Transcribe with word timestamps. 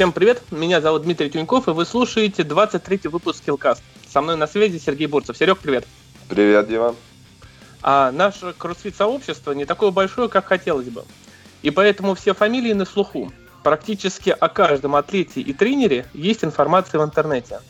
Всем 0.00 0.12
привет, 0.12 0.40
меня 0.50 0.80
зовут 0.80 1.02
Дмитрий 1.02 1.28
Тюньков, 1.28 1.68
и 1.68 1.72
вы 1.72 1.84
слушаете 1.84 2.42
23-й 2.42 3.08
выпуск 3.08 3.42
Skillcast. 3.44 3.82
Со 4.10 4.22
мной 4.22 4.38
на 4.38 4.46
связи 4.46 4.78
Сергей 4.78 5.06
Бурцев. 5.06 5.36
Серег, 5.36 5.58
привет. 5.58 5.86
Привет, 6.26 6.68
Дима. 6.68 6.94
А 7.82 8.10
наше 8.10 8.54
кроссфит-сообщество 8.56 9.52
не 9.52 9.66
такое 9.66 9.90
большое, 9.90 10.30
как 10.30 10.46
хотелось 10.46 10.88
бы. 10.88 11.04
И 11.60 11.68
поэтому 11.68 12.14
все 12.14 12.32
фамилии 12.32 12.72
на 12.72 12.86
слуху. 12.86 13.30
Практически 13.62 14.30
о 14.30 14.48
каждом 14.48 14.96
атлете 14.96 15.42
и 15.42 15.52
тренере 15.52 16.06
есть 16.14 16.44
информация 16.44 16.98
в 16.98 17.04
интернете. 17.04 17.60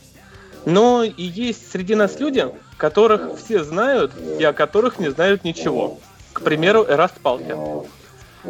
Но 0.64 1.02
и 1.02 1.24
есть 1.24 1.72
среди 1.72 1.96
нас 1.96 2.20
люди, 2.20 2.46
которых 2.76 3.38
все 3.40 3.64
знают 3.64 4.12
и 4.38 4.44
о 4.44 4.52
которых 4.52 5.00
не 5.00 5.10
знают 5.10 5.42
ничего. 5.42 5.98
К 6.32 6.42
примеру, 6.42 6.84
Эраст 6.84 7.18
Палкин. 7.20 7.88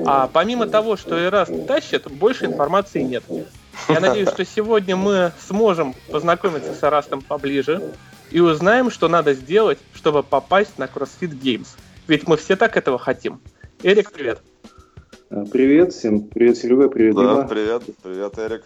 А 0.05 0.29
помимо 0.31 0.67
того, 0.67 0.99
что 0.99 1.17
Эраст 1.17 1.67
тащит, 1.67 2.11
больше 2.11 2.45
информации 2.45 3.01
нет. 3.01 3.25
Я 3.89 4.01
надеюсь, 4.01 4.29
что 4.29 4.45
сегодня 4.45 4.97
мы 4.97 5.33
сможем 5.47 5.95
познакомиться 6.11 6.75
с 6.75 6.83
Арастом 6.83 7.23
поближе 7.23 7.93
и 8.31 8.41
узнаем, 8.41 8.91
что 8.91 9.09
надо 9.09 9.35
сделать, 9.35 9.79
чтобы 9.95 10.23
попасть 10.23 10.79
на 10.79 10.85
CrossFit 10.85 11.31
Games. 11.41 11.69
Ведь 12.07 12.27
мы 12.29 12.37
все 12.37 12.57
так 12.57 12.77
этого 12.77 12.99
хотим. 12.99 13.41
Эрик, 13.83 14.13
привет. 14.13 14.41
А, 15.31 15.45
привет 15.51 15.93
всем. 15.93 16.23
Привет, 16.23 16.59
Серега. 16.59 16.89
Привет, 16.89 17.15
Да, 17.15 17.23
Дима. 17.23 17.49
привет. 17.49 17.83
Привет, 18.03 18.39
Эрик. 18.39 18.63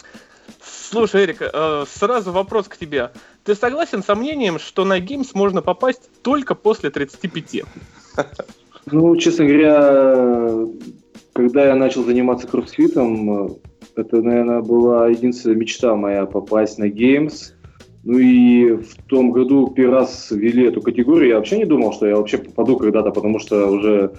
Слушай, 0.62 1.24
Эрик, 1.24 1.38
э, 1.40 1.84
сразу 1.88 2.32
вопрос 2.32 2.68
к 2.68 2.76
тебе. 2.76 3.10
Ты 3.44 3.54
согласен 3.54 4.02
со 4.02 4.14
мнением, 4.14 4.58
что 4.58 4.84
на 4.84 4.98
Games 4.98 5.30
можно 5.34 5.62
попасть 5.62 6.02
только 6.22 6.54
после 6.54 6.90
35? 6.90 7.64
Ну, 8.86 9.16
честно 9.16 9.44
говоря, 9.46 10.66
когда 11.32 11.66
я 11.66 11.74
начал 11.74 12.04
заниматься 12.04 12.46
кроссфитом, 12.46 13.58
это, 13.96 14.22
наверное, 14.22 14.60
была 14.60 15.08
единственная 15.08 15.56
мечта 15.56 15.94
моя 15.96 16.26
попасть 16.26 16.78
на 16.78 16.88
Games. 16.88 17.52
Ну 18.02 18.18
и 18.18 18.72
в 18.76 18.96
том 19.06 19.30
году 19.30 19.68
первый 19.68 19.94
раз 19.94 20.30
ввели 20.30 20.66
эту 20.66 20.82
категорию. 20.82 21.30
Я 21.30 21.36
вообще 21.36 21.58
не 21.58 21.64
думал, 21.64 21.92
что 21.92 22.06
я 22.06 22.16
вообще 22.16 22.38
попаду 22.38 22.76
когда-то, 22.76 23.10
потому 23.10 23.38
что 23.38 23.70
уже 23.70 24.12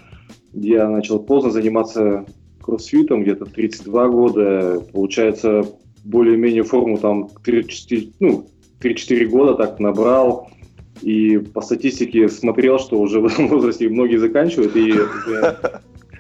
я 0.53 0.89
начал 0.89 1.19
поздно 1.19 1.51
заниматься 1.51 2.25
кроссфитом, 2.61 3.21
где-то 3.21 3.45
в 3.45 3.51
32 3.51 4.07
года. 4.09 4.83
Получается, 4.91 5.65
более-менее 6.03 6.63
форму 6.63 6.97
там 6.97 7.29
3-4 7.45 8.13
ну, 8.19 8.47
3-4 8.81 9.25
года 9.27 9.53
так 9.53 9.79
набрал. 9.79 10.49
И 11.01 11.37
по 11.37 11.61
статистике 11.61 12.29
смотрел, 12.29 12.79
что 12.79 12.99
уже 12.99 13.19
в 13.19 13.25
этом 13.25 13.47
возрасте 13.49 13.89
многие 13.89 14.17
заканчивают. 14.17 14.75
И 14.75 14.93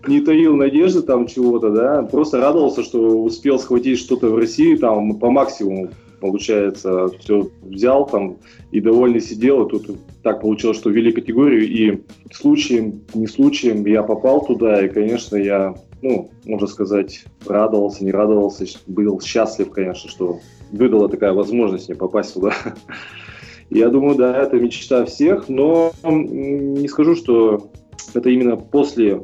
не 0.07 0.21
таил 0.21 0.55
надежды 0.55 1.01
там 1.01 1.27
чего-то, 1.27 1.69
да. 1.71 2.03
Просто 2.03 2.39
радовался, 2.39 2.83
что 2.83 3.21
успел 3.21 3.59
схватить 3.59 3.99
что-то 3.99 4.29
в 4.29 4.37
России 4.37 4.75
там 4.75 5.17
по 5.19 5.31
максимуму. 5.31 5.89
Получается, 6.19 7.09
все 7.19 7.49
взял 7.61 8.07
там 8.07 8.37
и 8.71 8.81
довольно 8.81 9.19
сидел. 9.19 9.65
И 9.65 9.69
тут 9.69 9.97
так 10.23 10.41
получилось, 10.41 10.77
что 10.77 10.89
ввели 10.89 11.11
категорию. 11.11 11.67
И 11.67 12.03
случаем, 12.31 13.01
не 13.13 13.27
случаем 13.27 13.85
я 13.85 14.01
попал 14.01 14.45
туда. 14.45 14.85
И, 14.85 14.89
конечно, 14.89 15.35
я, 15.35 15.75
ну, 16.01 16.29
можно 16.45 16.67
сказать, 16.67 17.25
радовался, 17.45 18.03
не 18.03 18.11
радовался. 18.11 18.65
Был 18.87 19.21
счастлив, 19.21 19.69
конечно, 19.71 20.09
что 20.09 20.39
выдала 20.71 21.09
такая 21.09 21.33
возможность 21.33 21.89
мне 21.89 21.97
попасть 21.97 22.33
туда. 22.33 22.53
Я 23.69 23.89
думаю, 23.89 24.15
да, 24.15 24.43
это 24.43 24.57
мечта 24.57 25.05
всех, 25.05 25.49
но 25.49 25.91
не 26.03 26.87
скажу, 26.87 27.15
что 27.15 27.71
это 28.13 28.29
именно 28.29 28.55
после 28.55 29.23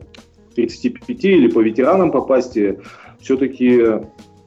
35 0.55 1.25
или 1.25 1.47
по 1.47 1.59
ветеранам 1.59 2.11
попасть. 2.11 2.57
Все-таки 3.19 4.01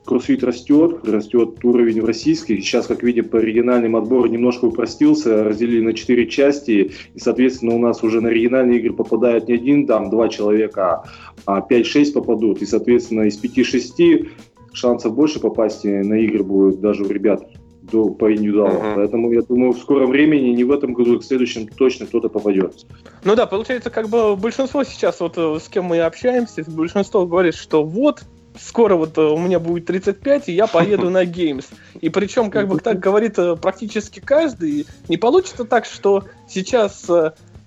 кроссфит 0.05 0.45
растет, 0.45 1.07
растет 1.09 1.65
уровень 1.65 2.03
в 2.03 2.05
российский. 2.05 2.61
Сейчас, 2.61 2.87
как 2.87 3.03
видим, 3.03 3.29
по 3.29 3.39
региональным 3.39 3.97
отбору 3.97 4.29
немножко 4.29 4.67
упростился, 4.67 5.45
разделили 5.45 5.81
на 5.81 5.95
4 5.95 6.27
части, 6.27 6.93
и, 7.15 7.19
соответственно, 7.19 7.75
у 7.75 7.79
нас 7.79 8.03
уже 8.03 8.21
на 8.21 8.29
региональные 8.29 8.81
игры 8.81 8.93
попадают 8.93 9.49
не 9.49 9.55
один, 9.55 9.87
там, 9.87 10.11
два 10.11 10.29
человека, 10.29 11.05
а 11.47 11.67
5-6 11.69 12.13
попадут, 12.13 12.63
и, 12.63 12.67
соответственно, 12.67 13.23
из 13.23 13.43
5-6 13.43 14.29
шансов 14.73 15.15
больше 15.15 15.41
попасть 15.41 15.85
на 15.85 16.15
игры 16.15 16.43
будет 16.45 16.81
даже 16.81 17.05
у 17.05 17.09
ребят 17.09 17.49
до, 17.91 18.11
по 18.11 18.33
индивидуалу. 18.33 18.79
Uh-huh. 18.79 18.95
Поэтому 18.97 19.33
я 19.33 19.43
думаю, 19.43 19.73
в 19.73 19.79
скором 19.79 20.11
времени, 20.11 20.51
не 20.51 20.65
в 20.65 20.73
этом 20.73 20.95
году, 20.95 21.17
а 21.17 21.19
в 21.19 21.25
следующем 21.25 21.69
точно 21.69 22.07
кто-то 22.07 22.29
попадет. 22.29 22.87
Ну 23.25 23.35
да, 23.35 23.47
получается, 23.47 23.91
как 23.91 24.09
бы 24.09 24.37
большинство 24.37 24.85
сейчас, 24.85 25.21
вот 25.21 25.35
э, 25.37 25.59
с 25.61 25.69
кем 25.69 25.85
мы 25.85 26.01
общаемся, 26.01 26.65
большинство 26.67 27.27
говорит, 27.27 27.55
что 27.55 27.85
вот, 27.85 28.23
скоро 28.59 28.97
вот 28.97 29.19
э, 29.19 29.23
у 29.23 29.39
меня 29.39 29.59
будет 29.59 29.87
35, 29.87 30.49
и 30.49 30.53
я 30.53 30.67
поеду 30.67 31.11
на 31.11 31.25
Games. 31.25 31.67
И 32.01 32.09
причем, 32.09 32.51
как 32.51 32.69
бы 32.69 32.79
так 32.79 32.99
говорит 32.99 33.39
э, 33.39 33.57
практически 33.57 34.21
каждый, 34.21 34.87
не 35.09 35.17
получится 35.17 35.65
так, 35.65 35.85
что 35.85 36.25
сейчас 36.49 37.09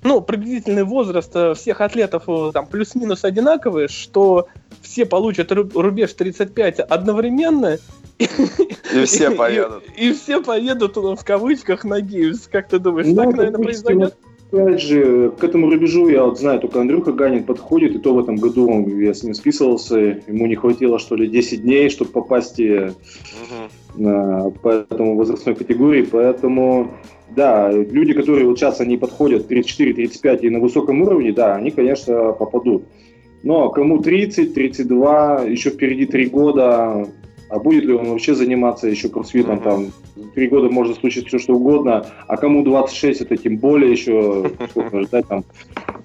ну, 0.04 0.22
приблизительный 0.22 0.84
возраст 0.84 1.34
всех 1.58 1.82
атлетов 1.82 2.26
там 2.54 2.68
плюс-минус 2.68 3.24
одинаковый, 3.24 3.88
что 3.88 4.48
все 4.88 5.06
получат 5.06 5.52
рубеж 5.52 6.14
35 6.14 6.80
одновременно, 6.80 7.78
и 8.18 9.06
все 9.06 9.32
поедут. 9.32 9.84
И, 9.96 10.14
все 10.14 10.42
поедут 10.42 10.96
в 10.96 11.24
кавычках 11.24 11.84
на 11.84 12.02
Геймс. 12.02 12.48
Как 12.48 12.70
ты 12.70 12.80
думаешь, 12.80 13.08
ну, 13.08 13.16
так, 13.16 13.36
наверное, 13.36 13.64
произойдет? 13.64 14.16
Опять 14.50 14.82
же, 14.82 15.32
к 15.32 15.44
этому 15.44 15.70
рубежу 15.70 16.08
я 16.08 16.24
вот 16.24 16.40
знаю, 16.40 16.62
только 16.62 16.80
Андрюха 16.80 17.12
Ганин 17.12 17.44
подходит, 17.44 17.96
и 17.96 18.00
то 18.00 18.14
в 18.14 18.20
этом 18.20 18.38
году 18.38 18.70
он, 18.70 18.98
я 18.98 19.14
с 19.14 19.22
ним 19.22 19.34
списывался, 19.34 19.98
ему 19.98 20.48
не 20.48 20.56
хватило, 20.56 21.00
что 21.00 21.16
ли, 21.16 21.28
10 21.28 21.64
дней, 21.64 21.90
чтобы 21.90 22.12
попасть 22.12 22.58
угу. 22.58 22.94
на, 23.98 24.50
по 24.50 24.70
этому 24.70 25.18
возрастной 25.18 25.54
категории, 25.54 26.04
поэтому, 26.04 26.94
да, 27.36 27.70
люди, 27.70 28.14
которые 28.14 28.46
вот 28.46 28.58
сейчас, 28.58 28.80
они 28.80 28.96
подходят 28.96 29.52
34-35 29.52 30.40
и 30.40 30.50
на 30.50 30.60
высоком 30.60 31.02
уровне, 31.02 31.34
да, 31.34 31.56
они, 31.56 31.72
конечно, 31.72 32.32
попадут. 32.32 32.86
Но 33.48 33.70
кому 33.70 34.00
30, 34.00 34.54
32, 34.54 35.44
еще 35.44 35.70
впереди 35.70 36.06
3 36.06 36.26
года, 36.26 37.08
а 37.48 37.60
будет 37.60 37.86
ли 37.86 37.94
он 37.94 38.10
вообще 38.10 38.36
заниматься 38.36 38.90
еще 38.90 39.08
кроссфитом, 39.08 39.62
там, 39.62 39.94
три 40.36 40.50
года 40.50 40.70
может 40.70 40.98
случиться 40.98 41.30
все 41.30 41.40
что 41.40 41.54
угодно, 41.54 42.06
а 42.28 42.36
кому 42.36 42.62
26, 42.66 43.22
это 43.22 43.38
тем 43.38 43.56
более 43.56 43.90
еще 43.90 44.52
сколько 44.72 45.02
ждать 45.04 45.30
там. 45.30 45.46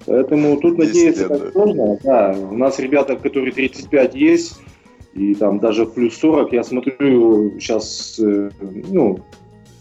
Поэтому 0.05 0.55
тут 0.55 0.77
надеяться 0.77 1.27
так 1.27 1.51
сложно. 1.51 1.99
Да, 2.01 2.33
у 2.49 2.55
нас 2.55 2.79
ребята, 2.79 3.17
которые 3.17 3.51
35 3.51 4.15
есть, 4.15 4.61
и 5.13 5.35
там 5.35 5.59
даже 5.59 5.85
плюс 5.85 6.15
40, 6.15 6.53
я 6.53 6.63
смотрю 6.63 7.59
сейчас, 7.59 8.17
э, 8.23 8.51
ну, 8.89 9.19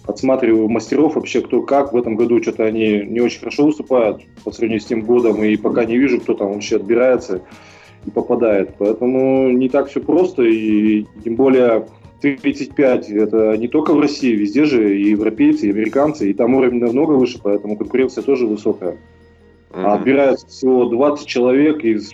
отсматриваю 0.06 0.68
мастеров 0.68 1.14
вообще, 1.14 1.40
кто 1.40 1.62
как. 1.62 1.92
В 1.92 1.96
этом 1.96 2.16
году 2.16 2.42
что-то 2.42 2.64
они 2.64 3.04
не 3.04 3.20
очень 3.20 3.40
хорошо 3.40 3.66
выступают 3.66 4.22
по 4.44 4.50
сравнению 4.50 4.80
с 4.80 4.86
тем 4.86 5.02
годом, 5.02 5.42
и 5.42 5.56
пока 5.56 5.84
не 5.84 5.96
вижу, 5.96 6.20
кто 6.20 6.34
там 6.34 6.52
вообще 6.52 6.76
отбирается 6.76 7.42
и 8.04 8.10
попадает. 8.10 8.74
Поэтому 8.78 9.50
не 9.50 9.68
так 9.68 9.88
все 9.88 10.00
просто, 10.00 10.42
и 10.42 11.06
тем 11.24 11.36
более 11.36 11.86
35 12.20 13.10
это 13.10 13.56
не 13.56 13.68
только 13.68 13.92
в 13.92 14.00
России, 14.00 14.34
везде 14.34 14.64
же 14.64 14.98
и 14.98 15.10
европейцы, 15.10 15.66
и 15.66 15.70
американцы, 15.70 16.30
и 16.30 16.34
там 16.34 16.54
уровень 16.54 16.80
намного 16.80 17.12
выше, 17.12 17.38
поэтому 17.42 17.76
конкуренция 17.76 18.22
тоже 18.22 18.46
высокая. 18.46 18.92
Mm-hmm. 19.70 19.84
А 19.84 19.94
отбирается 19.94 20.46
всего 20.46 20.86
20 20.86 21.26
человек 21.26 21.84
из 21.84 22.12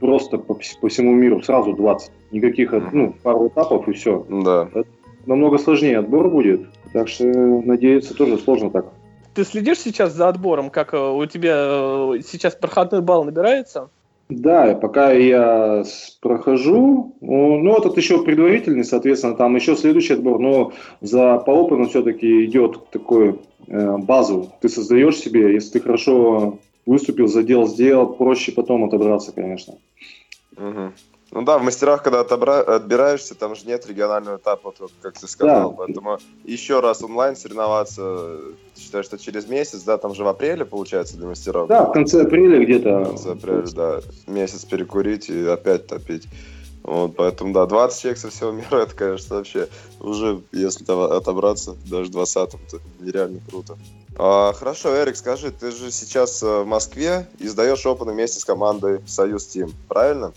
просто 0.00 0.38
по, 0.38 0.58
по 0.80 0.88
всему 0.88 1.14
миру, 1.14 1.42
сразу 1.42 1.72
20. 1.72 2.10
Никаких, 2.32 2.72
mm-hmm. 2.72 2.88
ну, 2.92 3.14
пару 3.22 3.48
этапов 3.48 3.88
и 3.88 3.92
все. 3.92 4.26
Да. 4.28 4.68
Это 4.72 4.88
намного 5.26 5.58
сложнее 5.58 5.98
отбор 5.98 6.28
будет, 6.28 6.66
так 6.94 7.08
что 7.08 7.24
надеяться 7.24 8.14
тоже 8.14 8.38
сложно 8.38 8.70
так. 8.70 8.86
Ты 9.34 9.44
следишь 9.44 9.80
сейчас 9.80 10.14
за 10.14 10.28
отбором, 10.28 10.70
как 10.70 10.94
э, 10.94 10.96
у 10.96 11.26
тебя 11.26 11.56
э, 11.56 12.20
сейчас 12.24 12.54
проходной 12.54 13.02
балл 13.02 13.24
набирается? 13.24 13.90
Да, 14.28 14.74
пока 14.76 15.10
я 15.10 15.84
прохожу, 16.20 17.14
ну, 17.20 17.76
этот 17.76 17.96
еще 17.96 18.22
предварительный, 18.24 18.84
соответственно, 18.84 19.34
там 19.34 19.54
еще 19.56 19.76
следующий 19.76 20.14
отбор, 20.14 20.38
но 20.38 20.72
за 21.00 21.36
по 21.38 21.50
опыту 21.50 21.90
все-таки 21.90 22.44
идет 22.44 22.88
такой 22.90 23.40
э, 23.66 23.96
базу. 23.98 24.52
Ты 24.60 24.68
создаешь 24.68 25.16
себе, 25.16 25.52
если 25.52 25.72
ты 25.72 25.80
хорошо 25.80 26.58
выступил, 26.86 27.26
задел, 27.26 27.66
сделал, 27.66 28.14
проще 28.14 28.52
потом 28.52 28.84
отобраться, 28.84 29.32
конечно. 29.32 29.74
Угу. 30.56 30.92
Ну 31.34 31.42
да, 31.42 31.58
в 31.58 31.64
мастерах, 31.64 32.04
когда 32.04 32.20
отобра... 32.20 32.60
отбираешься, 32.60 33.34
там 33.34 33.56
же 33.56 33.66
нет 33.66 33.84
регионального 33.86 34.36
этапа, 34.36 34.72
вот, 34.78 34.92
как 35.02 35.18
ты 35.18 35.26
сказал. 35.26 35.70
Да. 35.70 35.76
Поэтому 35.78 36.18
еще 36.44 36.78
раз 36.78 37.02
онлайн 37.02 37.34
соревноваться, 37.34 38.38
считаю, 38.76 39.02
что 39.02 39.18
через 39.18 39.48
месяц, 39.48 39.82
да, 39.82 39.98
там 39.98 40.14
же 40.14 40.22
в 40.22 40.28
апреле, 40.28 40.64
получается, 40.64 41.16
для 41.16 41.26
мастеров. 41.26 41.66
Да, 41.66 41.86
в 41.86 41.92
конце 41.92 42.22
апреля 42.22 42.64
где-то. 42.64 43.00
В 43.00 43.08
конце 43.08 43.32
апреля, 43.32 43.62
да. 43.74 44.00
Месяц 44.28 44.64
перекурить 44.64 45.28
и 45.28 45.44
опять 45.44 45.88
топить. 45.88 46.28
Вот, 46.84 47.16
поэтому, 47.16 47.52
да, 47.52 47.66
20 47.66 48.00
человек 48.00 48.18
со 48.18 48.30
всего 48.30 48.52
мира, 48.52 48.76
это, 48.82 48.94
конечно, 48.94 49.36
вообще 49.36 49.68
уже, 49.98 50.40
если 50.52 50.84
там 50.84 51.00
отобраться, 51.00 51.74
даже 51.90 52.12
20-м, 52.12 52.60
это 52.68 52.78
нереально 53.00 53.40
круто. 53.50 53.76
А, 54.16 54.52
хорошо, 54.52 54.94
Эрик, 54.96 55.16
скажи, 55.16 55.50
ты 55.50 55.72
же 55.72 55.90
сейчас 55.90 56.40
э, 56.44 56.60
в 56.60 56.66
Москве 56.66 57.26
и 57.40 57.48
сдаешь 57.48 57.84
опыт 57.86 58.06
вместе 58.06 58.38
с 58.38 58.44
командой 58.44 59.00
Союз 59.08 59.46
Тим, 59.46 59.72
правильно? 59.88 60.32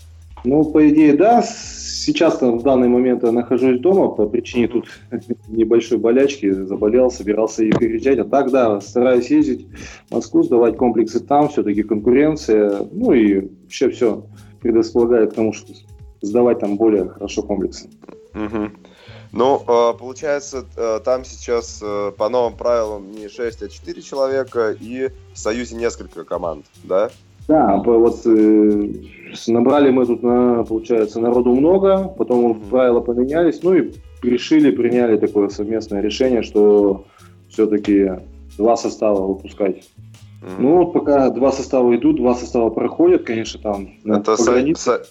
Ну, 0.48 0.64
по 0.64 0.88
идее, 0.88 1.12
да. 1.12 1.42
Сейчас 1.42 2.40
в 2.40 2.62
данный 2.62 2.88
момент 2.88 3.22
я 3.22 3.32
нахожусь 3.32 3.80
дома 3.80 4.08
по 4.08 4.26
причине 4.26 4.66
тут 4.66 4.88
небольшой 5.48 5.98
болячки. 5.98 6.50
Заболел, 6.50 7.10
собирался 7.10 7.64
и 7.64 7.70
переезжать. 7.70 8.18
А 8.18 8.24
так, 8.24 8.50
да, 8.50 8.80
стараюсь 8.80 9.30
ездить 9.30 9.66
в 10.08 10.14
Москву, 10.14 10.42
сдавать 10.42 10.78
комплексы 10.78 11.20
там. 11.20 11.50
Все-таки 11.50 11.82
конкуренция. 11.82 12.78
Ну 12.92 13.12
и 13.12 13.46
вообще 13.64 13.90
все 13.90 14.24
предрасполагает 14.62 15.32
к 15.32 15.34
тому, 15.34 15.52
что 15.52 15.70
сдавать 16.22 16.60
там 16.60 16.78
более 16.78 17.10
хорошо 17.10 17.42
комплексы. 17.42 17.90
Угу. 18.34 18.70
Ну, 19.32 19.62
а, 19.66 19.92
получается, 19.92 20.64
э, 20.76 21.00
там 21.04 21.26
сейчас 21.26 21.80
э, 21.82 22.12
по 22.16 22.30
новым 22.30 22.56
правилам 22.56 23.12
не 23.12 23.28
6, 23.28 23.62
а 23.62 23.68
4 23.68 24.00
человека, 24.00 24.74
и 24.80 25.10
в 25.34 25.38
Союзе 25.38 25.76
несколько 25.76 26.24
команд, 26.24 26.64
да? 26.84 27.10
Да, 27.48 27.76
вот 27.78 28.20
э, 28.26 28.92
набрали 29.46 29.90
мы 29.90 30.04
тут, 30.04 30.22
на, 30.22 30.64
получается, 30.64 31.18
народу 31.18 31.54
много, 31.54 32.08
потом 32.18 32.52
mm-hmm. 32.52 32.68
правила 32.68 33.00
поменялись, 33.00 33.62
ну 33.62 33.74
и 33.74 33.92
решили, 34.22 34.70
приняли 34.70 35.16
такое 35.16 35.48
совместное 35.48 36.02
решение, 36.02 36.42
что 36.42 37.06
все-таки 37.48 38.12
два 38.58 38.76
состава 38.76 39.26
выпускать. 39.26 39.76
Mm-hmm. 40.42 40.56
Ну 40.58 40.76
вот 40.76 40.92
пока 40.92 41.30
два 41.30 41.50
состава 41.50 41.96
идут, 41.96 42.16
два 42.16 42.34
состава 42.34 42.68
проходят, 42.68 43.24
конечно, 43.24 43.60
там. 43.60 43.94
Это 44.04 44.36
со- 44.36 44.74
со- 44.76 45.02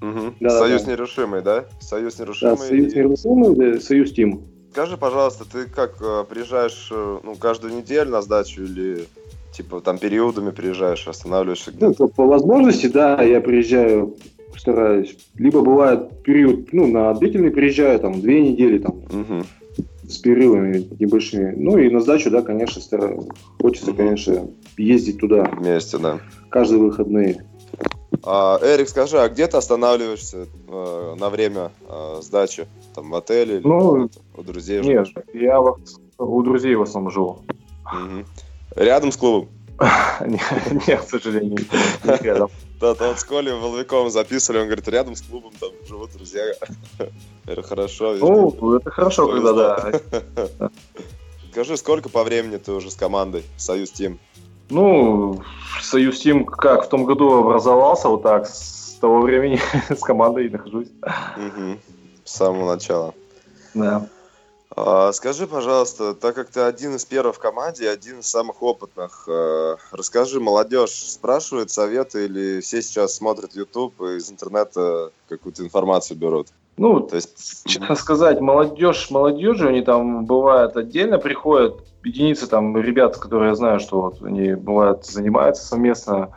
угу. 0.00 0.34
да, 0.38 0.50
Союз 0.50 0.82
да. 0.82 0.92
нерушимый, 0.92 1.42
да? 1.42 1.64
Союз 1.80 2.18
нерушимый. 2.18 2.56
Да, 2.56 2.62
Союз 2.62 2.92
и... 2.92 2.96
нерушимый, 2.98 3.54
да, 3.56 3.80
Союз 3.80 4.12
Тим. 4.12 4.42
Скажи, 4.70 4.98
пожалуйста, 4.98 5.44
ты 5.50 5.66
как 5.66 5.94
э, 6.02 6.24
приезжаешь 6.28 6.90
э, 6.92 7.18
ну, 7.24 7.34
каждую 7.36 7.74
неделю 7.74 8.10
на 8.10 8.20
сдачу 8.20 8.62
или 8.62 9.06
Типа 9.56 9.80
там 9.80 9.96
периодами 9.96 10.50
приезжаешь, 10.50 11.08
останавливаешься 11.08 11.72
Ну, 11.80 11.94
по 11.94 12.26
возможности, 12.26 12.88
да, 12.88 13.22
я 13.22 13.40
приезжаю, 13.40 14.14
стараюсь. 14.54 15.16
Либо 15.36 15.62
бывает 15.62 16.22
период, 16.22 16.74
ну, 16.74 16.86
на 16.86 17.14
длительный 17.14 17.50
приезжаю, 17.50 17.98
там, 17.98 18.20
две 18.20 18.50
недели, 18.50 18.76
там, 18.76 18.96
угу. 18.96 19.44
с 20.06 20.18
перерывами 20.18 20.86
небольшими. 21.00 21.54
Ну, 21.56 21.78
и 21.78 21.88
на 21.88 22.00
сдачу, 22.00 22.30
да, 22.30 22.42
конечно, 22.42 22.82
стараюсь. 22.82 23.24
Хочется, 23.58 23.92
угу. 23.92 23.96
конечно, 23.96 24.46
ездить 24.76 25.20
туда. 25.20 25.44
Вместе, 25.44 25.96
да. 25.96 26.20
Каждые 26.50 26.82
выходные. 26.82 27.42
А, 28.22 28.58
Эрик, 28.60 28.90
скажи, 28.90 29.18
а 29.18 29.26
где 29.30 29.46
ты 29.46 29.56
останавливаешься 29.56 30.48
э, 30.68 31.14
на 31.18 31.30
время 31.30 31.70
э, 31.88 32.18
сдачи? 32.20 32.66
Там 32.94 33.08
в 33.08 33.14
отеле 33.14 33.62
ну, 33.64 33.96
или 33.96 34.10
у 34.36 34.42
друзей? 34.42 34.82
Нет, 34.82 35.06
живешь? 35.06 35.14
я 35.32 35.62
у 35.62 36.42
друзей 36.42 36.74
в 36.74 36.82
основном 36.82 37.10
живу. 37.10 37.38
Угу. 37.86 38.24
Рядом 38.74 39.12
с 39.12 39.16
клубом? 39.16 39.48
Нет, 40.86 41.00
к 41.02 41.08
сожалению, 41.08 41.58
не 42.04 42.22
рядом. 42.22 42.50
Да, 42.78 42.92
вот 42.92 43.18
с 43.18 43.24
Колей 43.24 43.54
Воловиковым 43.54 44.10
записывали, 44.10 44.60
он 44.60 44.66
говорит, 44.66 44.86
рядом 44.88 45.16
с 45.16 45.22
клубом 45.22 45.52
там 45.58 45.70
живут 45.88 46.12
друзья. 46.12 46.42
Это 47.46 47.62
хорошо. 47.62 48.16
Ну, 48.20 48.76
это 48.76 48.90
хорошо, 48.90 49.28
когда 49.28 49.52
да. 49.54 50.70
Скажи, 51.52 51.78
сколько 51.78 52.10
по 52.10 52.22
времени 52.22 52.58
ты 52.58 52.72
уже 52.72 52.90
с 52.90 52.94
командой 52.94 53.44
Союз 53.56 53.92
Тим? 53.92 54.18
Ну, 54.68 55.40
Союз 55.80 56.20
Тим 56.20 56.44
как 56.44 56.84
в 56.84 56.88
том 56.90 57.04
году 57.04 57.32
образовался, 57.32 58.08
вот 58.08 58.22
так, 58.22 58.46
с 58.46 58.98
того 59.00 59.22
времени 59.22 59.58
с 59.88 60.00
командой 60.00 60.50
нахожусь. 60.50 60.88
С 62.24 62.36
самого 62.36 62.74
начала. 62.74 63.14
Да. 63.72 64.06
А, 64.78 65.10
скажи, 65.12 65.46
пожалуйста, 65.46 66.14
так 66.14 66.34
как 66.34 66.50
ты 66.50 66.60
один 66.60 66.96
из 66.96 67.06
первых 67.06 67.36
в 67.36 67.38
команде, 67.38 67.88
один 67.88 68.20
из 68.20 68.26
самых 68.26 68.62
опытных, 68.62 69.24
э, 69.26 69.76
расскажи, 69.90 70.38
молодежь 70.38 70.90
спрашивает 70.90 71.70
советы 71.70 72.26
или 72.26 72.60
все 72.60 72.82
сейчас 72.82 73.14
смотрят 73.14 73.56
YouTube 73.56 73.98
и 74.02 74.16
из 74.16 74.30
интернета 74.30 75.12
какую-то 75.30 75.62
информацию 75.62 76.18
берут? 76.18 76.48
Ну, 76.76 77.00
то 77.00 77.16
есть, 77.16 77.64
честно 77.64 77.94
сказать, 77.94 78.40
молодежь, 78.40 79.10
молодежи, 79.10 79.66
они 79.66 79.80
там 79.80 80.26
бывают 80.26 80.76
отдельно 80.76 81.16
приходят, 81.16 81.82
единицы 82.04 82.46
там 82.46 82.76
ребят, 82.76 83.16
которые 83.16 83.50
я 83.50 83.54
знаю, 83.54 83.80
что 83.80 84.02
вот 84.02 84.22
они 84.22 84.52
бывают 84.52 85.06
занимаются 85.06 85.66
совместно. 85.66 86.36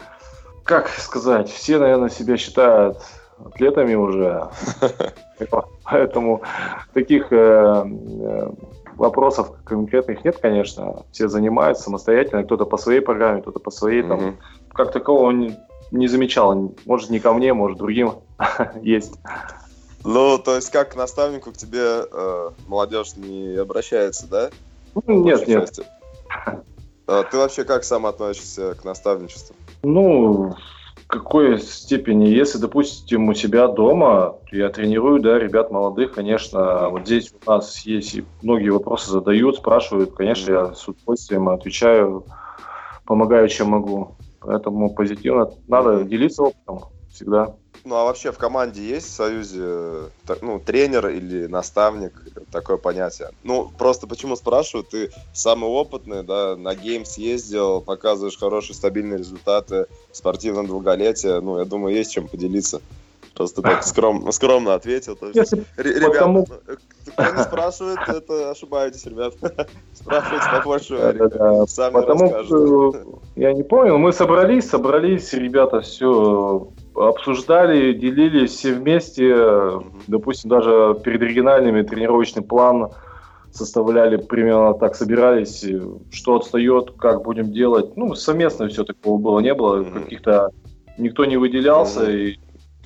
Как 0.64 0.88
сказать, 0.88 1.52
все, 1.52 1.78
наверное, 1.78 2.10
себя 2.10 2.38
считают 2.38 3.00
атлетами 3.44 3.96
уже. 3.96 4.50
Поэтому 5.84 6.42
таких 6.94 7.32
э, 7.32 7.36
э, 7.36 8.52
вопросов 8.96 9.52
конкретных 9.64 10.24
нет, 10.24 10.38
конечно. 10.42 11.04
Все 11.12 11.28
занимаются 11.28 11.84
самостоятельно, 11.84 12.44
кто-то 12.44 12.66
по 12.66 12.78
своей 12.78 13.00
программе, 13.00 13.42
кто-то 13.42 13.60
по 13.60 13.72
своей. 13.72 14.04
Там, 14.04 14.38
как 14.74 14.92
такого 14.92 15.32
не, 15.32 15.58
не 15.92 16.08
замечал. 16.08 16.74
Может, 16.86 17.10
не 17.10 17.20
ко 17.20 17.34
мне, 17.34 17.54
может, 17.54 17.78
другим 17.78 18.14
есть. 18.82 19.20
Ну, 20.04 20.38
то 20.38 20.56
есть, 20.56 20.70
как 20.72 20.94
к 20.94 20.96
наставнику 20.96 21.52
к 21.52 21.58
тебе 21.58 22.06
э, 22.12 22.50
молодежь 22.68 23.16
не 23.16 23.56
обращается, 23.56 24.28
да? 24.28 24.50
Ну, 24.96 25.24
нет, 25.24 25.48
нет. 25.48 25.80
А 27.06 27.24
ты 27.24 27.38
вообще 27.38 27.64
как 27.64 27.84
сам 27.84 28.06
относишься 28.06 28.76
к 28.76 28.86
наставничеству? 28.86 29.56
Ну, 29.84 30.56
какой 31.10 31.60
степени, 31.60 32.28
если, 32.28 32.60
допустим, 32.60 33.30
у 33.30 33.34
себя 33.34 33.68
дома, 33.68 34.36
я 34.52 34.70
тренирую, 34.70 35.20
да, 35.20 35.40
ребят 35.40 35.72
молодых, 35.72 36.14
конечно, 36.14 36.90
вот 36.90 37.08
здесь 37.08 37.34
у 37.34 37.50
нас 37.50 37.84
есть 37.84 38.14
и 38.14 38.24
многие 38.44 38.70
вопросы 38.70 39.10
задают, 39.10 39.58
спрашивают, 39.58 40.14
конечно, 40.14 40.52
я 40.52 40.74
с 40.76 40.88
удовольствием 40.88 41.50
отвечаю, 41.50 42.26
помогаю, 43.06 43.50
чем 43.50 43.70
могу. 43.70 44.18
Поэтому 44.40 44.94
позитивно 44.94 45.50
надо 45.68 46.04
делиться 46.04 46.44
опытом 46.44 46.82
всегда. 47.12 47.56
Ну 47.86 47.96
а 47.96 48.04
вообще 48.04 48.32
в 48.32 48.38
команде 48.38 48.82
есть 48.84 49.08
в 49.08 49.14
Союзе 49.14 50.10
ну, 50.42 50.60
тренер 50.60 51.08
или 51.08 51.48
наставник, 51.48 52.14
такое 52.52 52.78
понятие? 52.78 53.30
Ну, 53.44 53.72
просто 53.78 54.08
почему 54.08 54.36
спрашиваю, 54.36 54.84
ты 54.84 55.12
самый 55.34 55.70
опытный, 55.70 56.24
да, 56.24 56.56
на 56.56 56.76
гейм 56.76 57.06
съездил, 57.06 57.82
показываешь 57.82 58.38
хорошие 58.38 58.76
стабильные 58.76 59.20
результаты, 59.20 59.88
спортивное 60.12 60.66
долголетие, 60.66 61.40
ну, 61.40 61.60
я 61.60 61.66
думаю, 61.66 61.96
есть 61.96 62.12
чем 62.12 62.28
поделиться. 62.28 62.82
Просто 63.34 63.62
так 63.62 63.84
скромно, 63.86 64.32
скромно 64.32 64.74
ответил. 64.74 65.16
То 65.16 65.28
есть, 65.28 65.54
ребят, 65.78 66.12
потому... 66.12 66.46
Э, 66.68 66.76
кто 67.06 67.36
не 67.36 67.44
спрашивает, 67.44 68.00
это 68.08 68.52
ошибаетесь, 68.52 69.06
ребят. 69.06 69.34
Спрашивайте 69.94 70.46
побольше, 70.52 71.68
сами 71.68 71.94
Потому 71.94 72.94
я 73.36 73.54
не 73.54 73.64
понял, 73.64 73.98
мы 73.98 74.12
собрались, 74.12 74.70
собрались, 74.70 75.32
ребята 75.32 75.80
все 75.80 76.68
обсуждали, 77.08 77.94
делились 77.94 78.52
все 78.52 78.74
вместе. 78.74 79.36
Допустим, 80.08 80.50
даже 80.50 81.00
перед 81.04 81.22
региональными 81.22 81.82
тренировочный 81.82 82.44
план 82.44 82.90
составляли 83.52 84.18
примерно 84.18 84.74
так, 84.74 84.96
собирались, 84.96 85.66
что 86.12 86.36
отстает, 86.36 86.92
как 86.98 87.24
будем 87.24 87.52
делать. 87.52 87.96
Ну, 87.98 88.14
совместно 88.16 88.68
все 88.68 88.84
такого 88.84 89.18
было, 89.20 89.40
не 89.40 89.54
было 89.54 89.84
каких-то... 89.84 90.52
Никто 90.98 91.24
не 91.24 91.38
выделялся, 91.38 92.12
и 92.12 92.38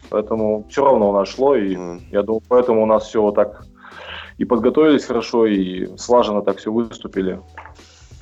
поэтому 0.10 0.66
все 0.70 0.86
равно 0.86 1.10
у 1.10 1.14
нас 1.14 1.30
шло, 1.30 1.56
и 1.56 1.76
я 2.12 2.22
думаю, 2.22 2.44
поэтому 2.48 2.84
у 2.84 2.86
нас 2.86 3.08
все 3.08 3.22
вот 3.22 3.34
так 3.36 3.66
и 4.38 4.46
подготовились 4.46 5.06
хорошо, 5.06 5.48
и 5.48 5.98
слаженно 5.98 6.44
так 6.44 6.58
все 6.58 6.72
выступили. 6.72 7.40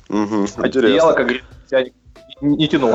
Угу, 0.08 0.46
Одеяло, 0.56 1.12
как 1.12 1.26
говорится, 1.26 1.92
не 2.42 2.68
тянул. 2.68 2.94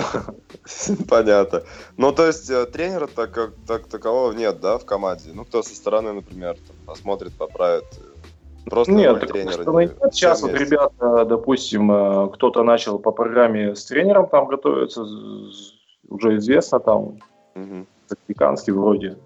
Понятно. 1.10 1.64
Ну, 1.98 2.12
то 2.12 2.28
есть 2.28 2.50
э, 2.50 2.66
тренера 2.66 3.08
так, 3.08 3.32
как, 3.32 3.52
так 3.66 3.88
такового 3.88 4.34
нет, 4.34 4.60
да, 4.60 4.78
в 4.78 4.86
команде? 4.86 5.32
Ну, 5.34 5.46
кто 5.46 5.64
со 5.64 5.76
стороны, 5.76 6.14
например, 6.14 6.56
там, 6.56 6.76
посмотрит, 6.86 7.34
поправит. 7.34 7.86
Просто 8.66 8.92
нет, 8.92 9.20
тренера. 9.28 9.64
Не... 9.64 9.86
Нет. 9.86 9.98
Сейчас 10.12 10.42
вот 10.42 10.54
ребята, 10.54 11.26
допустим, 11.26 11.92
э, 11.92 12.30
кто-то 12.34 12.64
начал 12.64 13.00
по 13.00 13.12
программе 13.12 13.76
с 13.76 13.86
тренером 13.86 14.28
там 14.28 14.48
готовиться, 14.48 15.02
уже 15.02 16.38
известно 16.38 16.80
там. 16.80 17.20
Угу. 17.56 17.86
вроде. 18.68 19.18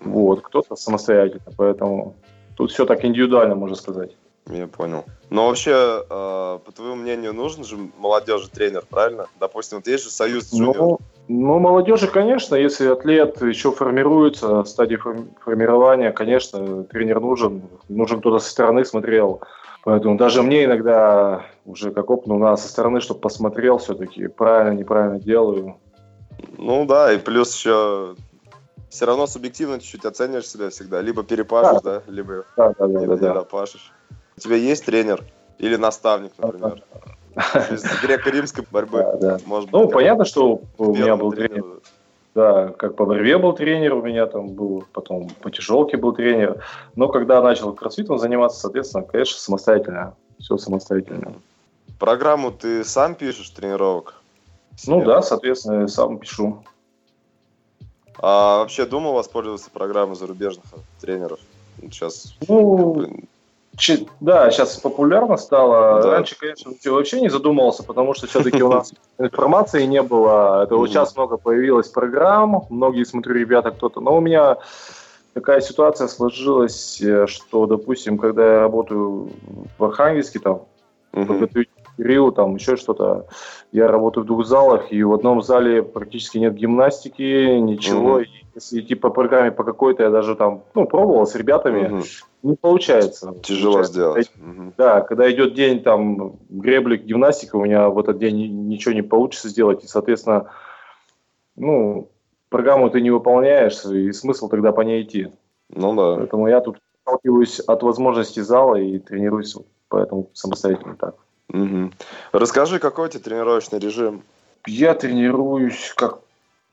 Вот, 0.00 0.42
кто-то 0.42 0.76
самостоятельно, 0.76 1.52
поэтому 1.56 2.14
тут 2.56 2.70
все 2.70 2.86
так 2.86 3.04
индивидуально, 3.04 3.54
можно 3.54 3.76
сказать. 3.76 4.16
Я 4.48 4.66
понял. 4.68 5.04
Но 5.28 5.48
вообще, 5.48 5.72
э, 6.08 6.58
по 6.64 6.72
твоему 6.72 6.94
мнению, 6.94 7.32
нужен 7.32 7.64
же 7.64 7.76
молодежи 7.98 8.48
тренер, 8.48 8.84
правильно? 8.88 9.26
Допустим, 9.40 9.78
вот 9.78 9.88
есть 9.88 10.04
же 10.04 10.10
союз 10.10 10.52
джуниор. 10.52 10.76
Ну, 10.76 10.98
ну, 11.28 11.58
молодежи, 11.58 12.06
конечно, 12.06 12.54
если 12.54 12.86
атлет 12.86 13.42
еще 13.42 13.72
формируется, 13.72 14.62
в 14.62 14.66
стадии 14.66 14.96
формирования, 15.44 16.12
конечно, 16.12 16.84
тренер 16.84 17.20
нужен. 17.20 17.62
Нужен 17.88 18.20
кто-то 18.20 18.38
со 18.38 18.50
стороны 18.50 18.84
смотрел. 18.84 19.40
Поэтому 19.82 20.16
даже 20.16 20.42
мне 20.42 20.64
иногда, 20.64 21.46
уже 21.64 21.90
как 21.90 22.10
опытно, 22.10 22.38
надо 22.38 22.56
со 22.56 22.68
стороны, 22.68 23.00
чтобы 23.00 23.20
посмотрел 23.20 23.78
все-таки, 23.78 24.28
правильно, 24.28 24.78
неправильно 24.78 25.18
делаю. 25.18 25.76
Ну 26.56 26.86
да, 26.86 27.12
и 27.12 27.18
плюс 27.18 27.54
еще 27.56 28.14
все 28.88 29.06
равно 29.06 29.26
субъективно 29.26 29.80
чуть-чуть 29.80 30.04
оцениваешь 30.04 30.48
себя 30.48 30.70
всегда. 30.70 31.00
Либо 31.00 31.22
перепашешь, 31.22 31.82
да, 31.82 32.02
да 32.06 32.12
либо, 32.12 32.44
да, 32.56 32.72
да, 32.78 32.86
да, 32.86 33.06
да, 33.06 33.28
не 33.28 33.34
допашешь. 33.34 33.92
У 34.36 34.40
тебя 34.40 34.56
есть 34.56 34.84
тренер 34.84 35.24
или 35.58 35.76
наставник, 35.76 36.32
например? 36.38 36.82
Из 37.70 37.84
греко-римской 38.02 38.64
борьбы. 38.70 38.98
Да, 38.98 39.16
да. 39.16 39.38
Может 39.46 39.70
быть, 39.70 39.72
ну, 39.72 39.88
понятно, 39.88 40.24
что 40.24 40.60
у 40.78 40.94
меня 40.94 41.16
был 41.16 41.32
тренер. 41.32 41.64
Да, 42.34 42.68
как 42.68 42.96
по 42.96 43.06
борьбе 43.06 43.38
был 43.38 43.54
тренер 43.54 43.94
у 43.94 44.02
меня 44.02 44.26
там 44.26 44.48
был, 44.48 44.84
потом 44.92 45.30
по 45.40 45.50
тяжелке 45.50 45.96
был 45.96 46.12
тренер. 46.12 46.62
Но 46.94 47.08
когда 47.08 47.40
начал 47.40 47.72
кроссфитом 47.72 48.18
заниматься, 48.18 48.60
соответственно, 48.60 49.04
конечно, 49.04 49.38
самостоятельно. 49.38 50.14
Все 50.38 50.58
самостоятельно. 50.58 51.32
Программу 51.98 52.50
ты 52.50 52.84
сам 52.84 53.14
пишешь 53.14 53.48
тренировок? 53.48 54.20
Ну 54.86 55.02
да, 55.02 55.22
соответственно, 55.22 55.88
сам 55.88 56.18
пишу. 56.18 56.62
А 58.18 58.58
вообще 58.58 58.84
думал 58.84 59.14
воспользоваться 59.14 59.70
программой 59.70 60.16
зарубежных 60.16 60.66
тренеров? 61.00 61.40
Сейчас 61.80 62.34
ну, 62.48 63.06
да, 64.20 64.50
сейчас 64.50 64.76
популярно 64.78 65.36
стало. 65.36 66.02
Да. 66.02 66.10
Раньше, 66.12 66.36
конечно, 66.38 66.72
вообще 66.86 67.20
не 67.20 67.28
задумывался, 67.28 67.82
потому 67.82 68.14
что 68.14 68.26
все-таки 68.26 68.62
у 68.62 68.70
нас 68.70 68.92
информации 69.18 69.84
не 69.84 70.02
было. 70.02 70.64
Это 70.64 70.76
вот 70.76 70.88
сейчас 70.88 71.14
много 71.16 71.36
появилось 71.36 71.88
программ, 71.88 72.64
многие, 72.70 73.04
смотрю, 73.04 73.34
ребята 73.34 73.70
кто-то. 73.70 74.00
Но 74.00 74.16
у 74.16 74.20
меня 74.20 74.58
такая 75.34 75.60
ситуация 75.60 76.08
сложилась, 76.08 77.00
э, 77.00 77.26
что, 77.26 77.66
допустим, 77.66 78.18
когда 78.18 78.54
я 78.54 78.60
работаю 78.60 79.30
в 79.78 79.84
Архангельске, 79.84 80.38
там, 80.38 80.62
подготовить 81.12 81.68
Рио, 81.98 82.30
там 82.30 82.56
еще 82.56 82.76
что-то. 82.76 83.26
Я 83.72 83.88
работаю 83.88 84.24
в 84.24 84.26
двух 84.26 84.46
залах, 84.46 84.92
и 84.92 85.02
в 85.02 85.12
одном 85.12 85.42
зале 85.42 85.82
практически 85.82 86.38
нет 86.38 86.54
гимнастики, 86.54 87.58
ничего. 87.58 88.20
И 88.20 88.26
если 88.54 88.80
идти 88.80 88.94
по 88.94 89.10
программе 89.10 89.50
по 89.50 89.64
какой-то, 89.64 90.02
я 90.02 90.10
даже 90.10 90.34
там, 90.34 90.62
ну, 90.74 90.86
пробовал 90.86 91.26
с 91.26 91.34
ребятами, 91.34 92.02
не 92.46 92.56
получается. 92.56 93.34
Тяжело 93.42 93.74
получается. 93.74 93.92
сделать. 93.92 94.30
Когда, 94.34 94.72
да, 94.76 95.00
когда 95.00 95.30
идет 95.30 95.54
день 95.54 95.82
там 95.82 96.38
гребли, 96.48 96.96
гимнастика, 96.96 97.56
у 97.56 97.64
меня 97.64 97.88
в 97.88 97.98
этот 97.98 98.18
день 98.18 98.68
ничего 98.68 98.94
не 98.94 99.02
получится 99.02 99.48
сделать, 99.48 99.84
и, 99.84 99.86
соответственно, 99.86 100.50
ну, 101.56 102.10
программу 102.48 102.90
ты 102.90 103.00
не 103.00 103.10
выполняешь, 103.10 103.84
и 103.84 104.12
смысл 104.12 104.48
тогда 104.48 104.72
по 104.72 104.82
ней 104.82 105.02
идти. 105.02 105.32
Ну 105.68 105.94
да. 105.94 106.16
Поэтому 106.16 106.48
я 106.48 106.60
тут 106.60 106.78
отталкиваюсь 107.02 107.60
от 107.60 107.82
возможности 107.82 108.40
зала 108.40 108.76
и 108.76 108.98
тренируюсь 108.98 109.56
поэтому 109.88 110.30
самостоятельно 110.32 110.96
так. 110.96 111.16
Угу. 111.52 111.92
Расскажи, 112.32 112.78
какой 112.78 113.06
у 113.06 113.10
тебя 113.10 113.22
тренировочный 113.22 113.78
режим? 113.78 114.22
Я 114.66 114.94
тренируюсь 114.94 115.92
как 115.96 116.20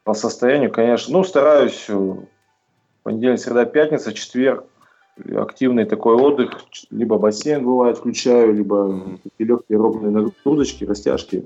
по 0.04 0.14
состоянию, 0.14 0.72
конечно. 0.72 1.14
Ну, 1.14 1.24
стараюсь 1.24 1.86
э, 1.88 2.16
понедельник, 3.04 3.40
среда, 3.40 3.66
пятница, 3.66 4.14
четверг. 4.14 4.66
Активный 5.36 5.86
такой 5.86 6.16
отдых. 6.16 6.64
Либо 6.90 7.18
бассейн 7.18 7.64
бывает 7.64 7.98
включаю, 7.98 8.54
либо 8.54 9.20
такие 9.24 9.48
легкие 9.48 9.78
аэробные 9.78 10.12
нагрузочки, 10.12 10.86
растяжки 10.86 11.46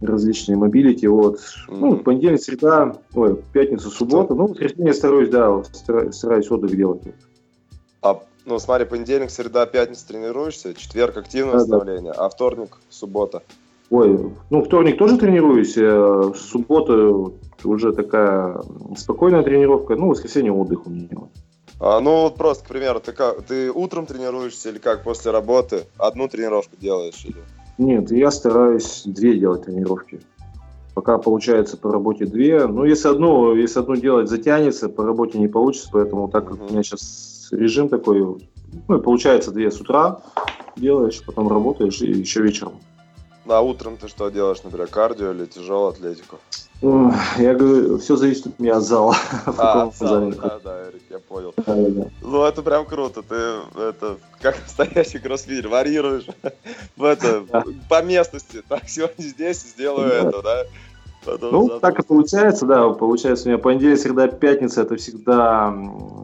различные 0.00 0.56
mobility. 0.56 1.06
Вот. 1.06 1.40
Ну, 1.68 1.96
понедельник, 1.98 2.42
среда, 2.42 2.96
ой, 3.14 3.40
пятница, 3.52 3.88
суббота. 3.88 4.34
Ну, 4.34 4.48
воскресенье 4.48 4.92
стараюсь, 4.92 5.30
да, 5.30 5.62
стараюсь 5.64 6.50
отдых 6.50 6.76
делать. 6.76 7.02
А 8.02 8.20
ну, 8.44 8.58
смотри, 8.58 8.84
понедельник, 8.84 9.30
среда, 9.30 9.64
пятница 9.64 10.06
тренируешься, 10.08 10.74
четверг 10.74 11.16
активное 11.16 11.54
восстановление, 11.54 12.12
да. 12.12 12.26
а 12.26 12.28
вторник, 12.28 12.78
суббота. 12.90 13.42
Ой, 13.90 14.32
ну, 14.50 14.62
вторник 14.62 14.98
тоже 14.98 15.18
тренируюсь, 15.18 15.74
э, 15.76 16.32
суббота 16.36 17.32
уже 17.64 17.92
такая 17.92 18.60
спокойная 18.96 19.42
тренировка, 19.42 19.96
ну, 19.96 20.08
воскресенье 20.08 20.52
отдых 20.52 20.86
у 20.86 20.90
меня. 20.90 21.08
А, 21.80 22.00
ну, 22.00 22.22
вот 22.22 22.36
просто, 22.36 22.64
к 22.64 22.68
примеру, 22.68 23.00
ты, 23.00 23.12
как, 23.12 23.42
ты 23.42 23.70
утром 23.70 24.06
тренируешься 24.06 24.70
или 24.70 24.78
как, 24.78 25.02
после 25.02 25.30
работы 25.32 25.86
одну 25.98 26.28
тренировку 26.28 26.76
делаешь? 26.76 27.24
Или? 27.24 27.42
Нет, 27.78 28.10
я 28.12 28.30
стараюсь 28.30 29.02
две 29.04 29.38
делать 29.38 29.64
тренировки. 29.64 30.20
Пока 30.94 31.18
получается 31.18 31.76
по 31.76 31.90
работе 31.90 32.24
две. 32.24 32.66
Ну, 32.66 32.84
если 32.84 33.08
одну, 33.08 33.54
если 33.54 33.80
одну 33.80 33.96
делать 33.96 34.28
затянется, 34.28 34.88
по 34.88 35.04
работе 35.04 35.38
не 35.38 35.48
получится, 35.48 35.88
поэтому 35.92 36.28
так 36.28 36.46
как 36.48 36.62
у 36.62 36.72
меня 36.72 36.84
сейчас 36.84 37.48
режим 37.50 37.88
такой, 37.88 38.20
ну, 38.88 38.96
и 38.96 39.02
получается 39.02 39.50
две 39.50 39.70
с 39.70 39.80
утра 39.80 40.20
делаешь, 40.76 41.22
потом 41.24 41.48
работаешь 41.48 42.00
и 42.00 42.10
еще 42.10 42.42
вечером. 42.42 42.74
А 43.46 43.60
утром 43.60 43.96
ты 43.96 44.08
что 44.08 44.30
делаешь, 44.30 44.62
например, 44.62 44.86
кардио 44.86 45.32
или 45.32 45.46
тяжелую 45.46 45.88
атлетику? 45.88 46.38
Я 46.82 47.54
говорю, 47.54 47.98
все 47.98 48.16
зависит 48.16 48.46
от 48.46 48.58
меня 48.58 48.76
от 48.76 48.82
зала. 48.82 49.16
А, 49.58 49.84
от 49.84 49.96
зала, 49.96 50.32
да, 50.32 50.58
да, 50.62 50.88
Эрик, 50.88 51.02
я 51.10 51.18
понял. 51.18 51.54
Да, 51.56 51.74
да. 51.74 52.10
Ну, 52.20 52.44
это 52.44 52.62
прям 52.62 52.84
круто. 52.84 53.22
Ты 53.22 53.34
это 53.80 54.18
как 54.40 54.60
настоящий 54.60 55.18
кроссфитер 55.18 55.68
варьируешь 55.68 56.26
в 56.96 57.04
это, 57.04 57.44
по 57.88 58.02
местности. 58.02 58.62
Так, 58.68 58.88
сегодня 58.88 59.22
здесь 59.22 59.62
сделаю 59.62 60.10
это, 60.10 60.42
да? 60.42 60.64
Потом 61.24 61.52
ну, 61.52 61.68
завтра... 61.68 61.80
так 61.80 62.00
и 62.00 62.06
получается, 62.06 62.66
да. 62.66 62.90
Получается, 62.90 63.46
у 63.46 63.48
меня 63.48 63.58
понедельник, 63.58 63.98
среда, 63.98 64.28
пятница 64.28 64.82
это 64.82 64.96
всегда 64.96 65.74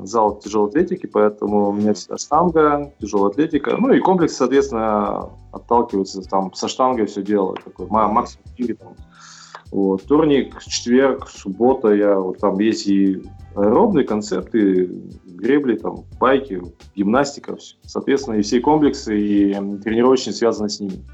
зал 0.04 0.38
тяжелой 0.38 0.68
атлетики, 0.68 1.06
поэтому 1.06 1.68
у 1.68 1.72
меня 1.72 1.94
всегда 1.94 2.18
штанга, 2.18 2.92
тяжелая 3.00 3.30
атлетика. 3.30 3.76
Ну 3.78 3.92
и 3.92 4.00
комплекс, 4.00 4.36
соответственно, 4.36 5.30
отталкивается 5.52 6.22
там 6.22 6.52
со 6.54 6.68
штангой 6.68 7.06
все 7.06 7.22
делаю. 7.22 7.56
Такой 7.64 7.86
максимум 7.88 8.44
4 8.56 8.74
там. 8.74 8.94
Вот. 9.70 10.02
Вторник, 10.02 10.60
четверг, 10.62 11.28
суббота, 11.28 11.94
я 11.94 12.18
вот 12.18 12.38
там 12.38 12.58
есть 12.58 12.86
и 12.88 13.22
аэробные 13.54 14.04
концепты, 14.04 14.86
гребли, 15.24 15.76
там, 15.76 16.04
байки, 16.18 16.60
гимнастика, 16.94 17.56
все. 17.56 17.76
соответственно, 17.82 18.36
и 18.36 18.42
все 18.42 18.60
комплексы, 18.60 19.18
и 19.18 19.54
тренировочные 19.82 20.34
связаны 20.34 20.68
с 20.68 20.80
ними. 20.80 21.04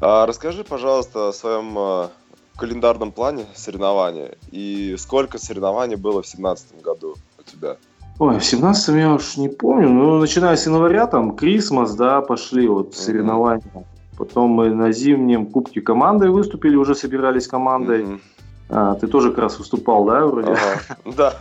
А 0.00 0.26
расскажи, 0.26 0.64
пожалуйста, 0.64 1.28
о 1.28 1.32
своем 1.32 1.74
а, 1.76 2.10
календарном 2.56 3.12
плане 3.12 3.46
соревнования 3.54 4.36
и 4.50 4.96
сколько 4.98 5.38
соревнований 5.38 5.96
было 5.96 6.22
в 6.22 6.26
семнадцатом 6.26 6.80
году 6.80 7.16
у 7.38 7.42
тебя? 7.42 7.76
Ой, 8.18 8.38
в 8.38 8.44
семнадцатом 8.44 8.98
я 8.98 9.14
уж 9.14 9.36
не 9.36 9.48
помню, 9.48 9.88
ну, 9.88 10.18
начиная 10.18 10.56
с 10.56 10.66
января, 10.66 11.06
там, 11.06 11.36
Крисмас, 11.36 11.94
да, 11.94 12.20
пошли 12.20 12.68
вот 12.68 12.94
соревнования. 12.94 13.64
Mm-hmm. 13.74 13.84
Потом 14.18 14.50
мы 14.50 14.68
на 14.74 14.92
зимнем 14.92 15.46
кубке 15.46 15.80
командой 15.80 16.28
выступили, 16.28 16.76
уже 16.76 16.94
собирались 16.94 17.48
командой. 17.48 18.02
Mm-hmm. 18.02 18.20
А, 18.68 18.94
ты 18.96 19.06
тоже 19.06 19.30
как 19.30 19.38
раз 19.38 19.58
выступал, 19.58 20.04
да, 20.04 20.26
вроде? 20.26 20.54
Да. 21.16 21.34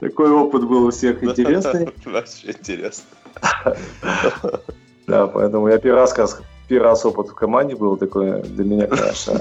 Такой 0.00 0.30
опыт 0.30 0.64
был 0.64 0.86
у 0.86 0.90
всех 0.90 1.22
интересный. 1.24 1.92
Вообще 2.04 2.52
интересно. 2.52 3.04
Да, 5.08 5.26
поэтому 5.26 5.66
я 5.66 5.78
первый 5.78 5.96
раз 5.96 6.16
раз 6.16 6.40
опыт 6.78 7.28
в 7.28 7.34
команде 7.34 7.76
был 7.76 7.96
такой 7.96 8.42
для 8.42 8.64
меня, 8.64 8.86
конечно. 8.86 9.40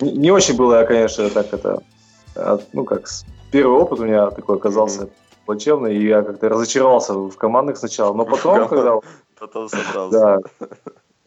Не 0.00 0.30
очень 0.30 0.56
было, 0.56 0.84
конечно, 0.84 1.30
так 1.30 1.52
это, 1.52 1.80
а, 2.34 2.58
ну 2.72 2.84
как, 2.84 3.06
первый 3.52 3.78
опыт 3.78 4.00
у 4.00 4.04
меня 4.04 4.30
такой 4.30 4.56
оказался 4.56 5.08
плачевный, 5.46 5.96
и 5.96 6.06
я 6.06 6.22
как-то 6.22 6.48
разочаровался 6.48 7.14
в 7.14 7.36
командах 7.36 7.76
сначала, 7.76 8.12
но 8.14 8.24
потом, 8.24 8.68
когда... 8.68 8.98
Потом 9.38 9.68
собрался. 9.68 10.40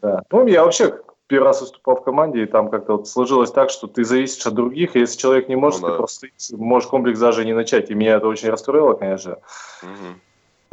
Да. 0.00 0.22
Ну, 0.30 0.46
я 0.46 0.64
вообще 0.64 1.00
первый 1.26 1.46
раз 1.46 1.60
выступал 1.60 1.96
в 1.96 2.02
команде, 2.02 2.42
и 2.42 2.46
там 2.46 2.70
как-то 2.70 2.96
вот 2.96 3.08
сложилось 3.08 3.50
так, 3.50 3.70
что 3.70 3.86
ты 3.86 4.04
зависишь 4.04 4.46
от 4.46 4.54
других, 4.54 4.96
и 4.96 5.00
если 5.00 5.18
человек 5.18 5.48
не 5.48 5.56
может, 5.56 5.82
ну, 5.82 5.88
да. 5.88 5.92
ты 5.92 5.98
просто 5.98 6.28
можешь 6.52 6.88
комплекс 6.88 7.18
даже 7.18 7.44
не 7.44 7.52
начать. 7.52 7.90
И 7.90 7.94
меня 7.94 8.16
это 8.16 8.28
очень 8.28 8.48
расстроило, 8.48 8.94
конечно. 8.94 9.38
Угу. 9.82 10.20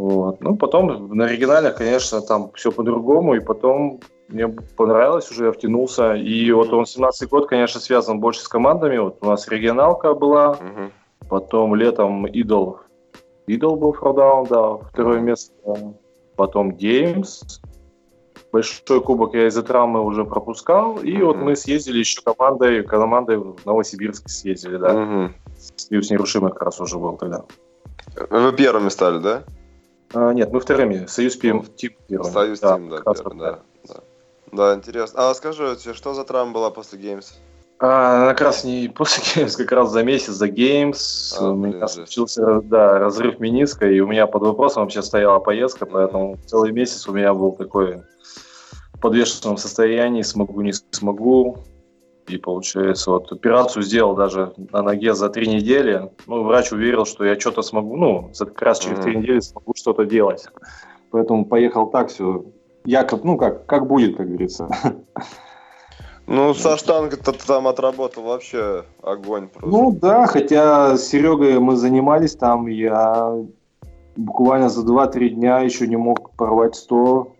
Вот. 0.03 0.41
Ну, 0.41 0.57
потом 0.57 1.15
на 1.15 1.23
оригинале, 1.23 1.71
конечно, 1.71 2.21
там 2.21 2.51
все 2.55 2.73
по-другому, 2.73 3.35
и 3.35 3.39
потом 3.39 4.01
мне 4.27 4.49
понравилось 4.49 5.31
уже, 5.31 5.45
я 5.45 5.51
втянулся. 5.53 6.15
И 6.15 6.51
вот 6.51 6.73
он 6.73 6.85
17 6.85 7.29
год, 7.29 7.47
конечно, 7.47 7.79
связан 7.79 8.19
больше 8.19 8.41
с 8.41 8.49
командами. 8.49 8.97
Вот 8.97 9.19
у 9.21 9.27
нас 9.27 9.47
регионалка 9.47 10.13
была, 10.13 10.51
угу. 10.51 10.91
потом 11.29 11.75
летом 11.75 12.25
Идол. 12.27 12.79
Идол 13.47 13.77
был 13.77 13.93
фродаун, 13.93 14.45
да, 14.49 14.75
второе 14.91 15.21
место. 15.21 15.53
Потом 16.35 16.73
Геймс. 16.73 17.61
большой 18.51 18.99
кубок 18.99 19.33
я 19.35 19.47
из-за 19.47 19.63
травмы 19.63 20.01
уже 20.01 20.25
пропускал. 20.25 20.97
И 20.97 21.13
mm-hmm. 21.13 21.25
вот 21.25 21.37
мы 21.37 21.55
съездили 21.55 21.99
еще 21.99 22.21
командой, 22.21 22.83
командой 22.83 23.37
в 23.37 23.55
Новосибирск 23.65 24.27
съездили, 24.27 24.75
да. 24.75 24.93
Mm-hmm. 24.93 25.29
Союз 25.77 26.11
нерушимый 26.11 26.51
как 26.51 26.63
раз 26.63 26.81
уже 26.81 26.97
был 26.97 27.15
тогда. 27.15 27.45
Вы 28.29 28.51
первыми 28.51 28.89
стали, 28.89 29.19
да? 29.19 29.43
А, 30.13 30.31
нет, 30.33 30.51
мы 30.51 30.59
вторыми. 30.59 31.05
Союз 31.07 31.37
Тим, 31.37 31.65
Тим 31.75 31.91
первыми. 32.07 32.31
Союз 32.31 32.59
да, 32.59 32.75
Тим, 32.75 32.89
да, 32.89 33.01
первый, 33.01 33.37
да, 33.37 33.59
да. 33.87 33.95
Да, 34.51 34.75
интересно. 34.75 35.29
А 35.29 35.33
скажи, 35.33 35.77
что 35.93 36.13
за 36.13 36.23
травма 36.23 36.53
была 36.53 36.69
после 36.69 36.99
Games? 36.99 37.33
А, 37.79 38.29
как 38.29 38.41
раз 38.41 38.63
не 38.63 38.87
после 38.95 39.23
Games, 39.23 39.57
как 39.57 39.71
раз 39.71 39.91
за 39.91 40.03
месяц 40.03 40.33
за 40.33 40.47
Games. 40.47 41.35
А, 41.37 41.49
у 41.49 41.55
меня 41.55 41.79
блин, 41.79 41.87
случился 41.87 42.61
да, 42.61 42.99
разрыв 42.99 43.39
мениска, 43.39 43.89
и 43.89 43.99
у 43.99 44.07
меня 44.07 44.27
под 44.27 44.43
вопросом 44.43 44.83
вообще 44.83 45.01
стояла 45.01 45.39
поездка, 45.39 45.85
поэтому 45.85 46.37
целый 46.45 46.71
месяц 46.71 47.07
у 47.07 47.13
меня 47.13 47.33
был 47.33 47.53
такой 47.53 48.03
в 48.93 48.99
подвешенном 48.99 49.57
состоянии, 49.57 50.21
смогу, 50.21 50.61
не 50.61 50.73
смогу. 50.91 51.57
И 52.27 52.37
получается, 52.37 53.11
вот 53.11 53.31
операцию 53.31 53.83
сделал 53.83 54.15
даже 54.15 54.53
на 54.71 54.81
ноге 54.81 55.13
за 55.13 55.29
три 55.29 55.47
недели. 55.47 56.09
Ну, 56.27 56.43
врач 56.43 56.71
уверил, 56.71 57.05
что 57.05 57.25
я 57.25 57.39
что-то 57.39 57.61
смогу, 57.61 57.97
ну, 57.97 58.31
как 58.37 58.61
раз 58.61 58.79
через 58.79 58.99
три 58.99 59.17
недели 59.17 59.39
смогу 59.39 59.73
что-то 59.75 60.05
делать. 60.05 60.45
Поэтому 61.11 61.45
поехал 61.45 61.87
так 61.87 62.09
все. 62.09 62.45
Якоб, 62.85 63.23
ну 63.23 63.37
как, 63.37 63.65
как 63.65 63.87
будет, 63.87 64.17
как 64.17 64.27
говорится. 64.27 64.67
Ну, 66.25 66.53
со 66.53 66.77
штангой-то 66.77 67.33
там 67.33 67.67
отработал 67.67 68.23
вообще 68.23 68.85
огонь 69.01 69.49
просто. 69.49 69.69
Ну 69.69 69.91
да, 69.91 70.25
хотя 70.25 70.95
с 70.95 71.07
Серегой 71.07 71.59
мы 71.59 71.75
занимались 71.75 72.35
там, 72.35 72.67
я 72.67 73.35
буквально 74.15 74.69
за 74.69 74.85
2-3 74.85 75.29
дня 75.29 75.59
еще 75.59 75.85
не 75.87 75.97
мог 75.97 76.31
порвать 76.31 76.75
100 76.75 77.32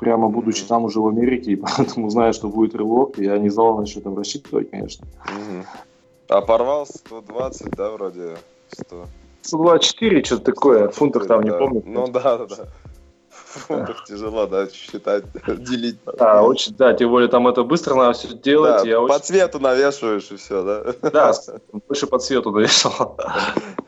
прямо 0.00 0.28
будучи 0.28 0.64
там 0.64 0.84
уже 0.84 0.98
в 0.98 1.06
Америке, 1.06 1.52
и 1.52 1.56
поэтому 1.76 2.10
зная, 2.10 2.32
что 2.32 2.48
будет 2.48 2.74
рывок, 2.74 3.18
я 3.18 3.38
не 3.38 3.50
знал, 3.50 3.78
на 3.78 3.86
что 3.86 4.00
там 4.00 4.16
рассчитывать, 4.16 4.70
конечно. 4.70 5.06
Угу. 5.24 5.66
А 6.28 6.40
порвал 6.40 6.86
120, 6.86 7.70
да, 7.76 7.90
вроде 7.90 8.36
100? 8.68 9.06
124, 9.42 10.24
что-то 10.24 10.44
такое, 10.44 10.88
в 10.88 10.94
фунтах 10.94 11.26
там, 11.26 11.42
да. 11.42 11.48
не 11.48 11.58
помню. 11.58 11.82
Ну 11.84 12.08
да, 12.08 12.38
да, 12.38 12.46
да. 12.46 12.68
В 13.30 13.66
фунтах 13.66 14.04
тяжело, 14.04 14.46
да, 14.46 14.68
считать, 14.68 15.24
делить. 15.46 15.98
Да, 16.18 16.42
очень, 16.42 16.74
да, 16.76 16.94
тем 16.94 17.10
более 17.10 17.28
там 17.28 17.46
это 17.48 17.62
быстро 17.62 17.94
надо 17.94 18.12
все 18.12 18.28
делать. 18.28 18.82
Да, 18.82 18.88
я 18.88 18.96
по 18.98 19.04
очень... 19.04 19.24
цвету 19.24 19.60
навешиваешь 19.60 20.30
и 20.30 20.36
все, 20.36 20.62
да? 20.62 21.10
Да, 21.10 21.32
больше 21.88 22.06
по 22.06 22.18
цвету 22.18 22.50
навешал. 22.50 23.18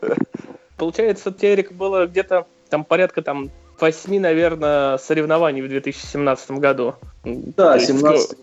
Получается, 0.77 1.31
Терек 1.31 1.71
было 1.71 2.07
где-то 2.07 2.45
там 2.69 2.83
порядка 2.83 3.21
там 3.21 3.51
восьми, 3.83 4.17
наверное, 4.17 4.97
соревнований 4.97 5.61
в 5.61 5.67
2017 5.67 6.51
году. 6.51 6.95
Да, 7.25 7.77
17 7.77 8.37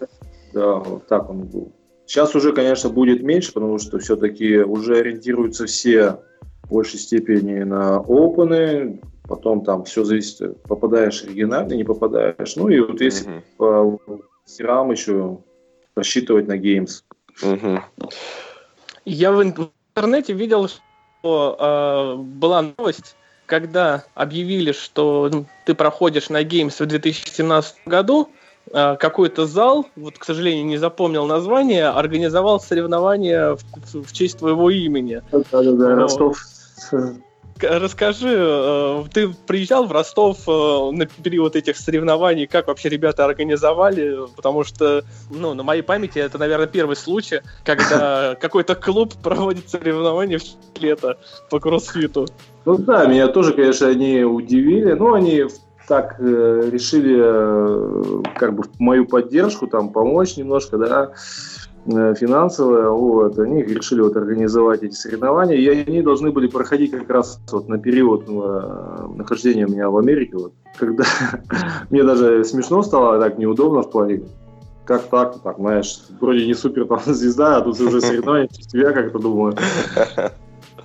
да, 0.52 0.74
вот 0.74 1.06
так 1.06 1.30
он 1.30 1.44
был. 1.44 1.72
Сейчас 2.06 2.34
уже, 2.34 2.52
конечно, 2.52 2.90
будет 2.90 3.22
меньше, 3.22 3.52
потому 3.52 3.78
что 3.78 3.98
все-таки 3.98 4.58
уже 4.58 4.98
ориентируются 4.98 5.64
все 5.66 6.18
в 6.64 6.70
большей 6.70 6.98
степени 6.98 7.62
на 7.62 7.96
опены, 7.96 9.00
потом 9.28 9.64
там 9.64 9.84
все 9.84 10.04
зависит, 10.04 10.62
попадаешь 10.64 11.22
оригинально, 11.24 11.74
не 11.74 11.84
попадаешь. 11.84 12.56
Ну 12.56 12.68
и 12.68 12.80
вот 12.80 13.00
если 13.00 13.30
uh-huh. 13.30 13.42
по 13.56 14.00
серам 14.44 14.90
еще 14.90 15.38
рассчитывать 15.94 16.48
на 16.48 16.56
геймс. 16.58 17.04
Uh-huh. 17.42 17.80
Я 19.04 19.32
в 19.32 19.42
интернете 19.42 20.32
видел, 20.32 20.68
что 20.68 21.56
э, 21.58 22.20
была 22.20 22.74
новость, 22.76 23.16
когда 23.50 24.04
объявили, 24.14 24.70
что 24.70 25.28
ну, 25.30 25.44
ты 25.66 25.74
проходишь 25.74 26.30
на 26.30 26.42
Games 26.42 26.82
в 26.82 26.86
2017 26.86 27.74
году, 27.84 28.30
а, 28.72 28.94
какой-то 28.94 29.46
зал, 29.46 29.86
вот, 29.96 30.18
к 30.18 30.24
сожалению, 30.24 30.66
не 30.66 30.78
запомнил 30.78 31.26
название, 31.26 31.88
организовал 31.88 32.60
соревнования 32.60 33.56
в, 33.56 34.04
в 34.04 34.12
честь 34.12 34.38
твоего 34.38 34.70
имени. 34.70 35.22
Да-да-да, 35.32 35.96
Ростов 35.96 36.38
расскажи, 37.62 38.34
э, 38.36 39.04
ты 39.12 39.28
приезжал 39.46 39.86
в 39.86 39.92
Ростов 39.92 40.38
э, 40.46 40.90
на 40.92 41.06
период 41.06 41.56
этих 41.56 41.76
соревнований, 41.76 42.46
как 42.46 42.68
вообще 42.68 42.88
ребята 42.88 43.24
организовали, 43.24 44.18
потому 44.36 44.64
что, 44.64 45.04
ну, 45.30 45.54
на 45.54 45.62
моей 45.62 45.82
памяти 45.82 46.18
это, 46.18 46.38
наверное, 46.38 46.66
первый 46.66 46.96
случай, 46.96 47.40
когда 47.64 48.34
какой-то 48.40 48.74
клуб 48.74 49.14
проводит 49.22 49.68
соревнования 49.68 50.38
в 50.38 50.82
лето 50.82 51.18
по 51.50 51.60
кроссфиту. 51.60 52.26
Ну 52.64 52.76
да, 52.76 53.06
меня 53.06 53.28
тоже, 53.28 53.52
конечно, 53.52 53.88
они 53.88 54.22
удивили, 54.22 54.92
но 54.92 55.14
они 55.14 55.44
так 55.90 56.20
э, 56.20 56.70
решили 56.70 57.18
э, 57.18 58.22
как 58.36 58.54
бы 58.54 58.62
мою 58.78 59.06
поддержку 59.06 59.66
там 59.66 59.88
помочь 59.88 60.36
немножко, 60.36 60.78
да, 60.78 61.10
финансовая, 62.14 62.88
вот, 62.90 63.38
они 63.38 63.62
решили 63.62 64.00
вот 64.00 64.16
организовать 64.16 64.82
эти 64.82 64.94
соревнования, 64.94 65.56
и 65.56 65.68
они 65.68 66.02
должны 66.02 66.30
были 66.30 66.46
проходить 66.46 66.90
как 66.90 67.08
раз 67.10 67.40
вот 67.50 67.68
на 67.68 67.78
период 67.78 68.24
э, 68.28 69.06
нахождения 69.16 69.66
у 69.66 69.70
меня 69.70 69.90
в 69.90 69.96
Америке, 69.96 70.36
вот, 70.36 70.52
когда 70.78 71.04
мне 71.90 72.02
даже 72.02 72.44
смешно 72.44 72.82
стало, 72.82 73.20
так 73.20 73.38
неудобно 73.38 73.82
в 73.82 73.90
плане, 73.90 74.22
как 74.84 75.04
так, 75.04 75.40
так, 75.42 75.56
знаешь, 75.56 76.00
вроде 76.20 76.46
не 76.46 76.54
супер 76.54 76.86
там 76.86 77.00
звезда, 77.06 77.58
а 77.58 77.60
тут 77.60 77.80
уже 77.80 78.00
соревнования, 78.00 78.48
я 78.72 78.92
как-то 78.92 79.18
думаю. 79.18 79.54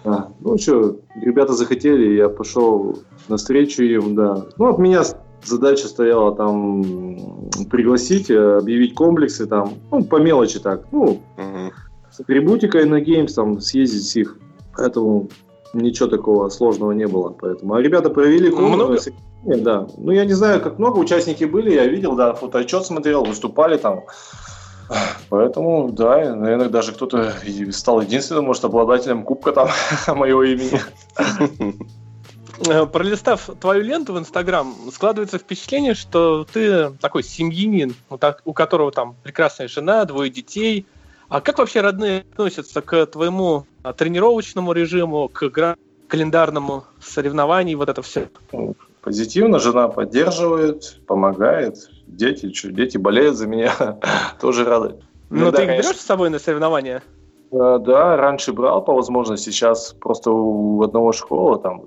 А, 0.07 0.29
ну 0.39 0.55
что, 0.59 0.99
ребята 1.19 1.53
захотели, 1.53 2.13
я 2.13 2.29
пошел 2.29 2.99
навстречу 3.27 3.81
им, 3.81 4.13
да. 4.13 4.45
Ну, 4.57 4.69
от 4.69 4.77
меня 4.77 5.01
задача 5.47 5.87
стояла 5.87 6.35
там 6.35 7.49
пригласить, 7.69 8.29
э, 8.29 8.57
объявить 8.57 8.95
комплексы 8.95 9.45
там, 9.45 9.75
ну, 9.91 10.03
по 10.03 10.17
мелочи 10.17 10.59
так, 10.59 10.85
ну, 10.91 11.21
uh-huh. 11.37 11.71
с 12.11 12.19
атрибутикой 12.19 12.85
на 12.85 13.01
Games, 13.01 13.33
там, 13.33 13.59
съездить 13.59 14.07
с 14.07 14.15
их. 14.15 14.37
Поэтому 14.75 15.29
ничего 15.73 16.07
такого 16.09 16.49
сложного 16.49 16.91
не 16.91 17.07
было. 17.07 17.29
Поэтому. 17.29 17.73
А 17.75 17.81
ребята 17.81 18.09
провели 18.09 18.49
много? 18.49 18.97
Нет, 19.43 19.63
да. 19.63 19.87
Ну, 19.97 20.11
я 20.11 20.25
не 20.25 20.33
знаю, 20.33 20.61
как 20.61 20.79
много 20.79 20.97
участники 20.97 21.43
были, 21.43 21.73
я 21.73 21.85
видел, 21.85 22.15
да, 22.15 22.33
фотоотчет 22.33 22.85
смотрел, 22.85 23.23
выступали 23.23 23.77
там. 23.77 24.03
Поэтому, 25.29 25.89
да, 25.91 26.35
наверное, 26.35 26.69
даже 26.69 26.91
кто-то 26.91 27.33
стал 27.71 28.01
единственным, 28.01 28.45
может, 28.45 28.65
обладателем 28.65 29.23
кубка 29.23 29.51
там 29.51 29.69
моего 30.17 30.43
имени. 30.43 30.79
Э, 32.67 32.85
пролистав 32.85 33.49
твою 33.59 33.83
ленту 33.83 34.13
в 34.13 34.19
Инстаграм, 34.19 34.73
складывается 34.91 35.37
впечатление, 35.37 35.93
что 35.93 36.45
ты 36.51 36.91
такой 37.01 37.23
семьянин, 37.23 37.95
у 38.45 38.53
которого 38.53 38.91
там 38.91 39.15
прекрасная 39.23 39.67
жена, 39.67 40.05
двое 40.05 40.29
детей. 40.29 40.85
А 41.27 41.41
как 41.41 41.57
вообще 41.57 41.81
родные 41.81 42.21
относятся 42.31 42.81
к 42.81 43.05
твоему 43.07 43.65
а, 43.83 43.93
тренировочному 43.93 44.73
режиму, 44.73 45.27
к 45.27 45.75
календарному 46.07 46.83
соревнованию, 47.01 47.77
вот 47.77 47.89
это 47.89 48.01
все? 48.01 48.29
Позитивно, 49.01 49.59
жена 49.59 49.87
поддерживает, 49.87 50.99
помогает. 51.07 51.89
Дети, 52.07 52.53
что, 52.53 52.71
дети 52.71 52.97
болеют 52.97 53.35
за 53.35 53.47
меня, 53.47 53.99
тоже 54.39 54.65
рады. 54.65 54.95
Ну, 55.29 55.51
ты 55.51 55.63
их 55.63 55.69
берешь 55.69 55.97
с 55.97 56.05
собой 56.05 56.29
на 56.29 56.39
соревнования? 56.39 57.01
Э, 57.51 57.79
да, 57.79 58.15
раньше 58.17 58.53
брал 58.53 58.83
по 58.83 58.93
возможности, 58.93 59.49
сейчас 59.49 59.93
просто 59.99 60.31
у 60.31 60.81
одного 60.83 61.11
школы 61.11 61.59
там 61.59 61.83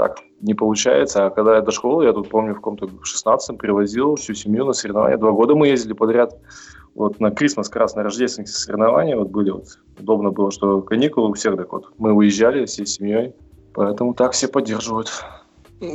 так 0.00 0.22
не 0.40 0.54
получается. 0.54 1.26
А 1.26 1.30
когда 1.30 1.56
я 1.56 1.60
до 1.60 1.72
школы, 1.72 2.06
я 2.06 2.14
тут 2.14 2.30
помню, 2.30 2.52
в 2.52 2.56
каком-то 2.56 2.86
16-м 2.86 3.58
привозил 3.58 4.14
всю 4.14 4.32
семью 4.32 4.64
на 4.64 4.72
соревнования. 4.72 5.18
Два 5.18 5.32
года 5.32 5.54
мы 5.54 5.68
ездили 5.68 5.92
подряд. 5.92 6.34
Вот 6.94 7.20
на 7.20 7.30
Крисмас, 7.30 7.70
на 7.70 8.02
рождественские 8.02 8.56
соревнования 8.56 9.14
вот 9.14 9.28
были. 9.28 9.50
Вот. 9.50 9.66
Удобно 9.98 10.30
было, 10.30 10.50
что 10.50 10.80
каникулы 10.80 11.28
у 11.28 11.34
всех, 11.34 11.56
так 11.56 11.70
вот. 11.72 11.92
Мы 11.98 12.14
уезжали 12.14 12.64
всей 12.64 12.86
семьей. 12.86 13.34
Поэтому 13.74 14.14
так 14.14 14.32
все 14.32 14.48
поддерживают. 14.48 15.12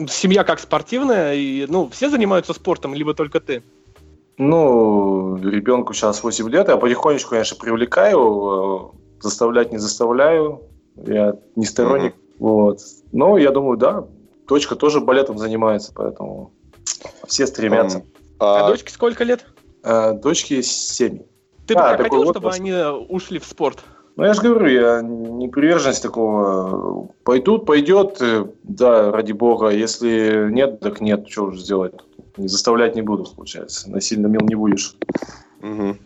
Семья 0.08 0.44
как 0.44 0.60
спортивная? 0.60 1.34
И, 1.34 1.66
ну, 1.68 1.90
все 1.90 2.10
занимаются 2.12 2.54
спортом, 2.54 2.94
либо 2.94 3.16
только 3.16 3.40
ты? 3.40 3.64
Ну, 4.38 5.38
ребенку 5.38 5.94
сейчас 5.94 6.24
8 6.24 6.48
лет. 6.50 6.68
Я 6.68 6.78
потихонечку, 6.78 7.32
конечно, 7.32 7.58
привлекаю. 7.60 8.94
Э, 8.94 8.98
заставлять 9.20 9.72
не 9.72 9.80
заставляю. 9.80 10.62
Я 10.96 11.40
не 11.56 11.66
сторонник 11.66 12.14
mm-hmm 12.14 12.25
вот. 12.40 12.80
Но 13.12 13.38
я 13.38 13.52
думаю, 13.52 13.78
да, 13.78 14.06
дочка 14.48 14.76
тоже 14.76 15.02
балетом 15.02 15.38
занимается, 15.38 15.92
поэтому 15.94 16.52
все 17.28 17.48
стремятся. 17.48 18.04
А, 18.40 18.66
а 18.66 18.70
дочке 18.70 18.92
сколько 18.92 19.24
лет? 19.24 19.46
А, 19.84 20.14
дочке 20.14 20.62
7. 20.62 21.20
Ты 21.68 21.74
а, 21.74 21.98
бы 21.98 22.04
хотел, 22.04 22.32
чтобы 22.32 22.52
они 22.52 22.74
ушли 23.10 23.40
в 23.40 23.46
спорт? 23.46 23.84
Ну, 24.18 24.24
я 24.24 24.34
же 24.34 24.42
говорю, 24.42 24.68
я 24.68 25.02
не 25.02 25.50
приверженность 25.50 26.02
такого. 26.02 27.10
Пойдут, 27.24 27.66
пойдет, 27.66 28.18
э, 28.22 28.46
да, 28.64 29.12
ради 29.12 29.34
бога. 29.34 29.70
Если 29.70 30.50
нет, 30.52 30.80
так 30.80 31.02
нет, 31.02 31.28
что 31.30 31.46
уже 31.46 31.60
сделать. 31.60 31.94
Не 32.38 32.48
заставлять 32.48 32.96
не 32.96 33.02
буду, 33.02 33.26
получается. 33.36 33.90
Насильно 33.90 34.28
мил 34.28 34.42
не 34.42 34.56
будешь. 34.56 34.96
Угу. 35.62 35.98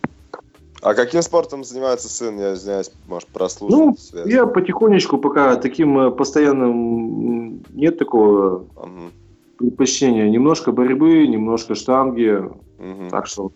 А 0.81 0.93
каким 0.93 1.21
спортом 1.21 1.63
занимается 1.63 2.07
сын? 2.07 2.39
Я 2.39 2.53
извиняюсь, 2.53 2.91
может, 3.07 3.27
прослушал. 3.29 3.87
Ну, 3.87 3.97
связь. 3.97 4.27
я 4.27 4.45
потихонечку, 4.45 5.17
пока 5.17 5.55
таким 5.57 5.97
э, 5.99 6.11
постоянным 6.11 7.63
нет 7.73 7.97
такого 7.97 8.65
угу. 8.75 9.11
предпочтения. 9.57 10.29
Немножко 10.29 10.71
борьбы, 10.71 11.27
немножко 11.27 11.75
штанги. 11.75 12.49
Мгм. 12.77 13.09
Так 13.09 13.27
что, 13.27 13.51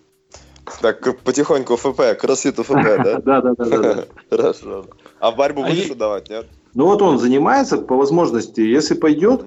Так, 0.81 1.17
потихоньку 1.23 1.77
ФП, 1.77 2.17
кроссфит 2.19 2.55
ФП, 2.57 2.73
да? 2.73 3.21
Да, 3.21 3.41
да, 3.41 3.53
да. 3.55 4.05
Хорошо. 4.29 4.86
А 5.19 5.31
борьбу 5.31 5.63
А 5.63 5.69
будешь 5.69 5.89
отдавать, 5.89 6.29
нет? 6.29 6.45
Ну 6.73 6.86
вот 6.86 7.01
он 7.01 7.19
занимается 7.19 7.77
по 7.77 7.95
возможности. 7.95 8.62
Если 8.62 8.95
пойдет, 8.95 9.45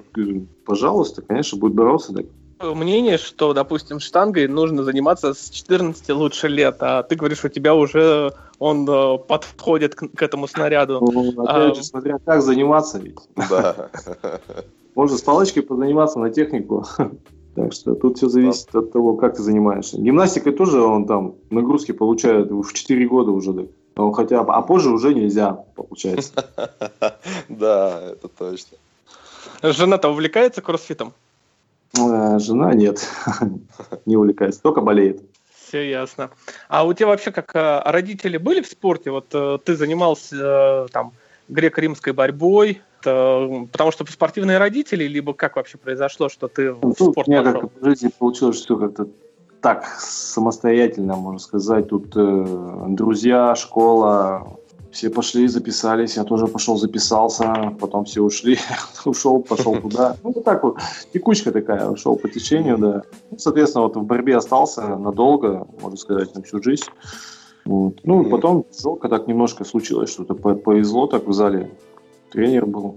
пожалуйста, 0.65 1.23
конечно, 1.23 1.59
будет 1.59 1.75
бороться. 1.75 2.15
Так. 2.15 2.27
Мнение, 2.61 3.19
что, 3.19 3.53
допустим, 3.53 4.01
штангой 4.01 4.49
нужно 4.49 4.83
заниматься 4.83 5.35
с 5.35 5.51
14 5.51 6.09
лучше 6.11 6.49
лет, 6.49 6.77
а 6.81 7.03
ты 7.03 7.15
говоришь, 7.15 7.45
у 7.45 7.49
тебя 7.49 7.75
уже 7.75 8.33
он 8.59 8.89
э, 8.89 9.19
подходит 9.19 9.95
к, 9.95 10.09
к 10.09 10.23
этому 10.23 10.49
снаряду. 10.49 11.01
Ну, 11.01 11.47
А- 11.47 11.65
опять 11.65 11.77
же, 11.77 11.85
смотря 11.85 12.19
как 12.25 12.43
заниматься 12.43 12.99
ведь. 12.99 13.19
Да. 13.51 13.91
Можно 14.95 15.19
с 15.19 15.23
палочкой 15.23 15.63
позаниматься 15.63 16.19
на 16.19 16.31
технику. 16.31 16.87
Так 17.57 17.73
что 17.73 17.95
тут 17.95 18.19
все 18.19 18.29
зависит 18.29 18.75
от 18.75 18.93
того, 18.93 19.17
как 19.17 19.35
ты 19.37 19.43
занимаешься. 19.43 19.99
Гимнастикой 19.99 20.53
тоже 20.53 20.83
он 20.83 21.07
там 21.07 21.37
нагрузки 21.49 21.93
получает 21.93 22.51
в 22.51 22.71
4 22.71 23.09
года 23.09 23.31
уже. 23.31 23.71
хотя 24.15 24.41
а 24.41 24.61
позже 24.61 24.91
уже 24.91 25.15
нельзя, 25.15 25.65
получается. 25.75 26.33
Да, 27.49 27.99
это 28.13 28.29
точно. 28.29 28.77
Жена-то 29.63 30.11
увлекается 30.11 30.61
кроссфитом? 30.61 31.15
Э, 31.99 32.39
Жена 32.39 32.75
нет, 32.75 33.09
не 34.07 34.17
увлекается, 34.17 34.61
только 34.63 34.81
болеет. 34.81 35.23
Все 35.67 35.89
ясно. 35.89 36.31
А 36.69 36.87
у 36.87 36.93
тебя 36.93 37.09
вообще 37.09 37.33
как 37.33 37.55
э, 37.55 37.83
родители 37.85 38.37
были 38.37 38.61
в 38.61 38.67
спорте? 38.67 39.11
Вот 39.11 39.27
э, 39.33 39.59
ты 39.65 39.77
занимался 39.77 40.87
там 40.93 41.13
греко-римской 41.49 42.13
борьбой, 42.13 42.83
потому 43.03 43.93
что 43.93 44.05
спортивные 44.11 44.59
родители, 44.59 45.05
либо 45.05 45.33
как 45.33 45.57
вообще 45.57 45.79
произошло, 45.79 46.29
что 46.29 46.49
ты 46.49 46.73
в 46.73 46.83
Ну, 46.83 46.89
у 46.89 46.95
спорт 46.95 47.29
меня 47.29 47.43
пошел? 47.43 47.61
как 47.61 47.71
по 47.73 47.89
жизни 47.89 48.11
получилось 48.19 48.57
все 48.57 48.77
как-то 48.77 49.09
так 49.61 49.85
самостоятельно, 49.99 51.17
можно 51.17 51.39
сказать. 51.39 51.89
Тут 51.89 52.17
э, 52.17 52.45
друзья, 52.89 53.55
школа, 53.55 54.59
все 54.97 55.11
пошли, 55.11 55.47
записались, 55.47 56.17
я 56.17 56.25
тоже 56.25 56.47
пошел, 56.47 56.79
записался, 56.79 57.75
потом 57.79 58.05
все 58.07 58.23
ушли, 58.23 58.57
ушел, 59.05 59.43
пошел 59.43 59.77
туда. 59.83 60.17
Ну, 60.25 60.33
вот 60.33 60.45
так 60.45 60.63
вот, 60.63 60.79
текучка 61.13 61.53
такая, 61.53 61.91
ушел 61.91 62.17
по 62.17 62.29
течению, 62.31 62.79
да. 62.79 63.03
Ну, 63.31 63.39
соответственно, 63.39 63.85
вот 63.85 63.97
в 63.97 64.03
борьбе 64.05 64.37
остался 64.37 64.97
надолго, 64.97 65.67
можно 65.83 65.99
сказать, 65.99 66.35
на 66.35 66.43
всю 66.43 66.63
жизнь. 66.63 66.85
Вот. 67.67 68.01
Ну, 68.05 68.21
Мгм. 68.21 68.31
потом 68.31 68.65
жалко 68.83 69.09
так 69.11 69.27
немножко 69.29 69.65
случилось, 69.65 70.11
что-то 70.11 70.35
по- 70.35 70.55
повезло 70.55 71.07
так 71.07 71.27
в 71.27 71.33
зале. 71.33 71.71
Тренер 72.33 72.65
был, 72.65 72.97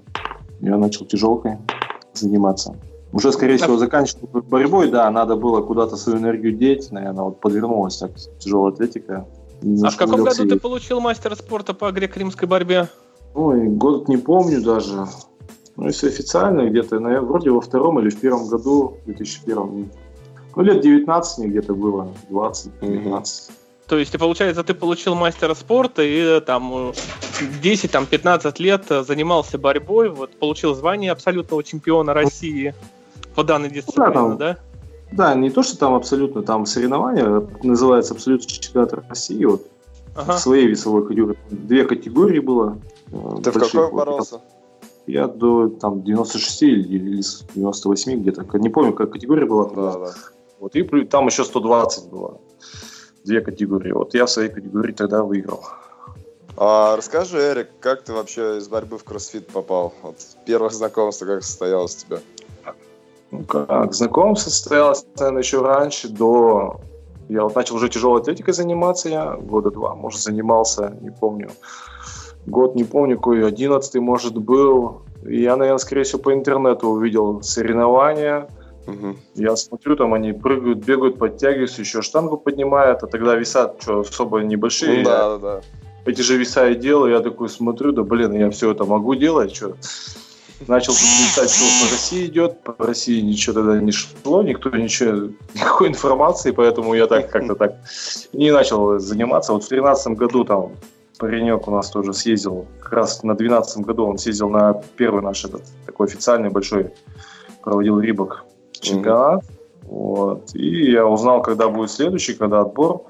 я 0.61 0.77
начал 0.77 1.05
тяжелкой 1.05 1.57
заниматься. 2.13 2.75
Уже, 3.11 3.33
скорее 3.33 3.57
всего, 3.57 3.75
заканчивал 3.75 4.41
борьбой, 4.49 4.89
да, 4.89 5.09
надо 5.11 5.35
было 5.35 5.61
куда-то 5.61 5.97
свою 5.97 6.19
энергию 6.19 6.53
деть, 6.53 6.91
наверное, 6.91 7.25
вот 7.25 7.41
подвернулась 7.41 7.97
так 7.97 8.11
тяжелая 8.39 8.71
атлетика. 8.71 9.25
А 9.61 9.89
в 9.89 9.97
каком 9.97 10.21
увлекся 10.21 10.43
году 10.43 10.55
ты 10.55 10.59
получил 10.59 10.99
мастера 10.99 11.35
спорта 11.35 11.73
по 11.73 11.91
греко-римской 11.91 12.47
борьбе? 12.47 12.87
Ой, 13.33 13.67
год 13.67 14.07
не 14.07 14.17
помню 14.17 14.61
даже. 14.61 15.05
Ну, 15.75 15.85
если 15.85 16.07
официально, 16.07 16.69
где-то, 16.69 16.99
наверное, 16.99 17.27
вроде 17.27 17.51
во 17.51 17.61
втором 17.61 17.99
или 17.99 18.09
в 18.09 18.19
первом 18.19 18.47
году, 18.47 18.97
2001. 19.05 19.91
Ну, 20.55 20.61
лет 20.61 20.81
19 20.81 21.37
мне 21.37 21.47
где-то 21.47 21.73
было, 21.73 22.13
20, 22.29 22.71
19. 22.81 23.51
То 23.87 23.97
есть, 23.97 24.17
получается, 24.19 24.63
ты 24.63 24.73
получил 24.73 25.15
мастера 25.15 25.55
спорта 25.55 26.03
и 26.03 26.19
э, 26.19 26.41
там 26.41 26.89
э, 26.89 26.93
10, 27.63 27.91
там, 27.91 28.05
15 28.05 28.59
лет 28.59 28.83
э, 28.89 29.03
занимался 29.03 29.57
борьбой, 29.57 30.09
вот, 30.09 30.37
получил 30.37 30.75
звание 30.75 31.11
абсолютного 31.11 31.63
чемпиона 31.63 32.13
России 32.13 32.75
по 33.33 33.43
данной 33.43 33.69
дисциплине, 33.69 34.13
там. 34.13 34.37
да? 34.37 34.57
Да, 35.11 35.33
не 35.35 35.49
то, 35.49 35.63
что 35.63 35.77
там 35.77 35.95
абсолютно, 35.95 36.43
там 36.43 36.65
соревнования, 36.65 37.47
называется 37.63 38.13
абсолютно 38.13 38.47
чемпионат 38.47 38.93
России, 38.93 39.43
вот, 39.45 39.65
Ага. 40.15 40.33
в 40.33 40.39
своей 40.39 40.67
весовой 40.67 41.05
категории. 41.07 41.37
Две 41.49 41.85
категории 41.85 42.39
было. 42.39 42.77
э, 43.11 43.41
Ты 43.43 43.51
в 43.51 43.59
какой 43.59 43.83
Вот 43.85 43.93
боролся? 43.93 44.41
Я 45.07 45.27
до 45.27 45.69
там 45.69 46.03
96 46.03 46.61
или, 46.61 46.81
или 46.95 47.21
с 47.21 47.43
98 47.55 48.21
где-то. 48.21 48.45
Не 48.59 48.69
помню, 48.69 48.91
какая 48.91 49.07
категория 49.07 49.45
была. 49.45 49.65
Да, 49.69 49.97
да. 49.97 50.13
Вот, 50.59 50.75
и 50.75 50.83
там 51.05 51.25
еще 51.27 51.43
120 51.43 52.09
было. 52.09 52.39
Две 53.23 53.41
категории. 53.41 53.91
Вот 53.91 54.13
я 54.13 54.25
в 54.25 54.29
своей 54.29 54.49
категории 54.49 54.91
тогда 54.91 55.23
выиграл. 55.23 55.63
А 56.57 56.95
расскажи, 56.97 57.37
Эрик, 57.39 57.69
как 57.79 58.03
ты 58.03 58.13
вообще 58.13 58.57
из 58.57 58.67
борьбы 58.67 58.97
в 58.97 59.03
кроссфит 59.03 59.47
попал? 59.47 59.93
Вот 60.03 60.17
первое 60.45 60.69
знакомство 60.69 61.25
как 61.25 61.43
состоялось 61.43 61.95
у 61.95 62.05
тебя? 62.05 62.19
Ну 63.31 63.43
как, 63.43 63.93
знакомство 63.93 64.49
состоялось, 64.49 65.05
наверное, 65.17 65.41
еще 65.41 65.61
раньше, 65.61 66.09
до... 66.09 66.79
Я 67.27 67.43
вот 67.43 67.55
начал 67.55 67.75
уже 67.75 67.89
тяжелой 67.89 68.21
атлетикой 68.21 68.53
заниматься 68.53 69.07
я, 69.07 69.35
года 69.35 69.69
два, 69.69 69.93
может, 69.95 70.19
занимался, 70.19 70.97
не 71.01 71.11
помню. 71.11 71.51
Год 72.47 72.73
не 72.75 72.83
помню, 72.83 73.17
какой, 73.17 73.45
одиннадцатый, 73.45 74.01
может, 74.01 74.35
был. 74.35 75.03
И 75.27 75.41
я, 75.41 75.55
наверное, 75.55 75.77
скорее 75.77 76.03
всего, 76.03 76.19
по 76.19 76.33
интернету 76.33 76.87
увидел 76.87 77.43
соревнования, 77.43 78.49
Мгм. 78.89 79.17
Я 79.35 79.55
смотрю, 79.55 79.95
там 79.95 80.13
они 80.13 80.33
прыгают, 80.33 80.79
бегают, 80.79 81.19
подтягиваются, 81.19 81.81
еще 81.81 82.01
штангу 82.01 82.37
поднимают, 82.37 83.03
а 83.03 83.07
тогда 83.07 83.35
веса 83.35 83.73
что, 83.79 83.99
особо 83.99 84.39
небольшие. 84.39 84.99
Ну 84.99 85.03
да, 85.03 85.29
да, 85.29 85.37
да. 85.37 85.61
Эти 86.05 86.21
же 86.21 86.37
веса 86.37 86.67
я 86.67 86.75
делаю, 86.75 87.11
я 87.11 87.19
такой 87.19 87.49
смотрю, 87.49 87.91
да 87.91 88.01
блин, 88.01 88.33
я 88.33 88.49
все 88.49 88.71
это 88.71 88.85
могу 88.85 89.15
делать, 89.15 89.55
что. 89.55 89.75
Начал 90.67 90.93
тут 90.93 91.01
листать, 91.01 91.49
что 91.49 91.63
по 91.85 91.91
России 91.91 92.25
идет, 92.25 92.61
по 92.61 92.75
России 92.85 93.21
ничего 93.21 93.53
тогда 93.53 93.79
не 93.79 93.91
шло, 93.91 94.43
никто 94.43 94.69
ничего, 94.69 95.29
никакой 95.55 95.87
информации, 95.87 96.51
поэтому 96.51 96.93
я 96.93 97.07
так 97.07 97.29
как-то 97.29 97.55
так 97.55 97.75
не 98.33 98.51
начал 98.51 98.99
заниматься. 98.99 99.53
Вот 99.53 99.63
в 99.63 99.69
2013 99.69 100.17
году 100.17 100.43
там 100.43 100.71
паренек 101.17 101.67
у 101.67 101.71
нас 101.71 101.89
тоже 101.89 102.13
съездил, 102.13 102.65
как 102.81 102.93
раз 102.93 103.23
на 103.23 103.35
2012 103.35 103.85
году 103.85 104.05
он 104.05 104.17
съездил 104.17 104.49
на 104.49 104.73
первый 104.97 105.21
наш 105.21 105.45
этот 105.45 105.63
такой 105.85 106.07
официальный 106.07 106.49
большой, 106.49 106.91
проводил 107.63 107.99
Рибок 107.99 108.45
чемпионат. 108.71 109.43
Вот. 109.83 110.55
И 110.55 110.91
я 110.91 111.05
узнал, 111.05 111.41
когда 111.41 111.69
будет 111.69 111.91
следующий, 111.91 112.33
когда 112.33 112.61
отбор. 112.61 113.05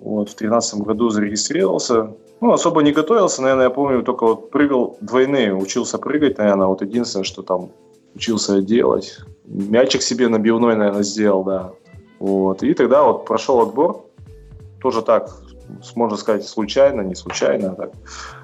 Вот, 0.00 0.30
в 0.30 0.36
2013 0.36 0.80
году 0.80 1.10
зарегистрировался. 1.10 2.14
Ну, 2.40 2.52
особо 2.52 2.82
не 2.82 2.92
готовился, 2.92 3.42
наверное, 3.42 3.64
я 3.64 3.70
помню, 3.70 4.02
только 4.02 4.24
вот 4.24 4.50
прыгал 4.50 4.96
двойные, 5.00 5.54
учился 5.54 5.98
прыгать, 5.98 6.38
наверное, 6.38 6.68
вот 6.68 6.80
единственное, 6.80 7.24
что 7.24 7.42
там 7.42 7.70
учился 8.14 8.62
делать. 8.62 9.18
Мячик 9.44 10.02
себе 10.02 10.28
набивной, 10.28 10.74
наверное, 10.74 11.02
сделал, 11.02 11.44
да. 11.44 11.72
Вот. 12.18 12.62
И 12.62 12.72
тогда 12.74 13.02
вот 13.02 13.26
прошел 13.26 13.60
отбор, 13.60 14.06
тоже 14.80 15.02
так, 15.02 15.30
можно 15.94 16.16
сказать, 16.16 16.46
случайно, 16.46 17.02
не 17.02 17.14
случайно, 17.14 17.72
а 17.72 17.74
так. 17.74 17.92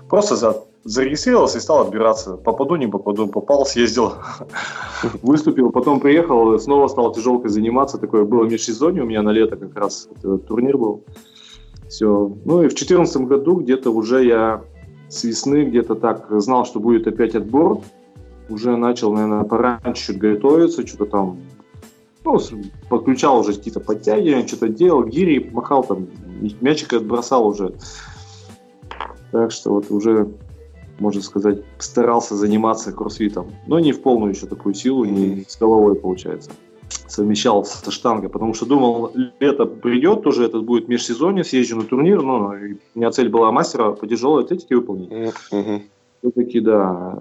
Просто 0.09 0.37
за, 0.37 0.63
зарегистрировался 0.85 1.59
и 1.59 1.61
стал 1.61 1.81
отбираться. 1.81 2.37
Попаду, 2.37 2.77
не 2.77 2.87
попаду, 2.87 3.27
попал, 3.27 3.67
съездил. 3.67 4.13
Выступил, 5.23 5.71
потом 5.71 6.01
приехал, 6.01 6.59
снова 6.59 6.89
стал 6.89 7.13
тяжелкой 7.13 7.51
заниматься. 7.51 7.99
Такое 7.99 8.25
было 8.25 8.45
межсезонье 8.45 9.03
у 9.03 9.07
меня 9.07 9.23
на 9.23 9.31
лето 9.31 9.57
как 9.57 9.75
раз 9.77 10.09
турнир 10.47 10.77
был. 10.79 11.03
Все. 11.89 12.33
Ну 12.45 12.63
и 12.63 12.67
в 12.67 12.75
2014 12.75 13.23
году 13.23 13.57
где-то 13.57 13.91
уже 13.91 14.25
я 14.25 14.65
с 15.09 15.25
весны 15.25 15.65
где-то 15.65 15.95
так 15.95 16.27
знал, 16.41 16.67
что 16.67 16.81
будет 16.81 17.07
опять 17.07 17.35
отбор. 17.35 17.81
Уже 18.49 18.77
начал, 18.77 19.13
наверное, 19.13 19.45
пораньше 19.45 20.13
чуть 20.13 20.19
готовиться, 20.19 20.87
что-то 20.87 21.07
там 21.07 21.39
ну, 22.27 22.41
подключал 22.89 23.39
уже 23.39 23.55
какие-то 23.55 23.81
подтягивания, 23.81 24.47
что-то 24.47 24.69
делал, 24.69 25.05
гири 25.05 25.49
махал 25.53 25.85
там, 25.85 26.09
мячик 26.61 26.93
отбросал 26.93 27.47
уже. 27.47 27.75
Так 29.31 29.53
что 29.53 29.75
вот 29.75 29.91
уже, 29.91 30.29
можно 30.99 31.23
сказать, 31.23 31.63
старался 31.79 32.35
заниматься 32.35 32.93
кроссфитом. 32.93 33.53
Но 33.67 33.79
не 33.79 33.93
в 33.93 34.03
полную 34.03 34.33
еще 34.33 34.47
такую 34.47 34.75
силу, 34.75 35.05
не 35.05 35.45
с 35.49 35.57
головой 35.57 35.95
получается. 35.95 36.51
Совмещал 37.09 37.65
со 37.65 37.91
штангой, 37.91 38.29
потому 38.29 38.55
что 38.55 38.67
думал, 38.67 39.13
лето 39.41 39.67
придет, 39.67 40.23
тоже 40.23 40.45
этот 40.45 40.65
будет 40.65 40.89
межсезонье, 40.89 41.45
съезжу 41.45 41.77
на 41.77 41.85
турнир, 41.85 42.23
но 42.23 42.57
и 42.57 42.75
у 42.75 42.99
меня 42.99 43.11
цель 43.11 43.29
была 43.29 43.53
мастера 43.53 43.93
по 43.93 44.07
тяжелой 44.07 44.45
атлетике 44.45 44.77
выполнить. 44.77 45.11
Мгм. 45.53 45.83
Все-таки, 46.21 46.61
да. 46.61 47.19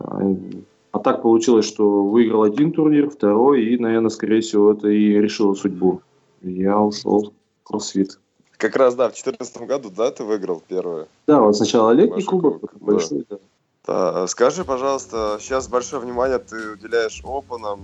А 0.92 1.00
так 1.00 1.22
получилось, 1.22 1.66
что 1.66 2.04
выиграл 2.06 2.44
один 2.44 2.72
турнир, 2.72 3.10
второй, 3.10 3.66
и, 3.66 3.78
наверное, 3.78 4.10
скорее 4.10 4.42
всего, 4.42 4.72
это 4.72 4.88
и 4.88 5.14
решило 5.20 5.54
судьбу. 5.54 6.02
Я 6.42 6.80
ушел 6.80 7.34
в 7.64 7.68
кроссфит. 7.68 8.20
Как 8.58 8.76
раз, 8.78 8.96
да, 8.96 9.10
в 9.10 9.12
2014 9.12 9.68
году, 9.68 9.90
да, 9.96 10.10
ты 10.12 10.24
выиграл 10.24 10.64
первое? 10.66 11.08
Да, 11.28 11.42
вот 11.42 11.58
сначала 11.58 11.92
летний 11.92 12.24
кубок, 12.24 12.62
кубок, 12.62 12.76
большой, 12.80 13.26
да. 13.30 13.38
Да, 13.86 14.26
скажи, 14.28 14.64
пожалуйста, 14.64 15.38
сейчас 15.40 15.68
большое 15.68 16.02
внимание 16.02 16.40
ты 16.40 16.72
уделяешь 16.72 17.22
опанам, 17.24 17.82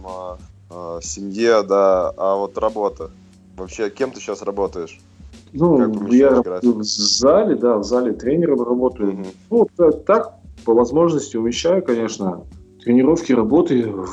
а, 0.71 0.97
а, 0.97 1.01
семье, 1.01 1.63
да, 1.63 2.11
а 2.17 2.35
вот 2.35 2.57
работа. 2.57 3.11
Вообще, 3.57 3.89
кем 3.89 4.11
ты 4.11 4.19
сейчас 4.19 4.41
работаешь? 4.41 4.99
Ну, 5.53 6.07
я 6.11 6.41
график? 6.41 6.63
в 6.63 6.83
зале, 6.83 7.55
да, 7.55 7.77
в 7.77 7.83
зале 7.83 8.13
тренером 8.13 8.61
работаю. 8.61 9.13
Мгм. 9.13 9.25
Ну, 9.49 9.67
та- 9.75 9.91
так, 9.91 10.35
по 10.63 10.73
возможности 10.73 11.35
умещаю, 11.35 11.83
конечно. 11.83 12.45
Тренировки, 12.83 13.33
работы 13.33 13.83
в, 13.91 14.07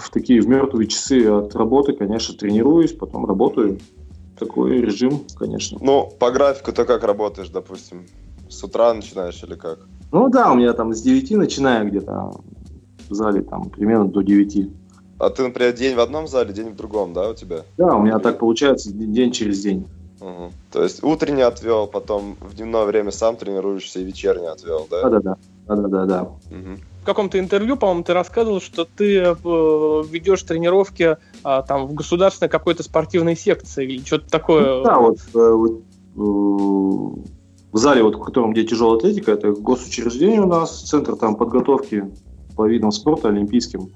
в 0.00 0.10
такие 0.10 0.40
в 0.40 0.48
мертвые 0.48 0.88
часы 0.88 1.26
от 1.26 1.54
работы, 1.54 1.92
конечно, 1.92 2.36
тренируюсь, 2.36 2.92
потом 2.92 3.26
работаю. 3.26 3.78
такой 4.38 4.80
режим, 4.80 5.24
конечно. 5.36 5.78
Ну, 5.80 6.08
по 6.18 6.30
графику-то 6.30 6.84
как 6.84 7.02
работаешь, 7.02 7.48
допустим? 7.48 8.06
С 8.48 8.62
утра 8.64 8.94
начинаешь 8.94 9.42
или 9.42 9.56
как? 9.56 9.80
Ну 10.10 10.28
да, 10.28 10.52
у 10.52 10.56
меня 10.56 10.72
там 10.72 10.94
с 10.94 11.02
9 11.02 11.32
начинаю 11.32 11.88
где-то 11.88 12.40
в 13.08 13.14
зале, 13.14 13.42
там 13.42 13.68
примерно 13.70 14.08
до 14.08 14.22
9. 14.22 14.70
А 15.18 15.30
ты, 15.30 15.42
например, 15.42 15.72
день 15.72 15.96
в 15.96 16.00
одном 16.00 16.28
зале, 16.28 16.52
день 16.52 16.70
в 16.70 16.76
другом, 16.76 17.12
да, 17.12 17.30
у 17.30 17.34
тебя? 17.34 17.64
Да, 17.76 17.96
у 17.96 18.02
меня 18.02 18.18
так 18.18 18.38
получается 18.38 18.92
день 18.92 19.32
через 19.32 19.60
день. 19.60 19.86
Угу. 20.20 20.52
То 20.72 20.82
есть 20.82 21.02
утренний 21.02 21.42
отвел, 21.42 21.86
потом 21.86 22.36
в 22.40 22.54
дневное 22.54 22.84
время 22.84 23.10
сам 23.10 23.36
тренируешься 23.36 24.00
и 24.00 24.04
вечерний 24.04 24.46
отвел, 24.46 24.86
да? 24.90 25.02
Да-да-да. 25.02 25.36
Да-да-да. 25.66 26.22
Угу. 26.22 26.78
В 27.02 27.04
каком-то 27.04 27.38
интервью, 27.38 27.76
по-моему, 27.76 28.04
ты 28.04 28.12
рассказывал, 28.12 28.60
что 28.60 28.84
ты 28.84 29.18
э, 29.18 29.34
ведешь 30.10 30.42
тренировки 30.42 31.16
а, 31.42 31.62
там 31.62 31.86
в 31.86 31.94
государственной 31.94 32.48
какой-то 32.48 32.82
спортивной 32.82 33.36
секции 33.36 33.84
или 33.84 34.04
что-то 34.04 34.28
такое. 34.28 34.78
Ну, 34.78 34.84
да, 34.84 34.98
вот, 34.98 35.18
э, 35.34 35.52
вот 35.52 35.80
э, 36.16 36.20
в 37.72 37.78
зале, 37.78 38.02
вот, 38.02 38.16
в 38.16 38.20
котором 38.20 38.52
где 38.52 38.64
тяжелая 38.64 38.98
атлетика, 38.98 39.32
это 39.32 39.52
госучреждение 39.52 40.42
у 40.42 40.46
нас, 40.46 40.82
центр 40.82 41.16
там 41.16 41.36
подготовки 41.36 42.10
по 42.56 42.66
видам 42.66 42.92
спорта 42.92 43.28
олимпийским. 43.28 43.90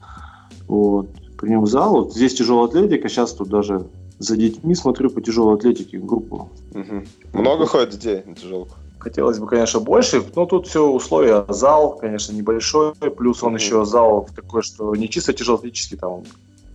Вот. 0.72 1.08
Прием 1.36 1.60
в 1.64 1.68
зал. 1.68 1.92
Вот 1.92 2.14
здесь 2.14 2.34
тяжелая 2.34 2.66
атлетика, 2.66 3.06
сейчас 3.10 3.32
тут 3.34 3.50
даже 3.50 3.86
за 4.18 4.38
детьми 4.38 4.74
смотрю 4.74 5.10
по 5.10 5.20
тяжелой 5.20 5.56
атлетике 5.56 5.98
группу. 5.98 6.48
Угу. 6.74 7.38
Много 7.38 7.66
ходит 7.66 7.90
детей 7.90 8.22
на 8.24 8.34
тяжелку? 8.34 8.76
Хотелось 8.98 9.38
бы, 9.38 9.46
конечно, 9.46 9.80
больше, 9.80 10.22
но 10.34 10.46
тут 10.46 10.68
все 10.68 10.88
условия. 10.88 11.44
Зал, 11.48 11.98
конечно, 11.98 12.32
небольшой, 12.32 12.94
плюс 12.94 13.42
он 13.42 13.56
еще 13.56 13.84
зал 13.84 14.26
такой, 14.34 14.62
что 14.62 14.94
не 14.94 15.10
чисто 15.10 15.34
тяжелоатлетический, 15.34 15.98
там 15.98 16.22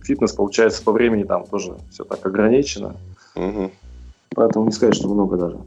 фитнес, 0.04 0.32
получается, 0.32 0.80
по 0.84 0.92
времени 0.92 1.24
там 1.24 1.44
тоже 1.44 1.76
все 1.90 2.04
так 2.04 2.24
ограничено. 2.24 2.94
Угу. 3.34 3.72
Поэтому 4.36 4.66
не 4.66 4.70
сказать, 4.70 4.94
что 4.94 5.08
много 5.08 5.36
даже. 5.36 5.58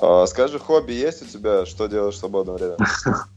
А, 0.00 0.26
скажи, 0.26 0.58
хобби 0.58 0.92
есть 0.92 1.22
у 1.22 1.26
тебя? 1.26 1.64
Что 1.66 1.86
делаешь 1.86 2.14
в 2.14 2.18
свободное 2.18 2.56
время? 2.56 2.76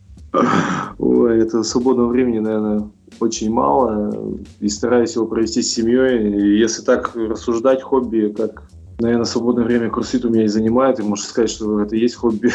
Ой, 1.00 1.42
это 1.42 1.64
свободного 1.64 2.08
времени, 2.08 2.40
наверное, 2.40 2.90
очень 3.20 3.52
мало. 3.52 4.38
И 4.60 4.70
стараюсь 4.70 5.16
его 5.16 5.26
провести 5.26 5.62
с 5.62 5.74
семьей. 5.74 6.34
И 6.34 6.60
если 6.60 6.84
так 6.84 7.16
рассуждать, 7.16 7.82
хобби, 7.82 8.34
как, 8.36 8.64
наверное, 9.00 9.26
свободное 9.26 9.64
время 9.64 9.90
курсит 9.90 10.26
у 10.26 10.30
меня 10.30 10.46
и 10.46 10.48
занимает, 10.48 11.00
и 11.00 11.04
можно 11.04 11.26
сказать, 11.26 11.50
что 11.50 11.82
это 11.82 11.96
и 11.96 12.00
есть 12.00 12.16
хобби. 12.16 12.52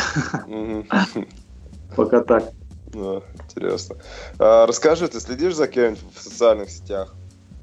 Пока 1.96 2.20
так. 2.22 2.52
Интересно. 2.94 3.96
А, 4.38 4.66
расскажи, 4.66 5.08
ты 5.08 5.18
следишь 5.18 5.56
за 5.56 5.66
кем-нибудь 5.66 6.00
в 6.14 6.22
социальных 6.22 6.70
сетях? 6.70 7.14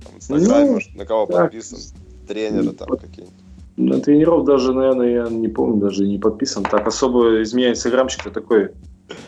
В 0.04 0.18
Инстаграме, 0.18 0.66
ну, 0.66 0.74
может, 0.74 0.96
на 0.96 1.06
кого 1.06 1.28
подписан? 1.28 1.80
Тренеры 2.28 2.72
там 2.74 2.90
какие-нибудь? 2.90 3.40
На 3.78 4.00
тренеров 4.00 4.46
даже, 4.46 4.74
наверное, 4.74 5.10
я 5.10 5.30
не 5.30 5.48
помню, 5.48 5.80
даже 5.80 6.06
не 6.06 6.20
подписан. 6.20 6.64
Так 6.64 6.86
особо 6.88 7.42
из 7.42 7.54
меня 7.54 7.74
такой 8.34 8.72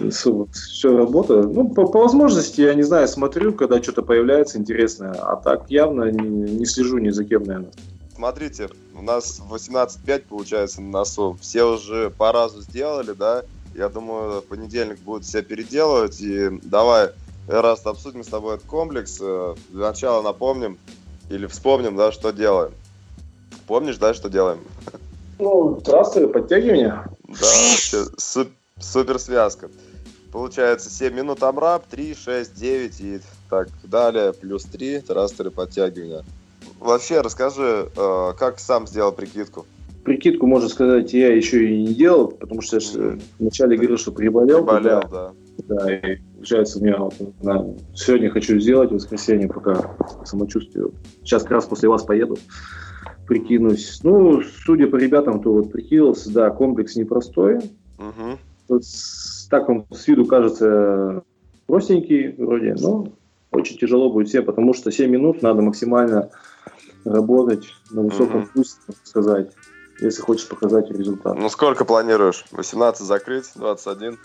все 0.10 0.98
работа. 0.98 1.43
Ну, 1.43 1.69
по, 1.69 1.88
по 1.88 2.00
возможности, 2.00 2.62
я 2.62 2.74
не 2.74 2.84
знаю, 2.84 3.08
смотрю, 3.08 3.54
когда 3.54 3.82
что-то 3.82 4.02
появляется 4.02 4.58
интересное, 4.58 5.13
а 5.13 5.36
так 5.36 5.69
явно 5.69 6.12
не, 6.12 6.28
не 6.52 6.65
слежу 6.65 6.98
ни 6.98 7.10
за 7.10 7.26
кем, 7.26 7.43
наверное. 7.43 7.72
Смотрите, 8.15 8.69
у 8.96 9.02
нас 9.02 9.41
18.5 9.50 10.24
получается 10.30 10.82
на 10.82 10.89
носу. 10.89 11.38
Все 11.41 11.63
уже 11.63 12.12
по 12.12 12.32
разу 12.32 12.62
сделали, 12.62 13.12
да? 13.12 13.43
Я 13.76 13.89
думаю, 13.89 14.41
в 14.41 14.46
понедельник 14.46 15.00
будут 15.00 15.26
все 15.26 15.41
переделывать. 15.41 16.22
И 16.22 16.50
давай, 16.62 17.10
раз 17.48 17.86
обсудим 17.86 18.24
с 18.24 18.28
тобой 18.28 18.56
этот 18.56 18.67
комплекс. 18.67 19.17
Э, 19.19 19.56
для 19.69 19.88
начала 19.88 20.22
напомним 20.22 20.78
или 21.30 21.48
вспомним, 21.48 21.96
да, 21.96 22.12
что 22.12 22.32
делаем. 22.32 22.72
Помнишь, 23.65 23.98
да, 23.98 24.13
что 24.13 24.30
делаем? 24.30 24.60
Ну, 25.39 25.82
трассы, 25.84 26.28
подтягивания. 26.28 27.06
Да, 27.28 27.48
вообще 27.48 28.06
супер 28.17 28.54
связка. 28.79 29.69
Получается 30.31 30.89
7 30.89 31.13
минут 31.13 31.43
амрап, 31.43 31.86
3, 31.88 32.15
6, 32.15 32.55
9 32.55 33.01
и 33.01 33.19
так 33.49 33.69
далее, 33.83 34.33
плюс 34.33 34.63
3 34.63 35.01
трастеры 35.01 35.51
подтягивания. 35.51 36.23
Вообще, 36.79 37.21
расскажи, 37.21 37.89
э, 37.95 38.33
как 38.38 38.59
сам 38.59 38.88
сделал 38.88 39.12
прикидку? 39.12 39.65
Прикидку, 40.03 40.47
можно 40.47 40.69
сказать, 40.69 41.13
я 41.13 41.33
еще 41.33 41.69
и 41.69 41.83
не 41.83 41.93
делал, 41.93 42.29
потому 42.29 42.62
что 42.62 42.77
я 42.77 42.79
же 42.79 43.19
вначале 43.39 43.77
говорил, 43.77 43.97
что 43.97 44.12
приболел. 44.12 44.65
Приболел, 44.65 45.03
да. 45.09 45.31
Да, 45.67 45.95
и 45.95 46.17
получается, 46.36 46.79
у 46.79 46.83
меня 46.83 46.97
вот, 46.97 47.13
на, 47.43 47.75
сегодня 47.93 48.31
хочу 48.31 48.59
сделать, 48.59 48.89
в 48.89 48.95
воскресенье, 48.95 49.47
пока 49.47 49.95
самочувствие. 50.25 50.88
Сейчас 51.23 51.43
как 51.43 51.51
раз 51.51 51.65
после 51.65 51.89
вас 51.89 52.03
поеду 52.03 52.38
прикинусь. 53.27 53.99
Ну, 54.03 54.41
судя 54.65 54.88
по 54.88 54.95
ребятам, 54.95 55.41
то 55.41 55.53
вот 55.53 55.71
прикинулся, 55.71 56.33
да, 56.33 56.49
комплекс 56.49 56.95
непростой. 56.95 57.57
Угу. 57.97 58.39
Так 59.49 59.69
он 59.69 59.86
с 59.91 60.07
виду 60.07 60.25
кажется 60.25 61.23
простенький 61.67 62.33
вроде, 62.38 62.75
но 62.79 63.07
очень 63.51 63.77
тяжело 63.77 64.12
будет 64.12 64.29
всем, 64.29 64.45
потому 64.45 64.73
что 64.73 64.91
7 64.91 65.09
минут 65.09 65.41
надо 65.41 65.62
максимально 65.62 66.29
работать 67.05 67.65
на 67.91 68.01
высоком 68.01 68.43
угу. 68.43 68.49
пульсе, 68.53 68.75
так 68.88 68.95
сказать, 69.03 69.51
если 69.99 70.21
хочешь 70.21 70.47
показать 70.47 70.89
результат. 70.89 71.38
Ну, 71.38 71.49
сколько 71.49 71.86
планируешь? 71.86 72.45
18 72.51 73.05
закрыть, 73.05 73.51
21? 73.55 74.17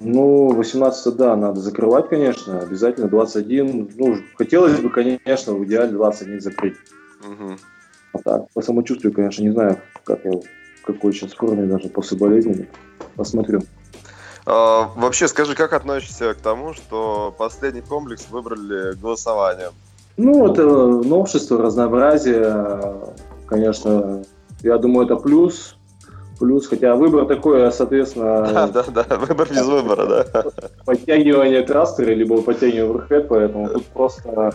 Ну, 0.00 0.52
18, 0.52 1.16
да, 1.16 1.36
надо 1.36 1.60
закрывать, 1.60 2.08
конечно, 2.08 2.60
обязательно 2.60 3.08
21. 3.08 3.90
Ну, 3.96 4.16
хотелось 4.36 4.78
бы, 4.80 4.88
конечно, 4.88 5.54
в 5.54 5.64
идеале 5.64 5.92
21 5.92 6.40
закрыть. 6.40 6.76
Угу. 7.20 7.56
А 8.14 8.18
так, 8.18 8.50
по 8.52 8.62
самочувствию, 8.62 9.12
конечно, 9.12 9.42
не 9.42 9.50
знаю, 9.50 9.78
как 10.04 10.24
я, 10.24 10.32
какой 10.84 11.12
сейчас 11.12 11.32
форме 11.32 11.66
даже 11.66 11.88
после 11.88 12.16
болезни. 12.16 12.68
Посмотрю. 13.16 13.62
А, 14.44 14.90
вообще, 14.96 15.28
скажи, 15.28 15.54
как 15.54 15.72
относишься 15.72 16.34
к 16.34 16.38
тому, 16.38 16.74
что 16.74 17.34
последний 17.36 17.80
комплекс 17.80 18.26
выбрали 18.30 18.94
голосованием? 18.94 19.72
Ну, 20.16 20.50
это 20.50 20.64
новшество, 20.64 21.62
разнообразие. 21.62 22.96
Конечно, 23.46 24.24
я 24.62 24.78
думаю, 24.78 25.06
это 25.06 25.16
плюс. 25.16 25.76
Плюс, 26.38 26.66
хотя 26.66 26.96
выбор 26.96 27.26
такой, 27.26 27.70
соответственно... 27.72 28.68
Да, 28.72 28.82
да, 28.88 29.04
да, 29.04 29.16
выбор 29.16 29.48
без 29.48 29.64
выбора, 29.64 30.06
да. 30.06 30.44
Подтягивание 30.84 31.62
трастера, 31.62 32.10
либо 32.10 32.42
подтягивание 32.42 32.90
оверхед, 32.90 33.28
поэтому 33.28 33.68
тут 33.68 33.86
просто 33.86 34.52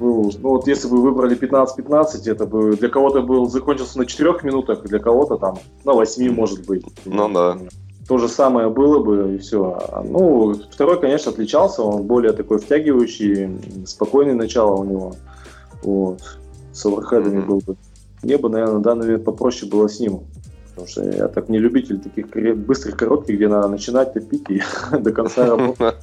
ну, 0.00 0.30
ну 0.38 0.48
вот 0.50 0.68
если 0.68 0.88
бы 0.88 1.00
выбрали 1.02 1.36
15-15, 1.36 2.30
это 2.30 2.46
бы 2.46 2.76
для 2.76 2.88
кого-то 2.88 3.22
был 3.22 3.48
закончился 3.48 3.98
на 3.98 4.06
4 4.06 4.34
минутах, 4.42 4.82
для 4.84 4.98
кого-то 4.98 5.36
там 5.36 5.58
на 5.84 5.92
8, 5.92 6.32
может 6.32 6.66
быть. 6.66 6.84
Ну 7.04 7.28
да. 7.28 7.58
То 8.08 8.16
же 8.16 8.28
самое 8.28 8.70
было 8.70 9.00
бы, 9.00 9.34
и 9.34 9.38
все. 9.38 9.78
Ну, 10.04 10.54
второй, 10.70 10.98
конечно, 10.98 11.30
отличался, 11.30 11.82
он 11.82 12.04
более 12.04 12.32
такой 12.32 12.58
втягивающий, 12.58 13.84
спокойное 13.86 14.34
начало 14.34 14.76
у 14.76 14.84
него. 14.84 15.14
Вот. 15.82 16.22
С 16.72 16.86
оверхедами 16.86 17.40
mm-hmm. 17.40 17.46
был 17.46 17.58
бы. 17.58 17.76
Мне 18.22 18.38
бы, 18.38 18.48
наверное, 18.48 18.80
данный 18.80 19.08
вид 19.08 19.24
попроще 19.24 19.70
было 19.70 19.88
с 19.88 20.00
ним. 20.00 20.22
Потому 20.70 20.88
что 20.88 21.02
я 21.04 21.28
так 21.28 21.48
не 21.48 21.58
любитель 21.58 21.98
таких 22.00 22.28
быстрых, 22.56 22.96
коротких, 22.96 23.34
где 23.34 23.48
надо 23.48 23.68
начинать 23.68 24.14
топить 24.14 24.48
и 24.48 24.62
до 24.98 25.12
конца 25.12 25.46
работать. 25.46 25.96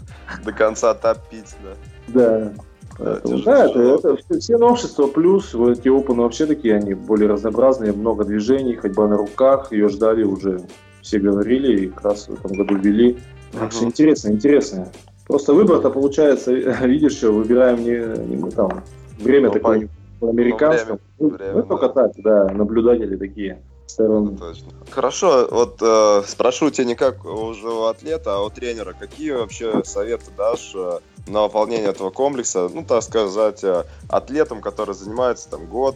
До 0.46 0.52
конца 0.52 0.94
топить, 0.94 1.56
да. 1.64 1.74
Да. 2.14 2.54
Поэтому, 2.98 3.42
да, 3.44 3.66
это, 3.66 3.80
это 3.80 4.40
все 4.40 4.58
новшества, 4.58 5.08
плюс 5.08 5.54
вот 5.54 5.80
эти 5.80 5.90
опаны 5.90 6.22
вообще 6.22 6.46
такие, 6.46 6.76
они 6.76 6.94
более 6.94 7.30
разнообразные, 7.30 7.92
много 7.92 8.24
движений, 8.24 8.76
ходьба 8.76 9.08
на 9.08 9.18
руках, 9.18 9.72
ее 9.74 9.90
ждали 9.90 10.24
уже, 10.24 10.62
все 11.06 11.20
говорили, 11.20 11.86
и 11.86 11.88
как 11.88 12.04
раз 12.04 12.28
в 12.28 12.34
этом 12.34 12.58
году 12.58 12.78
ввели. 12.78 13.18
Так 13.52 13.72
что 13.72 13.86
интересно, 13.86 14.30
интересно. 14.30 14.92
Просто 15.28 15.54
выбор-то 15.54 15.90
получается, 15.90 16.52
видишь, 16.84 17.22
выбираем 17.22 17.84
не, 17.84 18.28
не 18.28 18.36
мы 18.36 18.52
там, 18.52 18.84
время 19.20 19.48
ну, 19.48 19.54
такое 19.54 19.90
по 20.20 20.30
американскому. 20.30 21.00
Ну, 21.20 21.30
время, 21.30 21.40
ну, 21.40 21.54
время, 21.54 21.68
только 21.68 21.88
да. 21.88 21.94
так, 21.94 22.12
да, 22.18 22.54
наблюдатели 22.54 23.16
такие 23.16 23.62
сторон. 23.86 24.36
Точно. 24.36 24.72
Хорошо, 24.90 25.48
вот 25.52 25.78
э, 25.82 26.24
спрошу 26.28 26.72
тебя 26.72 26.86
не 26.86 26.96
как 26.96 27.24
уже 27.24 27.70
у 27.70 27.84
атлета, 27.84 28.36
а 28.36 28.42
у 28.42 28.50
тренера, 28.50 28.94
какие 29.00 29.32
вообще 29.32 29.84
советы 29.84 30.26
дашь 30.36 30.74
э, 30.76 31.00
на 31.28 31.44
выполнение 31.44 31.90
этого 31.90 32.10
комплекса, 32.10 32.70
ну, 32.74 32.84
так 32.84 33.04
сказать, 33.04 33.64
э, 33.64 33.84
атлетам, 34.10 34.62
которые 34.62 34.96
занимаются 34.96 35.50
там 35.50 35.68
год, 35.68 35.96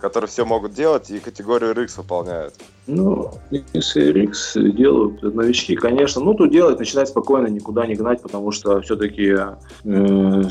которые 0.00 0.28
все 0.28 0.44
могут 0.44 0.74
делать 0.74 1.10
и 1.10 1.18
категорию 1.18 1.72
RX 1.72 1.98
выполняют? 1.98 2.54
Ну, 2.86 3.30
если 3.50 4.12
RX 4.12 4.70
делают 4.72 5.22
новички, 5.22 5.76
конечно, 5.76 6.20
ну, 6.22 6.34
тут 6.34 6.50
делать, 6.50 6.78
начинать 6.78 7.08
спокойно, 7.08 7.46
никуда 7.46 7.86
не 7.86 7.94
гнать, 7.94 8.22
потому 8.22 8.50
что 8.50 8.80
все-таки 8.80 9.36
э, 9.84 10.42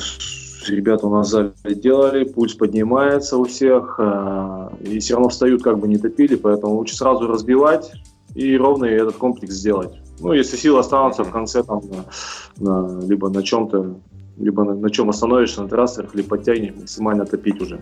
ребята 0.67 1.07
у 1.07 1.09
нас 1.09 1.29
зале 1.29 1.53
делали, 1.65 2.23
пульс 2.23 2.53
поднимается 2.53 3.37
у 3.37 3.45
всех, 3.45 3.95
э, 3.97 4.69
и 4.81 4.99
все 4.99 5.15
равно 5.15 5.29
встают, 5.29 5.63
как 5.63 5.79
бы 5.79 5.87
не 5.87 5.97
топили, 5.97 6.35
поэтому 6.35 6.75
лучше 6.75 6.95
сразу 6.95 7.27
разбивать 7.27 7.91
и 8.35 8.57
ровно 8.57 8.85
этот 8.85 9.15
комплекс 9.15 9.53
сделать. 9.53 9.99
Ну, 10.19 10.33
если 10.33 10.57
силы 10.57 10.79
останутся 10.79 11.23
в 11.23 11.31
конце, 11.31 11.63
там, 11.63 11.81
на, 11.89 12.87
на, 12.87 13.05
либо 13.05 13.29
на 13.29 13.41
чем-то, 13.41 13.95
либо 14.37 14.63
на, 14.63 14.75
на 14.75 14.89
чем 14.89 15.09
остановишься, 15.09 15.61
на 15.61 15.69
трассерах, 15.69 16.13
либо 16.15 16.29
подтягнешь, 16.29 16.75
максимально 16.75 17.25
топить 17.25 17.61
уже. 17.61 17.81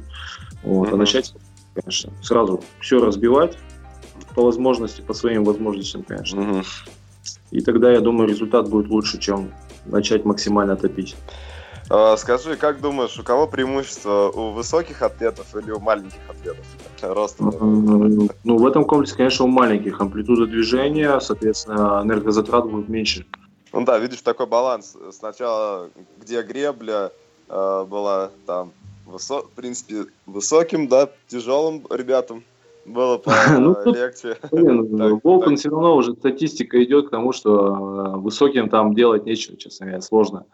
Вот, 0.64 0.90
mm-hmm. 0.90 0.94
А 0.94 0.98
начать, 0.98 1.34
конечно, 1.82 2.12
сразу 2.22 2.64
все 2.80 3.00
разбивать, 3.04 3.58
по 4.36 4.44
возможности, 4.44 5.02
по 5.02 5.14
своим 5.14 5.44
возможностям, 5.44 6.04
конечно. 6.04 6.42
Угу. 6.42 6.64
И 7.52 7.62
тогда, 7.62 7.92
я 7.92 8.02
думаю, 8.02 8.30
результат 8.30 8.70
будет 8.70 8.90
лучше, 8.90 9.20
чем 9.20 9.52
начать 9.86 10.26
максимально 10.26 10.76
топить. 10.76 11.16
А, 11.90 12.18
скажи, 12.18 12.58
как 12.58 12.82
думаешь, 12.82 13.18
у 13.18 13.24
кого 13.24 13.48
преимущество? 13.48 14.30
У 14.34 14.52
высоких 14.52 15.02
атлетов 15.02 15.56
или 15.56 15.72
у 15.72 15.80
маленьких 15.80 16.20
атлетов? 16.30 16.66
Роста. 17.02 17.44
Ну, 17.44 18.30
в 18.44 18.66
этом 18.66 18.84
комплексе, 18.84 19.16
конечно, 19.16 19.46
у 19.46 19.48
маленьких. 19.48 20.02
Амплитуда 20.02 20.46
движения, 20.46 21.20
соответственно, 21.20 22.02
энергозатрат 22.04 22.70
будет 22.70 22.90
меньше. 22.90 23.26
Ну 23.72 23.86
да, 23.86 23.98
видишь, 24.00 24.22
такой 24.22 24.48
баланс. 24.48 24.98
Сначала, 25.12 25.90
где 26.18 26.42
гребля 26.42 27.12
э, 27.48 27.86
была 27.88 28.32
там, 28.46 28.72
высо... 29.08 29.42
в 29.42 29.52
принципе, 29.52 30.06
высоким, 30.26 30.88
да, 30.88 31.10
тяжелым 31.28 31.86
ребятам 31.90 32.44
было 32.86 33.22
ну, 33.60 33.76
полегче. 33.76 34.38
Блин, 34.52 35.20
Волкон 35.24 35.58
все 35.58 35.70
равно 35.70 35.96
уже 35.96 36.14
статистика 36.14 36.82
идет 36.84 37.08
к 37.08 37.12
тому, 37.12 37.34
что 37.34 38.16
э, 38.16 38.18
высоким 38.18 38.70
там 38.70 38.94
делать 38.94 39.26
нечего, 39.26 39.58
честно 39.58 39.88
говоря, 39.88 40.02
сложно 40.02 40.46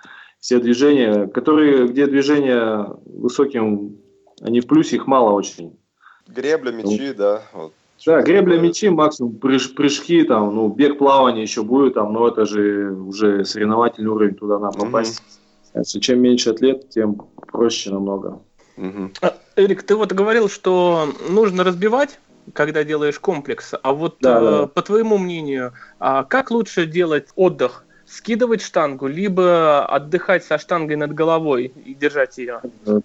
все 0.44 0.60
движения, 0.60 1.28
которые, 1.28 1.88
где 1.88 2.06
движения 2.06 2.86
высоким, 3.06 3.98
они 4.42 4.60
в 4.60 4.68
плюсе, 4.68 4.98
их 4.98 5.08
мало 5.08 5.32
очень. 5.32 5.80
Гребля, 6.28 6.74
мячи, 6.74 7.14
да. 7.14 7.44
Вот. 7.54 7.72
Да, 8.06 8.22
гребля, 8.22 8.60
мячи, 8.60 8.90
максимум 8.90 9.38
прыж, 9.38 9.74
прыжки, 9.74 10.24
там, 10.24 10.54
ну, 10.54 10.68
бег, 10.68 10.98
плавание 10.98 11.44
еще 11.44 11.64
будет, 11.64 11.94
там, 11.94 12.12
но 12.12 12.28
это 12.28 12.46
же 12.46 12.92
уже 12.92 13.46
соревновательный 13.46 14.10
уровень, 14.10 14.36
туда 14.36 14.60
надо 14.60 14.80
попасть. 14.80 15.20
Угу. 15.20 15.43
Чем 15.84 16.22
меньше 16.22 16.52
атлет, 16.52 16.90
тем 16.90 17.16
проще 17.52 17.92
намного. 17.92 18.42
Угу. 18.78 19.12
Эрик, 19.56 19.84
ты 19.84 19.96
вот 19.96 20.14
говорил, 20.14 20.50
что 20.50 21.08
нужно 21.30 21.64
разбивать 21.64 22.20
когда 22.52 22.84
делаешь 22.84 23.20
комплекс. 23.20 23.74
А 23.82 23.94
вот 23.94 24.18
да, 24.20 24.38
э, 24.38 24.42
да. 24.42 24.68
по 24.68 24.82
твоему 24.82 25.18
мнению, 25.18 25.72
а 26.00 26.26
как 26.26 26.52
лучше 26.52 26.86
делать 26.86 27.30
отдых? 27.36 27.86
скидывать 28.06 28.62
штангу, 28.62 29.08
либо 29.08 29.86
отдыхать 29.86 30.44
со 30.44 30.60
штангой 30.60 30.98
над 30.98 31.14
головой 31.14 31.74
и 31.84 31.96
держать 31.96 32.38
ее? 32.38 32.62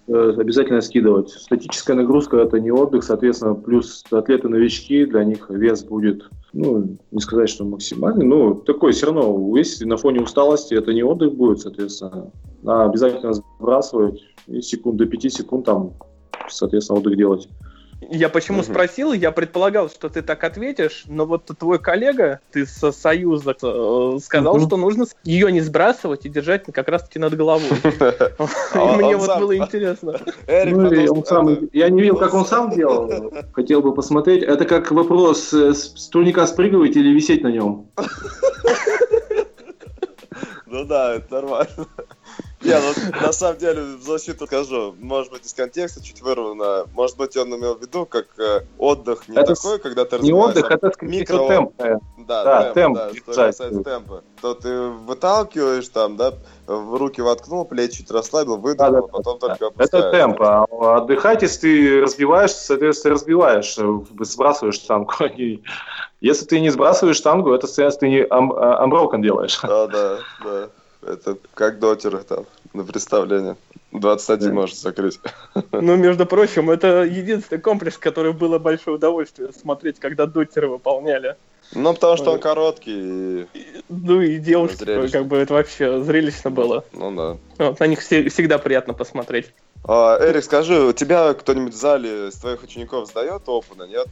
Обязательно 0.07 0.83
скидывать. 0.83 1.31
Статическая 1.31 1.95
нагрузка– 1.95 2.37
это 2.39 2.61
не 2.61 2.71
отдых, 2.71 3.05
соответственно, 3.05 3.55
плюс 3.55 4.05
атлеты-новички, 4.11 5.07
для 5.07 5.25
них 5.25 5.47
вес 5.49 5.83
будет, 5.83 6.29
ну, 6.53 6.99
не 7.11 7.21
сказать, 7.21 7.49
что 7.49 7.65
максимальный, 7.65 8.27
но 8.27 8.53
такой 8.53 8.93
все 8.93 9.07
равно, 9.07 9.57
если 9.57 9.87
на 9.87 9.97
фоне 9.97 10.21
усталости, 10.21 10.75
это 10.75 10.93
не 10.93 11.03
отдых 11.03 11.33
будет, 11.33 11.61
соответственно. 11.61 12.31
Надо 12.63 12.85
обязательно 12.85 13.33
сбрасывать 13.33 14.23
и 14.47 14.61
секунд 14.61 14.97
до 14.97 15.07
5 15.07 15.33
секунд 15.33 15.67
там, 15.67 15.93
соответственно, 16.49 16.99
отдых 16.99 17.17
делать. 17.17 17.49
Я 18.01 18.29
почему 18.29 18.59
угу. 18.59 18.67
спросил, 18.67 19.13
я 19.13 19.33
предполагал, 19.33 19.91
что 19.91 20.09
ты 20.09 20.23
так 20.23 20.45
ответишь, 20.45 21.05
но 21.09 21.27
вот 21.27 21.47
твой 21.59 21.81
коллега, 21.81 22.39
ты 22.53 22.65
со 22.65 22.93
Союза, 22.93 23.57
э, 23.61 24.19
сказал, 24.23 24.57
угу. 24.57 24.67
что 24.67 24.77
нужно 24.77 25.07
ее 25.25 25.51
не 25.51 25.61
сбрасывать 25.61 26.25
и 26.25 26.29
держать 26.29 26.65
как 26.73 26.89
раз-таки 26.89 27.19
над 27.19 27.37
головой. 27.37 27.69
А 28.75 28.97
мне 28.97 29.17
вот 29.17 29.39
было 29.41 29.57
интересно. 29.57 30.21
Ну, 30.47 31.69
я 31.73 31.89
не 31.89 32.01
видел, 32.01 32.17
как 32.17 32.35
он 32.35 32.47
сам 32.47 32.71
делал. 32.71 33.33
Хотел 33.53 33.83
бы 33.83 33.93
посмотреть. 33.93 34.45
Это 34.45 34.65
как 34.65 34.91
вопрос, 34.93 35.53
э, 35.53 35.75
с 35.75 36.09
турника 36.09 36.47
спрыгивать 36.47 36.95
или 36.97 37.09
висеть 37.13 37.43
на 37.43 37.49
нем? 37.49 37.89
Ну 40.71 40.85
да, 40.85 41.15
это 41.15 41.35
нормально. 41.35 41.87
Не, 42.61 42.75
ну 42.75 43.21
на 43.21 43.33
самом 43.33 43.59
деле 43.59 43.83
в 43.83 44.03
защиту 44.03 44.47
скажу, 44.47 44.95
может 44.99 45.31
быть 45.33 45.47
из 45.47 45.55
контекста 45.55 46.03
чуть 46.03 46.21
вырвано, 46.23 46.87
может 46.93 47.17
быть 47.17 47.37
он 47.37 47.55
имел 47.55 47.77
в 47.77 47.81
виду 47.81 48.05
как 48.05 48.27
э, 48.39 48.63
отдых 48.79 49.29
не 49.29 49.37
это 49.37 49.55
такой, 49.55 49.79
когда 49.79 50.05
ты 50.05 50.19
Не 50.19 50.33
отдых, 50.33 50.69
это 50.71 50.93
микро 51.03 51.47
темп. 51.47 51.73
Да, 51.79 52.45
да, 52.45 52.73
темп, 52.75 52.97
да, 52.97 53.11
что 53.15 53.25
касается 53.27 53.85
темпа. 53.85 54.25
То 54.43 54.55
ты 54.55 54.89
выталкиваешь 54.89 55.89
там, 55.89 56.17
да, 56.17 56.35
в 56.67 56.97
руки 56.97 57.21
воткнул, 57.21 57.65
плечи 57.65 57.99
чуть 57.99 58.11
расслабил, 58.11 58.57
выдохнул, 58.57 58.93
да, 58.93 59.01
да, 59.01 59.07
а 59.07 59.09
потом 59.09 59.39
да. 59.39 59.47
только 59.49 59.67
опускаешь. 59.69 60.05
Это 60.05 60.11
темп, 60.11 60.43
а 60.43 60.97
отдыхать, 60.97 61.43
если 61.43 61.61
ты 61.61 62.01
разбиваешься, 62.03 62.65
соответственно, 62.65 63.15
разбиваешь, 63.15 63.79
э, 63.79 64.01
сбрасываешь 64.21 64.75
штангу. 64.75 65.13
Если 66.21 66.47
ты 66.47 66.61
не 66.61 66.71
сбрасываешь 66.71 67.17
штангу, 67.17 67.53
это, 67.53 67.67
соответственно, 67.67 68.11
ты 68.11 68.17
не 68.17 68.25
амброкен 68.25 69.23
делаешь. 69.23 69.59
Да, 69.63 69.87
да, 69.87 70.19
да. 70.45 70.69
Это 71.03 71.39
как 71.55 71.79
дотеры 71.79 72.19
там 72.19 72.45
на 72.75 72.85
представление. 72.85 73.57
21 73.93 74.49
да. 74.49 74.55
может 74.55 74.77
закрыть. 74.77 75.21
Ну, 75.73 75.97
между 75.97 76.27
прочим, 76.27 76.71
это 76.71 77.05
единственный 77.05 77.61
комплекс, 77.61 77.97
который 77.97 78.33
было 78.33 78.59
большое 78.59 78.97
удовольствие 78.97 79.53
смотреть, 79.53 79.99
когда 79.99 80.27
дотеры 80.27 80.69
выполняли. 80.69 81.37
Ну, 81.73 81.95
потому 81.95 82.17
что 82.17 82.33
он 82.33 82.41
короткий. 82.41 83.47
Ну 83.89 84.21
и 84.21 84.39
девушки, 84.39 85.09
как 85.09 85.27
бы 85.27 85.37
это 85.37 85.55
вообще 85.55 86.03
зрелищно 86.03 86.51
было. 86.51 86.85
Ну 86.93 87.15
да. 87.15 87.37
Вот, 87.65 87.81
на 87.81 87.87
них 87.87 88.01
всегда 88.01 88.59
приятно 88.59 88.95
посмотреть. 88.95 89.53
А, 89.85 90.19
Эрик, 90.21 90.45
скажи, 90.45 90.81
у 90.81 90.93
тебя 90.93 91.33
кто-нибудь 91.35 91.75
в 91.75 91.77
зале 91.77 92.29
из 92.29 92.35
твоих 92.35 92.63
учеников 92.63 93.09
сдает 93.09 93.43
опыны, 93.47 93.87
нет? 93.87 94.09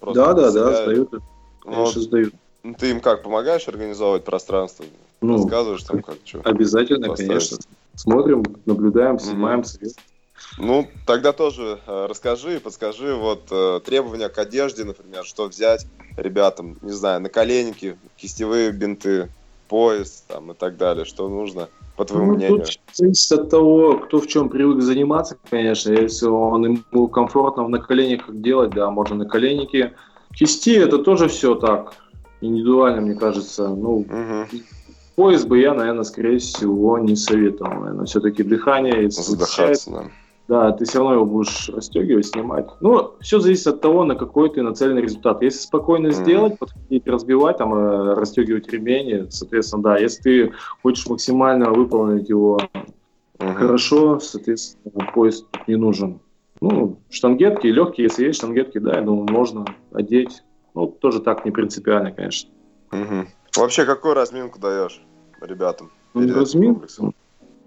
Просто 0.00 0.24
да, 0.24 0.32
да, 0.32 0.50
да, 0.50 0.82
сдают. 0.82 1.10
Конечно, 1.74 2.02
сдают. 2.02 2.34
Ты 2.78 2.90
им 2.90 3.00
как, 3.00 3.22
помогаешь 3.22 3.68
организовывать 3.68 4.24
пространство? 4.24 4.84
Ну, 5.20 5.34
Рассказываешь 5.34 5.82
там 5.82 6.02
как, 6.02 6.16
что? 6.24 6.40
Обязательно, 6.44 7.08
поставить. 7.08 7.28
конечно. 7.28 7.58
Смотрим, 7.94 8.44
наблюдаем, 8.66 9.18
снимаем 9.18 9.60
mm-hmm. 9.60 9.64
цвет. 9.64 9.92
Ну, 10.58 10.88
тогда 11.06 11.32
тоже 11.32 11.78
э, 11.86 12.06
расскажи 12.08 12.56
и 12.56 12.58
подскажи 12.58 13.14
вот 13.14 13.44
э, 13.50 13.80
требования 13.84 14.28
к 14.28 14.38
одежде, 14.38 14.84
например, 14.84 15.24
что 15.24 15.46
взять 15.46 15.86
ребятам, 16.16 16.78
не 16.82 16.92
знаю, 16.92 17.20
наколенники, 17.20 17.96
кистевые 18.16 18.70
бинты, 18.72 19.28
пояс 19.68 20.24
там 20.28 20.52
и 20.52 20.54
так 20.54 20.76
далее, 20.76 21.04
что 21.04 21.28
нужно, 21.28 21.68
по 21.96 22.04
твоему 22.04 22.32
ну, 22.32 22.36
мнению? 22.36 22.58
Тут 22.58 22.78
зависит 22.92 23.32
от 23.32 23.50
того, 23.50 23.98
кто 23.98 24.20
в 24.20 24.26
чем 24.26 24.48
привык 24.48 24.82
заниматься, 24.82 25.36
конечно. 25.50 25.92
Если 25.92 26.26
он 26.26 26.64
ему 26.64 27.08
комфортно 27.08 27.64
в 27.64 27.70
наколенниках 27.70 28.40
делать, 28.40 28.70
да, 28.70 28.90
можно 28.90 29.16
наколенники. 29.16 29.94
Кисти 30.36 30.76
это 30.76 30.98
тоже 30.98 31.28
все 31.28 31.54
так, 31.54 31.94
индивидуально, 32.42 33.00
мне 33.00 33.14
кажется. 33.14 33.68
Ну, 33.68 34.00
угу. 34.00 34.60
Пояс 35.16 35.46
бы 35.46 35.58
я, 35.58 35.72
наверное, 35.72 36.04
скорее 36.04 36.38
всего, 36.38 36.98
не 36.98 37.16
советовал. 37.16 37.72
Наверное, 37.72 38.04
все-таки 38.04 38.42
дыхание, 38.42 39.04
если 39.04 39.22
Задыхаться, 39.22 39.90
да. 39.90 40.04
Да, 40.48 40.70
ты 40.70 40.84
все 40.84 40.98
равно 40.98 41.14
его 41.14 41.24
будешь 41.24 41.68
расстегивать, 41.70 42.26
снимать. 42.26 42.66
Ну, 42.80 43.14
все 43.20 43.40
зависит 43.40 43.66
от 43.66 43.80
того, 43.80 44.04
на 44.04 44.14
какой 44.14 44.48
ты 44.48 44.62
нацеленный 44.62 45.02
результат. 45.02 45.42
Если 45.42 45.58
спокойно 45.58 46.08
mm-hmm. 46.08 46.22
сделать, 46.22 46.58
подходить, 46.58 47.06
разбивать, 47.08 47.58
там, 47.58 47.74
э, 47.74 48.14
расстегивать 48.14 48.68
ремень, 48.68 49.26
соответственно, 49.30 49.82
да. 49.82 49.98
Если 49.98 50.22
ты 50.22 50.52
хочешь 50.82 51.08
максимально 51.08 51.70
выполнить 51.70 52.28
его 52.28 52.60
mm-hmm. 53.38 53.54
хорошо, 53.54 54.20
соответственно, 54.20 55.10
пояс 55.12 55.44
не 55.66 55.74
нужен. 55.74 56.20
Ну, 56.66 56.98
штангетки 57.10 57.66
легкие, 57.66 58.04
если 58.04 58.26
есть 58.26 58.38
штангетки, 58.38 58.78
да, 58.78 58.96
я 58.96 59.02
думаю, 59.02 59.28
можно 59.30 59.64
одеть. 59.92 60.42
Ну, 60.74 60.86
тоже 60.88 61.20
так 61.20 61.44
не 61.44 61.50
принципиально, 61.50 62.12
конечно. 62.12 62.50
Угу. 62.92 63.26
Вообще, 63.56 63.84
какую 63.84 64.14
разминку 64.14 64.58
даешь 64.58 65.00
ребятам? 65.40 65.90
Разминку? 66.14 66.86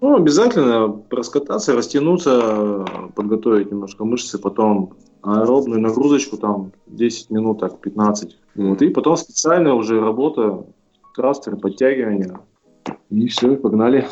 Ну, 0.01 0.15
обязательно 0.15 1.03
раскататься, 1.09 1.75
растянуться, 1.75 2.85
подготовить 3.15 3.71
немножко 3.71 4.05
мышцы, 4.05 4.37
потом 4.37 4.93
аэробную 5.21 5.81
нагрузочку, 5.81 6.37
там 6.37 6.71
10 6.87 7.29
минут, 7.31 7.59
так, 7.59 7.79
15. 7.81 8.31
Mm-hmm. 8.31 8.69
Вот, 8.69 8.81
и 8.81 8.89
потом 8.89 9.17
специальная 9.17 9.73
уже 9.73 9.99
работа, 9.99 10.65
трастеры, 11.15 11.57
подтягивания. 11.57 12.39
И 13.09 13.27
все, 13.27 13.53
и 13.53 13.55
погнали. 13.57 14.07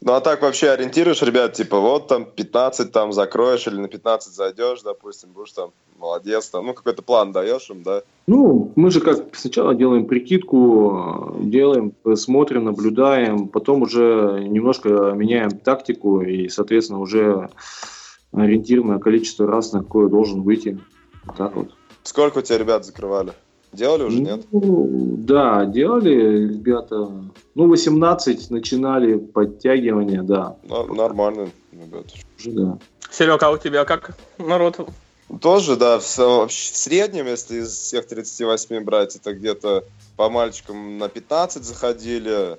Ну 0.00 0.12
а 0.12 0.20
так 0.20 0.42
вообще 0.42 0.70
ориентируешь, 0.70 1.22
ребят, 1.22 1.54
типа 1.54 1.80
вот 1.80 2.06
там 2.06 2.24
15 2.24 2.92
там 2.92 3.12
закроешь 3.12 3.66
или 3.66 3.76
на 3.76 3.88
15 3.88 4.32
зайдешь, 4.32 4.82
допустим, 4.82 5.30
будешь 5.30 5.52
там 5.52 5.72
молодец, 5.98 6.48
там, 6.48 6.66
ну 6.66 6.74
какой-то 6.74 7.02
план 7.02 7.32
даешь 7.32 7.68
им, 7.68 7.82
да? 7.82 8.02
Ну, 8.28 8.72
мы 8.76 8.92
же 8.92 9.00
как 9.00 9.34
сначала 9.34 9.74
делаем 9.74 10.06
прикидку, 10.06 11.36
делаем, 11.40 11.92
смотрим, 12.14 12.64
наблюдаем, 12.64 13.48
потом 13.48 13.82
уже 13.82 14.46
немножко 14.48 14.88
меняем 15.16 15.50
тактику 15.50 16.20
и, 16.20 16.48
соответственно, 16.48 17.00
уже 17.00 17.50
ориентируем 18.32 19.00
количество 19.00 19.48
раз, 19.48 19.72
на 19.72 19.82
какое 19.82 20.08
должен 20.08 20.42
выйти. 20.42 20.78
Вот 21.24 21.36
так 21.36 21.56
вот. 21.56 21.70
Сколько 22.04 22.38
у 22.38 22.42
тебя 22.42 22.58
ребят 22.58 22.86
закрывали? 22.86 23.32
Делали 23.72 24.04
уже, 24.04 24.20
нет? 24.20 24.46
Ну, 24.50 25.16
да, 25.18 25.64
делали 25.66 26.48
ребята. 26.48 27.10
Ну, 27.54 27.68
18 27.68 28.50
начинали 28.50 29.16
подтягивания, 29.16 30.22
да. 30.22 30.56
Ну, 30.64 30.94
нормально, 30.94 31.50
ребята. 31.72 32.14
Уже, 32.38 32.50
да. 32.50 32.78
Серега, 33.10 33.46
а 33.46 33.50
у 33.50 33.58
тебя 33.58 33.84
как 33.84 34.16
народ? 34.38 34.88
Тоже, 35.40 35.76
да, 35.76 35.98
в, 35.98 36.18
в 36.18 36.50
среднем, 36.50 37.26
если 37.26 37.58
из 37.58 37.70
всех 37.70 38.06
38 38.06 38.82
брать, 38.82 39.16
это 39.16 39.34
где-то 39.34 39.84
по 40.16 40.30
мальчикам 40.30 40.96
на 40.96 41.08
15 41.08 41.62
заходили, 41.62 42.56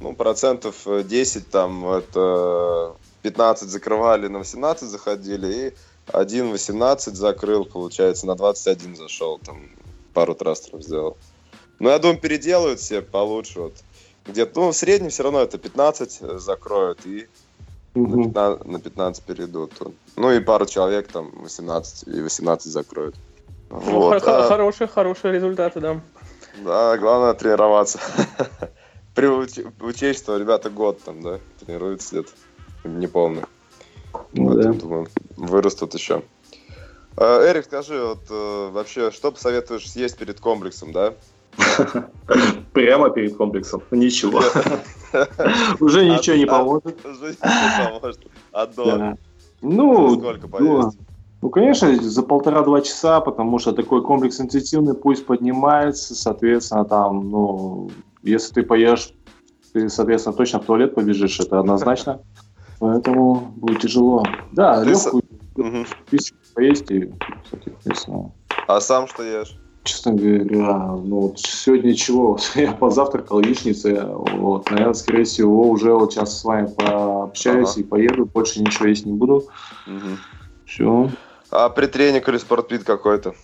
ну, 0.00 0.14
процентов 0.14 0.86
10 0.86 1.48
там, 1.48 1.88
это 1.88 2.96
15 3.22 3.68
закрывали, 3.68 4.26
на 4.26 4.38
18 4.38 4.88
заходили, 4.88 5.68
и 5.68 5.72
один 6.12 6.50
18 6.50 7.14
закрыл, 7.14 7.64
получается, 7.64 8.26
на 8.26 8.34
21 8.34 8.96
зашел, 8.96 9.38
там, 9.38 9.62
пару 10.18 10.34
трастеров 10.34 10.82
сделал. 10.82 11.16
Но 11.78 11.90
я 11.90 11.98
думаю, 12.00 12.18
переделают 12.18 12.80
все 12.80 13.02
получше. 13.02 13.60
Вот. 13.60 13.74
Где-то, 14.26 14.60
ну, 14.60 14.72
в 14.72 14.76
среднем 14.76 15.10
все 15.10 15.22
равно 15.22 15.42
это 15.42 15.58
15 15.58 16.40
закроют 16.40 17.06
и 17.06 17.28
на 17.94 18.24
15, 18.24 18.66
на 18.66 18.80
15 18.80 19.24
перейдут. 19.24 19.72
Ну 20.16 20.32
и 20.32 20.40
пару 20.40 20.66
человек 20.66 21.06
там 21.06 21.30
18 21.42 22.08
и 22.08 22.20
18 22.20 22.72
закроют. 22.72 23.14
Ну, 23.70 23.78
вот. 23.78 24.22
х- 24.24 24.46
а... 24.46 24.48
Хорошие, 24.48 24.88
хорошие 24.88 25.32
результаты, 25.32 25.78
да. 25.78 26.00
Да, 26.64 26.98
главное 26.98 27.34
тренироваться. 27.34 28.00
При 29.14 29.28
учесть, 29.28 30.24
что 30.24 30.36
ребята 30.36 30.68
год 30.68 31.00
там, 31.04 31.22
да, 31.22 31.38
тренируются 31.60 32.08
где-то, 32.10 32.88
не 32.88 33.06
помню. 33.06 33.46
Ну, 34.32 34.54
да. 34.54 34.72
думаю, 34.72 35.06
вырастут 35.36 35.94
еще. 35.94 36.22
А, 37.20 37.50
Эрик, 37.50 37.64
скажи, 37.64 38.00
вот 38.00 38.20
э, 38.30 38.70
вообще, 38.70 39.10
что 39.10 39.32
посоветуешь 39.32 39.90
съесть 39.90 40.16
перед 40.16 40.38
комплексом, 40.38 40.92
да? 40.92 41.14
Прямо 42.72 43.10
перед 43.10 43.36
комплексом? 43.36 43.82
Ничего. 43.90 44.38
Уже 45.80 46.08
ничего 46.08 46.36
не 46.36 46.46
поможет. 46.46 47.04
Уже 47.04 47.30
не 47.30 47.90
поможет. 47.90 48.20
Одно. 48.52 49.18
Ну, 49.62 50.16
сколько 50.20 50.46
поесть? 50.46 50.98
Ну, 51.42 51.50
конечно, 51.50 51.92
за 52.00 52.22
полтора-два 52.22 52.82
часа, 52.82 53.20
потому 53.20 53.58
что 53.58 53.72
такой 53.72 54.02
комплекс 54.02 54.40
интенсивный, 54.40 54.94
пусть 54.94 55.26
поднимается, 55.26 56.14
соответственно, 56.14 56.84
там, 56.84 57.30
ну, 57.30 57.90
если 58.22 58.54
ты 58.54 58.62
поешь, 58.62 59.12
ты, 59.72 59.88
соответственно, 59.88 60.36
точно 60.36 60.60
в 60.60 60.66
туалет 60.66 60.94
побежишь, 60.94 61.40
это 61.40 61.58
однозначно. 61.58 62.20
Поэтому 62.78 63.52
будет 63.56 63.80
тяжело. 63.80 64.24
Да, 64.52 64.84
легкую 64.84 65.24
пищу 66.10 66.34
поесть 66.58 66.90
и, 66.90 67.08
соответственно. 67.48 68.32
А 68.66 68.80
сам 68.80 69.06
что 69.06 69.22
ешь? 69.22 69.56
Честно 69.84 70.12
говоря, 70.12 70.88
ну 70.88 71.20
вот 71.20 71.38
сегодня 71.38 71.94
чего? 71.94 72.36
Я 72.56 72.72
позавтракал 72.72 73.40
яичницей, 73.40 73.96
вот, 74.04 74.68
наверное, 74.70 74.94
скорее 74.94 75.24
всего, 75.24 75.70
уже 75.70 75.94
вот 75.94 76.12
сейчас 76.12 76.40
с 76.40 76.44
вами 76.44 76.66
пообщаюсь 76.66 77.70
ага. 77.70 77.80
и 77.80 77.84
поеду, 77.84 78.26
больше 78.26 78.60
ничего 78.60 78.88
есть 78.88 79.06
не 79.06 79.12
буду. 79.12 79.44
Угу. 79.86 80.16
Все. 80.66 81.10
А 81.50 81.68
притренинг 81.68 82.28
или 82.28 82.38
спортпит 82.38 82.82
какой-то? 82.82 83.34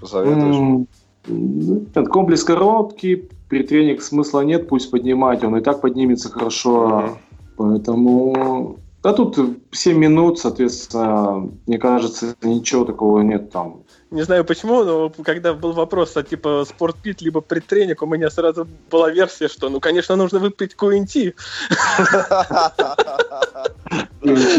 Посоветуешь? 0.00 0.86
Mm, 1.28 2.06
комплекс 2.06 2.42
короткий, 2.42 3.28
притренинг 3.48 4.02
смысла 4.02 4.40
нет, 4.40 4.68
пусть 4.68 4.90
поднимать, 4.90 5.44
он 5.44 5.56
и 5.56 5.60
так 5.60 5.80
поднимется 5.80 6.30
хорошо. 6.30 6.88
Mm-hmm. 6.88 7.16
Поэтому... 7.56 8.76
Да 9.02 9.12
тут 9.12 9.38
7 9.70 9.96
минут, 9.96 10.38
соответственно, 10.38 11.48
мне 11.66 11.78
кажется, 11.78 12.34
ничего 12.42 12.84
такого 12.84 13.20
нет 13.20 13.50
там. 13.50 13.82
Не 14.10 14.22
знаю 14.22 14.44
почему, 14.44 14.84
но 14.84 15.12
когда 15.24 15.52
был 15.52 15.72
вопрос, 15.72 16.16
а 16.16 16.22
типа 16.22 16.64
спортпит 16.64 17.20
либо 17.22 17.40
предтренинг, 17.40 18.02
у 18.02 18.06
меня 18.06 18.30
сразу 18.30 18.66
была 18.90 19.10
версия, 19.10 19.48
что 19.48 19.68
ну, 19.68 19.80
конечно, 19.80 20.16
нужно 20.16 20.38
выпить 20.38 20.74
QNT. 20.74 21.34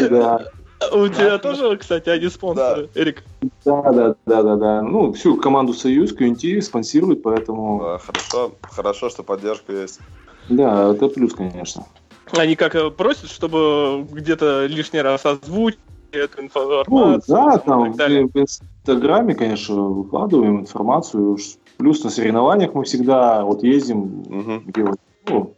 Да. 0.09 0.45
У 0.91 1.07
тебя 1.07 1.37
тоже, 1.39 1.75
кстати, 1.77 2.09
они 2.09 2.29
спонсоры, 2.29 2.89
Эрик? 2.93 3.23
Да, 3.65 3.81
да, 3.91 4.15
да, 4.25 4.43
да, 4.43 4.55
да. 4.55 4.81
Ну, 4.81 5.11
всю 5.13 5.35
команду 5.37 5.73
Союз, 5.73 6.13
QNT 6.13 6.61
спонсирует, 6.61 7.23
поэтому... 7.23 7.99
Хорошо, 8.05 8.51
хорошо, 8.61 9.09
что 9.09 9.23
поддержка 9.23 9.73
есть. 9.73 9.99
Да, 10.49 10.93
это 10.93 11.07
плюс, 11.09 11.33
конечно. 11.33 11.85
Они 12.31 12.55
как 12.55 12.75
э, 12.75 12.89
просят, 12.89 13.29
чтобы 13.29 14.05
где-то 14.11 14.65
лишний 14.65 15.01
раз 15.01 15.25
озвучить 15.25 15.79
эту 16.11 16.41
информацию. 16.41 16.85
Ну, 16.87 17.21
да, 17.27 17.57
там 17.57 17.93
в, 17.93 17.97
в 17.97 18.37
Инстаграме, 18.37 19.35
конечно, 19.35 19.75
выкладываем 19.75 20.61
информацию. 20.61 21.37
Плюс 21.77 22.03
на 22.03 22.09
соревнованиях 22.09 22.73
мы 22.73 22.83
всегда 22.83 23.43
вот 23.43 23.63
ездим, 23.63 24.21
угу. 24.21 24.61
где 24.65 24.83
вот, 24.83 24.99
ну, 25.27 25.53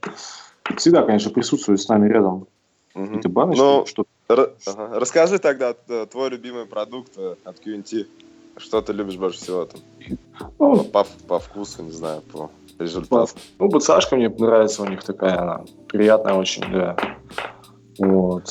всегда, 0.75 1.03
конечно, 1.03 1.31
присутствуют 1.31 1.81
с 1.81 1.87
нами 1.87 2.09
рядом. 2.09 2.47
Угу. 2.95 3.29
Баночки, 3.29 3.61
ну, 3.61 3.85
что-то. 3.85 4.09
Р- 4.29 4.53
ага. 4.65 4.99
Расскажи 4.99 5.39
тогда 5.39 5.75
э, 5.87 6.05
твой 6.11 6.29
любимый 6.29 6.65
продукт 6.65 7.13
э, 7.17 7.35
от 7.43 7.65
QNT. 7.65 8.07
Что 8.57 8.81
ты 8.81 8.91
любишь 8.91 9.15
больше 9.15 9.39
всего 9.39 9.65
там? 9.65 9.79
Ну, 10.59 10.83
по, 10.83 11.07
по 11.27 11.39
вкусу, 11.39 11.83
не 11.83 11.91
знаю, 11.91 12.21
по 12.21 12.51
результату. 12.79 13.33
Ну, 13.59 13.67
БЦАшка 13.67 14.15
мне 14.15 14.29
нравится 14.29 14.83
у 14.83 14.85
них 14.85 15.03
такая, 15.03 15.39
она 15.39 15.61
приятная 15.87 16.33
очень, 16.33 16.63
да. 16.71 16.95
Вот. 17.99 18.45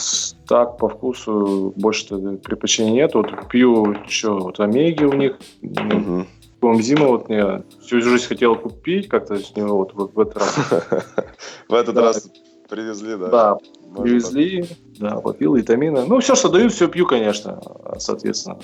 Так, 0.46 0.76
по 0.76 0.88
вкусу 0.88 1.72
больше 1.76 2.06
предпочтений 2.08 2.92
нет. 2.92 3.14
Вот 3.14 3.48
пью 3.48 3.96
что, 4.06 4.38
вот 4.38 4.60
Омеги 4.60 5.04
у 5.04 5.14
них. 5.14 5.38
Угу. 5.62 6.26
Комзима 6.60 7.06
вот 7.06 7.28
мне 7.28 7.62
всю 7.80 8.00
жизнь 8.00 8.26
хотел 8.26 8.56
купить, 8.56 9.08
как-то 9.08 9.38
с 9.38 9.54
него 9.56 9.78
вот, 9.78 9.94
вот 9.94 10.14
в 10.14 10.20
этот 10.20 10.36
раз. 10.38 10.56
В 11.68 11.74
этот 11.74 11.96
раз 11.96 12.30
привезли, 12.68 13.16
да? 13.16 13.28
Да, 13.28 13.58
привезли, 13.96 14.66
да, 14.98 15.16
попил 15.20 15.54
витамины. 15.54 16.04
Ну, 16.06 16.20
все, 16.20 16.34
что 16.34 16.48
дают, 16.48 16.72
все 16.72 16.88
пью, 16.88 17.06
конечно, 17.06 17.60
соответственно. 17.98 18.58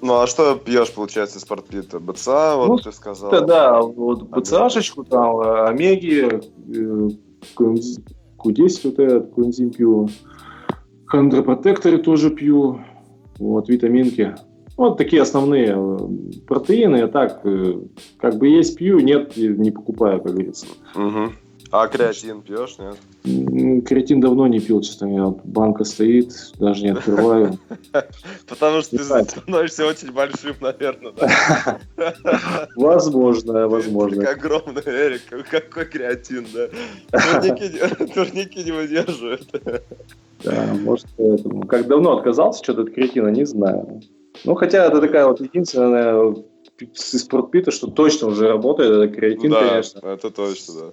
Ну, 0.00 0.20
а 0.20 0.26
что 0.26 0.56
пьешь, 0.56 0.92
получается, 0.92 1.38
из 1.38 1.42
спортпита? 1.42 2.00
БЦА, 2.00 2.56
вот 2.56 2.68
ну, 2.68 2.76
ты 2.78 2.92
сказал? 2.92 3.30
Да, 3.30 3.40
да, 3.40 3.80
вот 3.80 4.22
БЦАшечку, 4.22 5.04
там, 5.04 5.40
Омеги, 5.40 6.40
Q10 7.56 8.80
вот 8.84 8.98
этот, 8.98 9.34
коэнзим 9.34 9.70
пью. 9.70 10.08
Хондропротекторы 11.06 11.98
тоже 11.98 12.30
пью. 12.30 12.80
Вот, 13.38 13.68
витаминки. 13.68 14.36
Вот 14.76 14.96
такие 14.96 15.22
основные 15.22 15.76
протеины. 16.46 17.02
А 17.02 17.08
так, 17.08 17.40
э, 17.44 17.80
как 18.18 18.36
бы 18.36 18.48
есть, 18.48 18.76
пью, 18.76 19.00
нет, 19.00 19.36
не 19.36 19.70
покупаю, 19.70 20.22
как 20.22 20.32
говорится. 20.32 20.66
Угу. 20.94 21.32
А 21.72 21.86
креатин 21.86 22.42
пьешь, 22.42 22.76
нет? 22.78 23.84
Креатин 23.86 24.20
давно 24.20 24.48
не 24.48 24.58
пил, 24.58 24.80
честно 24.80 25.08
говоря. 25.08 25.38
Банка 25.44 25.84
стоит, 25.84 26.32
даже 26.58 26.82
не 26.82 26.90
открываю. 26.90 27.58
Потому 28.48 28.82
что 28.82 28.96
ты 28.96 29.04
становишься 29.04 29.86
очень 29.86 30.10
большим, 30.10 30.56
наверное, 30.60 31.12
да? 31.12 31.78
Возможно, 32.76 33.68
возможно. 33.68 34.24
Как 34.24 34.38
огромный, 34.38 34.82
Эрик, 34.84 35.22
какой 35.48 35.84
креатин, 35.84 36.46
да? 36.52 36.68
Турники 38.14 38.64
не 38.64 38.72
выдерживают. 38.72 39.48
Да, 40.42 40.74
может, 40.80 41.06
поэтому. 41.16 41.66
Как 41.66 41.86
давно 41.86 42.16
отказался 42.16 42.64
что-то 42.64 42.82
от 42.82 42.90
креатина, 42.90 43.28
не 43.28 43.44
знаю. 43.44 44.02
Ну, 44.44 44.54
хотя 44.54 44.86
это 44.86 45.00
такая 45.00 45.26
вот 45.26 45.40
единственная 45.40 46.34
из 46.80 47.22
спортпита, 47.22 47.70
что 47.70 47.88
точно 47.88 48.28
уже 48.28 48.48
работает, 48.48 48.90
это 48.90 49.14
креатин, 49.14 49.50
да, 49.50 49.68
конечно. 49.68 50.00
это 50.06 50.30
точно, 50.30 50.74
да. 50.74 50.92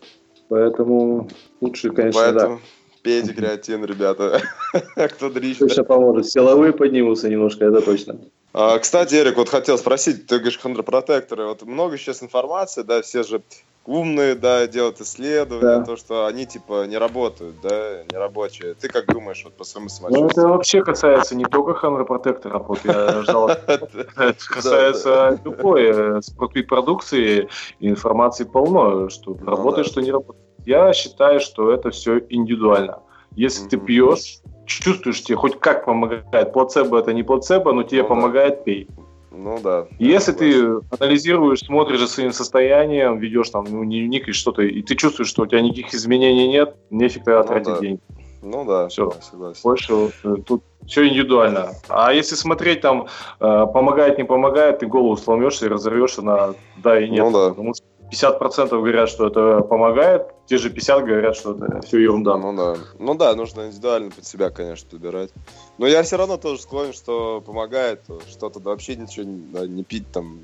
Поэтому 0.50 1.28
лучше, 1.62 1.90
конечно, 1.92 2.22
Поэтому 2.22 2.56
да. 2.56 2.62
пейте 3.04 3.34
креатин, 3.34 3.84
ребята. 3.84 4.42
Кто 4.96 5.30
дрищ. 5.30 5.58
Точно 5.58 5.84
поможет. 5.84 6.28
Силовые 6.28 6.74
поднимутся 6.74 7.30
немножко, 7.30 7.66
это 7.66 7.82
точно. 7.82 8.20
А, 8.60 8.80
кстати, 8.80 9.14
Эрик, 9.14 9.38
вот 9.38 9.50
хотел 9.50 9.78
спросить, 9.78 10.26
ты 10.26 10.38
говоришь 10.38 10.58
хондропротекторы, 10.58 11.46
вот 11.46 11.62
много 11.62 11.96
сейчас 11.96 12.24
информации, 12.24 12.82
да, 12.82 13.04
все 13.04 13.22
же 13.22 13.44
умные, 13.86 14.34
да, 14.34 14.66
делают 14.66 15.00
исследования, 15.00 15.78
да. 15.78 15.86
то, 15.86 15.96
что 15.96 16.26
они, 16.26 16.48
типа, 16.48 16.88
не 16.88 16.98
работают, 16.98 17.58
да, 17.62 18.04
не 18.12 18.18
рабочие. 18.18 18.74
Ты 18.74 18.88
как 18.88 19.06
думаешь 19.06 19.44
вот 19.44 19.54
по 19.54 19.64
своему 19.64 19.90
самочувствию? 19.90 20.24
Ну, 20.24 20.32
это 20.32 20.48
вообще 20.48 20.82
касается 20.82 21.36
не 21.36 21.46
только 21.46 21.76
хондропротектора, 21.76 22.58
вот 22.58 22.80
я 22.84 23.22
ждал. 23.22 23.50
Это 23.68 24.36
касается 24.50 25.40
любой 25.46 26.24
спортвид 26.24 26.68
продукции, 26.68 27.50
информации 27.80 28.44
полно, 28.44 29.10
что 29.10 29.38
ну 29.40 29.46
работает, 29.46 29.86
что 29.86 30.02
не 30.02 30.12
работает. 30.12 30.44
Я 30.66 30.94
считаю, 30.94 31.42
что 31.42 31.72
это 31.72 31.92
все 31.92 32.18
индивидуально. 32.28 33.04
Если 33.36 33.68
ты 33.70 33.78
пьешь, 33.78 34.40
чувствуешь, 34.68 35.24
тебе 35.24 35.38
хоть 35.38 35.60
как 35.60 35.86
помогает. 35.86 36.54
Плацебо 36.54 37.00
это 37.00 37.14
не 37.14 37.24
плацебо, 37.24 37.74
но 37.74 37.84
тебе 37.84 38.04
ну 38.04 38.10
помогает, 38.10 38.64
пей. 38.64 38.88
Ну 39.32 39.60
да. 39.64 39.88
Если 40.00 40.32
ты 40.32 40.80
анализируешь, 41.00 41.60
смотришь 41.60 42.00
за 42.00 42.08
своим 42.08 42.32
состоянием, 42.32 43.18
ведешь 43.18 43.50
там 43.50 43.66
ну, 43.70 43.84
дневник 43.84 44.28
и 44.28 44.32
что-то, 44.32 44.64
и 44.64 44.82
ты 44.82 44.96
чувствуешь, 44.96 45.30
что 45.30 45.44
у 45.44 45.46
тебя 45.46 45.62
никаких 45.62 45.94
изменений 45.94 46.48
нет, 46.48 46.76
нефиг 46.90 47.24
тогда 47.24 47.42
ну, 47.42 47.48
тратить 47.48 47.74
да. 47.74 47.80
деньги. 47.80 48.02
Ну 48.42 48.66
да, 48.66 48.88
все, 48.88 49.12
согласен. 49.22 49.62
Больше 49.64 50.12
э, 50.24 50.36
тут 50.46 50.64
все 50.86 51.08
индивидуально. 51.08 51.72
А 51.90 52.14
если 52.14 52.36
смотреть 52.36 52.82
там, 52.82 53.08
э, 53.40 53.66
помогает, 53.74 54.18
не 54.18 54.24
помогает, 54.24 54.80
ты 54.80 54.88
голову 54.88 55.18
сломешься 55.18 55.66
и 55.66 55.70
разорвешься 55.70 56.22
на 56.22 56.54
да 56.78 57.00
и 57.00 57.10
нет. 57.10 57.26
Ну 57.26 57.32
да. 57.32 57.50
Потому 57.50 57.74
что 57.74 57.84
50% 58.12 58.70
говорят, 58.70 59.10
что 59.10 59.28
это 59.28 59.62
помогает, 59.62 60.28
те 60.46 60.58
же 60.58 60.70
50 60.70 61.06
говорят, 61.06 61.36
что 61.36 61.54
это 61.54 61.82
все 61.82 62.00
ерунда. 62.00 62.38
Ну 62.38 62.56
да. 62.56 62.76
Ну 63.00 63.16
да, 63.16 63.36
нужно 63.36 63.68
индивидуально 63.68 64.12
под 64.12 64.26
себя, 64.26 64.50
конечно, 64.50 64.88
выбирать. 64.92 65.32
Но 65.78 65.88
я 65.88 66.04
все 66.04 66.18
равно 66.18 66.38
тоже 66.38 66.62
склонен, 66.62 66.94
что 66.94 67.42
помогает 67.42 68.02
что-то 68.30 68.60
да, 68.60 68.72
вообще 68.72 68.96
ничего 68.96 69.26
не, 69.26 69.68
не 69.68 69.84
пить 69.84 70.10
там 70.12 70.40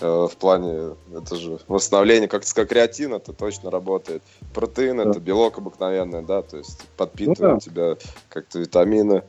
э, 0.00 0.26
в 0.30 0.36
плане, 0.36 0.96
это 1.14 1.36
же 1.36 1.58
восстановление, 1.68 2.28
как 2.28 2.44
сказать, 2.44 2.70
креатин, 2.70 3.14
это 3.14 3.32
точно 3.32 3.70
работает. 3.70 4.22
Протеин 4.54 4.96
да. 4.96 5.10
это 5.10 5.20
белок 5.20 5.58
обыкновенный, 5.58 6.22
да, 6.22 6.42
то 6.42 6.56
есть 6.56 6.80
подпитывает 6.96 7.40
ну, 7.40 7.60
да. 7.74 7.94
тебя 7.94 7.96
как-то 8.28 8.58
витамины. 8.58 9.22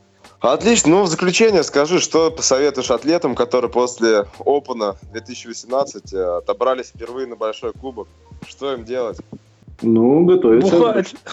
Отлично. 0.44 0.90
Ну, 0.90 1.02
в 1.04 1.06
заключение 1.06 1.62
скажи, 1.62 2.00
что 2.00 2.30
посоветуешь 2.30 2.90
атлетам, 2.90 3.34
которые 3.34 3.70
после 3.70 4.26
Опена 4.44 4.96
2018 5.12 6.12
э, 6.12 6.18
отобрались 6.38 6.88
впервые 6.88 7.26
на 7.26 7.34
большой 7.34 7.72
кубок? 7.72 8.08
Что 8.46 8.74
им 8.74 8.84
делать? 8.84 9.18
Ну, 9.80 10.24
готовиться. 10.24 10.76
Бухать. 10.76 11.14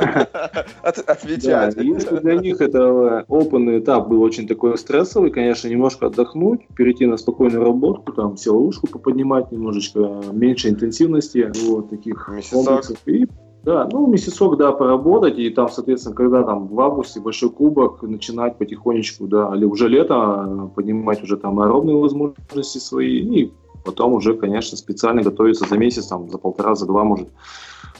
Да, 0.00 0.64
Отвечать. 0.82 1.76
если 1.76 2.16
для 2.18 2.34
них 2.36 2.60
это 2.60 3.24
опытный 3.28 3.80
этап 3.80 4.08
был 4.08 4.22
очень 4.22 4.48
такой 4.48 4.78
стрессовый, 4.78 5.30
конечно, 5.30 5.68
немножко 5.68 6.06
отдохнуть, 6.06 6.66
перейти 6.74 7.04
на 7.06 7.16
спокойную 7.18 7.62
работу, 7.62 8.12
там 8.12 8.36
силовушку 8.36 8.86
поподнимать 8.86 9.52
немножечко, 9.52 10.22
меньше 10.32 10.68
интенсивности, 10.70 11.50
вот 11.66 11.90
таких 11.90 12.28
Месяцок. 12.28 12.52
комплексов. 12.52 12.98
И, 13.06 13.26
да, 13.62 13.88
ну, 13.92 14.06
месяцок, 14.06 14.56
да, 14.56 14.72
поработать, 14.72 15.38
и 15.38 15.50
там, 15.50 15.68
соответственно, 15.68 16.14
когда 16.14 16.42
там 16.42 16.66
в 16.66 16.80
августе 16.80 17.20
большой 17.20 17.50
кубок, 17.50 18.02
начинать 18.02 18.56
потихонечку, 18.56 19.26
да, 19.26 19.54
или 19.54 19.64
уже 19.64 19.88
лето, 19.88 20.46
э, 20.46 20.68
поднимать 20.74 21.22
уже 21.22 21.36
там 21.36 21.60
аэробные 21.60 21.96
возможности 21.96 22.78
свои, 22.78 23.18
и 23.18 23.52
потом 23.84 24.14
уже, 24.14 24.34
конечно, 24.34 24.76
специально 24.76 25.22
готовиться 25.22 25.66
за 25.68 25.76
месяц, 25.76 26.06
там, 26.06 26.30
за 26.30 26.38
полтора, 26.38 26.74
за 26.74 26.86
два, 26.86 27.04
может, 27.04 27.28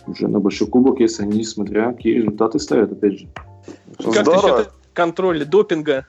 уже 0.07 0.29
на 0.29 0.41
большой 0.41 0.67
кубок, 0.67 1.01
если 1.01 1.23
они, 1.23 1.45
смотря 1.45 1.93
какие 1.93 2.15
результаты 2.15 2.59
ставят, 2.59 2.93
опять 2.93 3.21
же. 3.21 3.29
Как 3.99 4.25
ты 4.25 4.37
считаешь 4.37 4.67
контроль 4.95 5.45
допинга? 5.45 6.07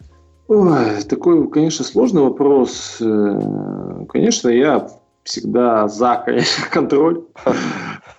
Ой, 0.47 1.01
такой, 1.07 1.49
конечно, 1.49 1.85
сложный 1.85 2.23
вопрос. 2.23 2.97
Э, 2.99 4.05
Конечно, 4.09 4.49
я 4.49 4.89
всегда 5.23 5.87
за, 5.87 6.21
конечно, 6.25 6.65
контроль. 6.71 7.23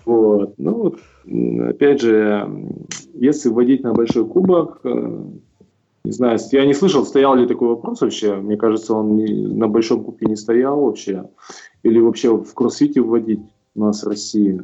Вот. 0.05 0.55
Ну, 0.59 0.75
вот, 0.75 0.99
опять 1.25 2.01
же, 2.01 2.49
если 3.15 3.49
вводить 3.49 3.83
на 3.83 3.93
большой 3.93 4.27
кубок, 4.27 4.81
э, 4.85 5.25
не 6.05 6.11
знаю, 6.11 6.39
я 6.51 6.67
не 6.67 6.75
слышал, 6.75 7.05
стоял 7.05 7.37
ли 7.37 7.47
такой 7.47 7.69
вопрос 7.69 8.01
вообще. 8.01 8.35
Мне 8.35 8.57
кажется, 8.57 8.95
он 8.95 9.17
не- 9.17 9.47
на 9.47 9.69
большом 9.69 10.03
кубке 10.03 10.27
не 10.27 10.37
стоял 10.37 10.81
вообще. 10.81 11.25
Или 11.85 12.01
вообще 12.01 12.37
в 12.37 12.55
кроссфите 12.55 13.01
вводить 13.01 13.41
у 13.75 13.81
нас 13.81 14.03
в 14.03 14.09
России. 14.09 14.61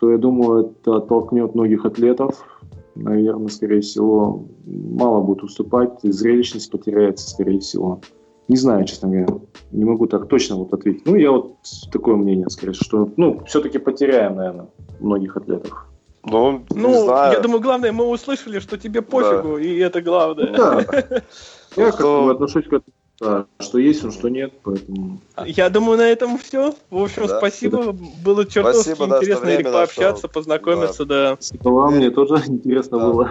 То 0.00 0.10
я 0.10 0.18
думаю, 0.18 0.70
это 0.70 0.96
оттолкнет 0.96 1.54
многих 1.54 1.84
атлетов. 1.84 2.46
Наверное, 2.94 3.48
скорее 3.48 3.82
всего, 3.82 4.46
мало 4.66 5.22
будет 5.22 5.42
уступать, 5.42 6.00
зрелищность 6.02 6.70
потеряется, 6.70 7.28
скорее 7.28 7.60
всего. 7.60 8.00
Не 8.48 8.56
знаю, 8.56 8.84
честно 8.84 9.08
говоря. 9.08 9.28
Не 9.70 9.84
могу 9.84 10.06
так 10.06 10.26
точно 10.26 10.56
вот 10.56 10.72
ответить. 10.72 11.06
Ну, 11.06 11.14
я 11.14 11.30
вот 11.30 11.56
такое 11.92 12.16
мнение, 12.16 12.48
скорее, 12.50 12.72
что, 12.72 13.08
ну, 13.16 13.40
все-таки 13.46 13.78
потеряем, 13.78 14.36
наверное, 14.36 14.66
многих 14.98 15.36
атлетов. 15.36 15.89
Ну, 16.22 16.64
не 16.70 16.80
Ну, 16.80 17.04
знаю. 17.04 17.32
я 17.32 17.40
думаю, 17.40 17.60
главное, 17.60 17.92
мы 17.92 18.06
услышали, 18.06 18.58
что 18.58 18.76
тебе 18.76 19.00
пофигу, 19.02 19.56
и 19.58 19.78
это 19.78 20.02
главное. 20.02 20.50
Ну, 20.50 20.56
да. 20.56 20.80
Я 21.76 21.86
как 21.90 21.94
Что- 22.00 22.24
бы 22.24 22.32
отношусь 22.32 22.64
к 22.64 22.72
этому, 22.74 22.82
да, 23.20 23.46
что 23.60 23.78
есть, 23.78 24.04
он, 24.04 24.10
что 24.12 24.28
нет, 24.28 24.52
поэтому... 24.62 25.20
Я 25.46 25.70
думаю, 25.70 25.98
на 25.98 26.08
этом 26.08 26.36
все. 26.38 26.74
В 26.90 27.02
общем, 27.02 27.26
Да. 27.26 27.38
спасибо. 27.38 27.92
Было 28.24 28.44
чертовски 28.44 28.88
Спасибо, 28.94 29.06
да, 29.06 29.16
что 29.16 29.24
интересно, 29.24 29.46
время 29.46 29.72
пообщаться, 29.72 30.26
нашел. 30.26 30.28
познакомиться, 30.30 31.04
да. 31.04 31.36
Спасибо 31.40 31.68
вам, 31.68 31.94
мне 31.96 32.10
тоже 32.10 32.34
интересно 32.48 32.98
Да. 32.98 33.04
было. 33.06 33.30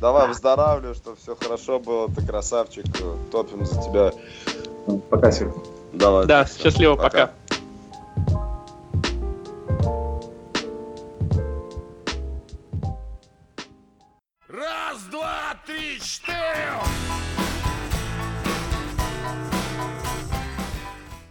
Давай, 0.00 0.28
выздоравливай, 0.28 0.94
чтобы 0.94 1.16
все 1.16 1.34
хорошо 1.34 1.78
было. 1.80 2.08
Ты 2.08 2.26
красавчик. 2.26 2.84
Топим 3.30 3.64
за 3.64 3.80
тебя. 3.82 4.12
Пока, 5.10 5.30
Серег. 5.32 5.54
Давай. 5.92 6.26
Да, 6.26 6.44
счастливо, 6.46 6.96
пока. 6.96 7.18
Раз, 7.18 7.30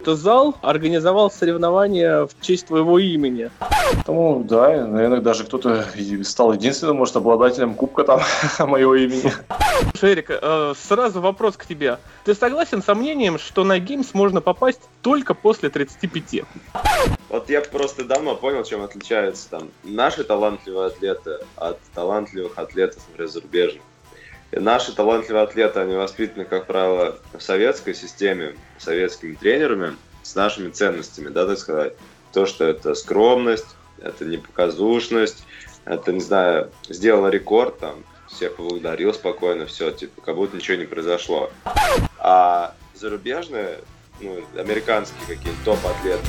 Это 0.02 0.16
зал 0.16 0.58
организовал 0.64 1.30
соревнования 1.30 2.26
в 2.26 2.32
честь 2.42 2.66
твоего 2.66 2.98
имени. 2.98 3.52
Поэтому, 3.60 4.44
да, 4.44 4.88
наверное, 4.88 5.22
даже 5.22 5.44
кто-то 5.44 5.86
стал 6.24 6.54
единственным, 6.54 6.98
может, 6.98 7.16
обладателем 7.18 7.76
кубка 7.76 8.04
там 8.04 8.22
моего 8.68 8.96
имени. 8.96 9.32
Эрик, 10.02 10.32
э, 10.32 10.74
сразу 10.76 11.22
вопрос 11.22 11.56
к 11.56 11.68
тебе. 11.68 12.00
Ты 12.26 12.34
согласен 12.34 12.82
со 12.82 12.96
мнением, 12.96 13.38
что 13.38 13.64
на 13.64 13.78
Games 13.78 14.08
можно 14.14 14.42
попасть 14.42 14.82
только 15.04 15.36
после 15.36 15.70
35? 15.70 16.46
Вот 17.30 17.50
я 17.52 17.62
просто 17.62 18.04
давно 18.04 18.36
понял, 18.36 18.64
чем 18.64 18.82
отличаются 18.82 19.52
там 19.52 19.70
наши 19.84 20.24
талантливые 20.24 20.88
атлеты 20.88 21.38
от 21.58 21.78
талантливых 21.94 22.58
атлетов, 22.58 23.04
например, 23.10 23.30
зарубежных. 23.30 23.84
Наши 24.52 24.93
талантливые 24.93 25.43
атлеты, 25.43 25.80
они 25.80 25.95
воспитаны, 25.95 26.45
как 26.45 26.66
правило, 26.66 27.18
в 27.34 27.41
советской 27.41 27.93
системе, 27.93 28.56
советскими 28.78 29.34
тренерами, 29.36 29.95
с 30.24 30.36
нашими 30.36 30.70
ценностями, 30.70 31.30
да, 31.30 31.45
так 31.45 31.58
сказать. 31.58 31.93
То, 32.34 32.45
что 32.45 32.66
это 32.66 32.93
скромность, 32.95 33.76
это 34.02 34.26
непоказушность, 34.26 35.45
это, 35.86 36.12
не 36.12 36.20
знаю, 36.20 36.70
сделала 36.89 37.28
рекорд, 37.30 37.80
там, 37.80 38.04
всех 38.28 38.56
поблагодарил 38.56 39.14
спокойно, 39.14 39.66
все, 39.66 39.91
типа, 39.91 40.22
как 40.22 40.36
будто 40.36 40.58
ничего 40.58 40.78
не 40.78 40.86
произошло. 40.86 41.49
А 42.20 42.76
зарубежные, 42.93 43.80
ну, 44.20 44.43
американские 44.58 45.22
какие-то 45.28 45.60
топ-атлеты, 45.66 46.28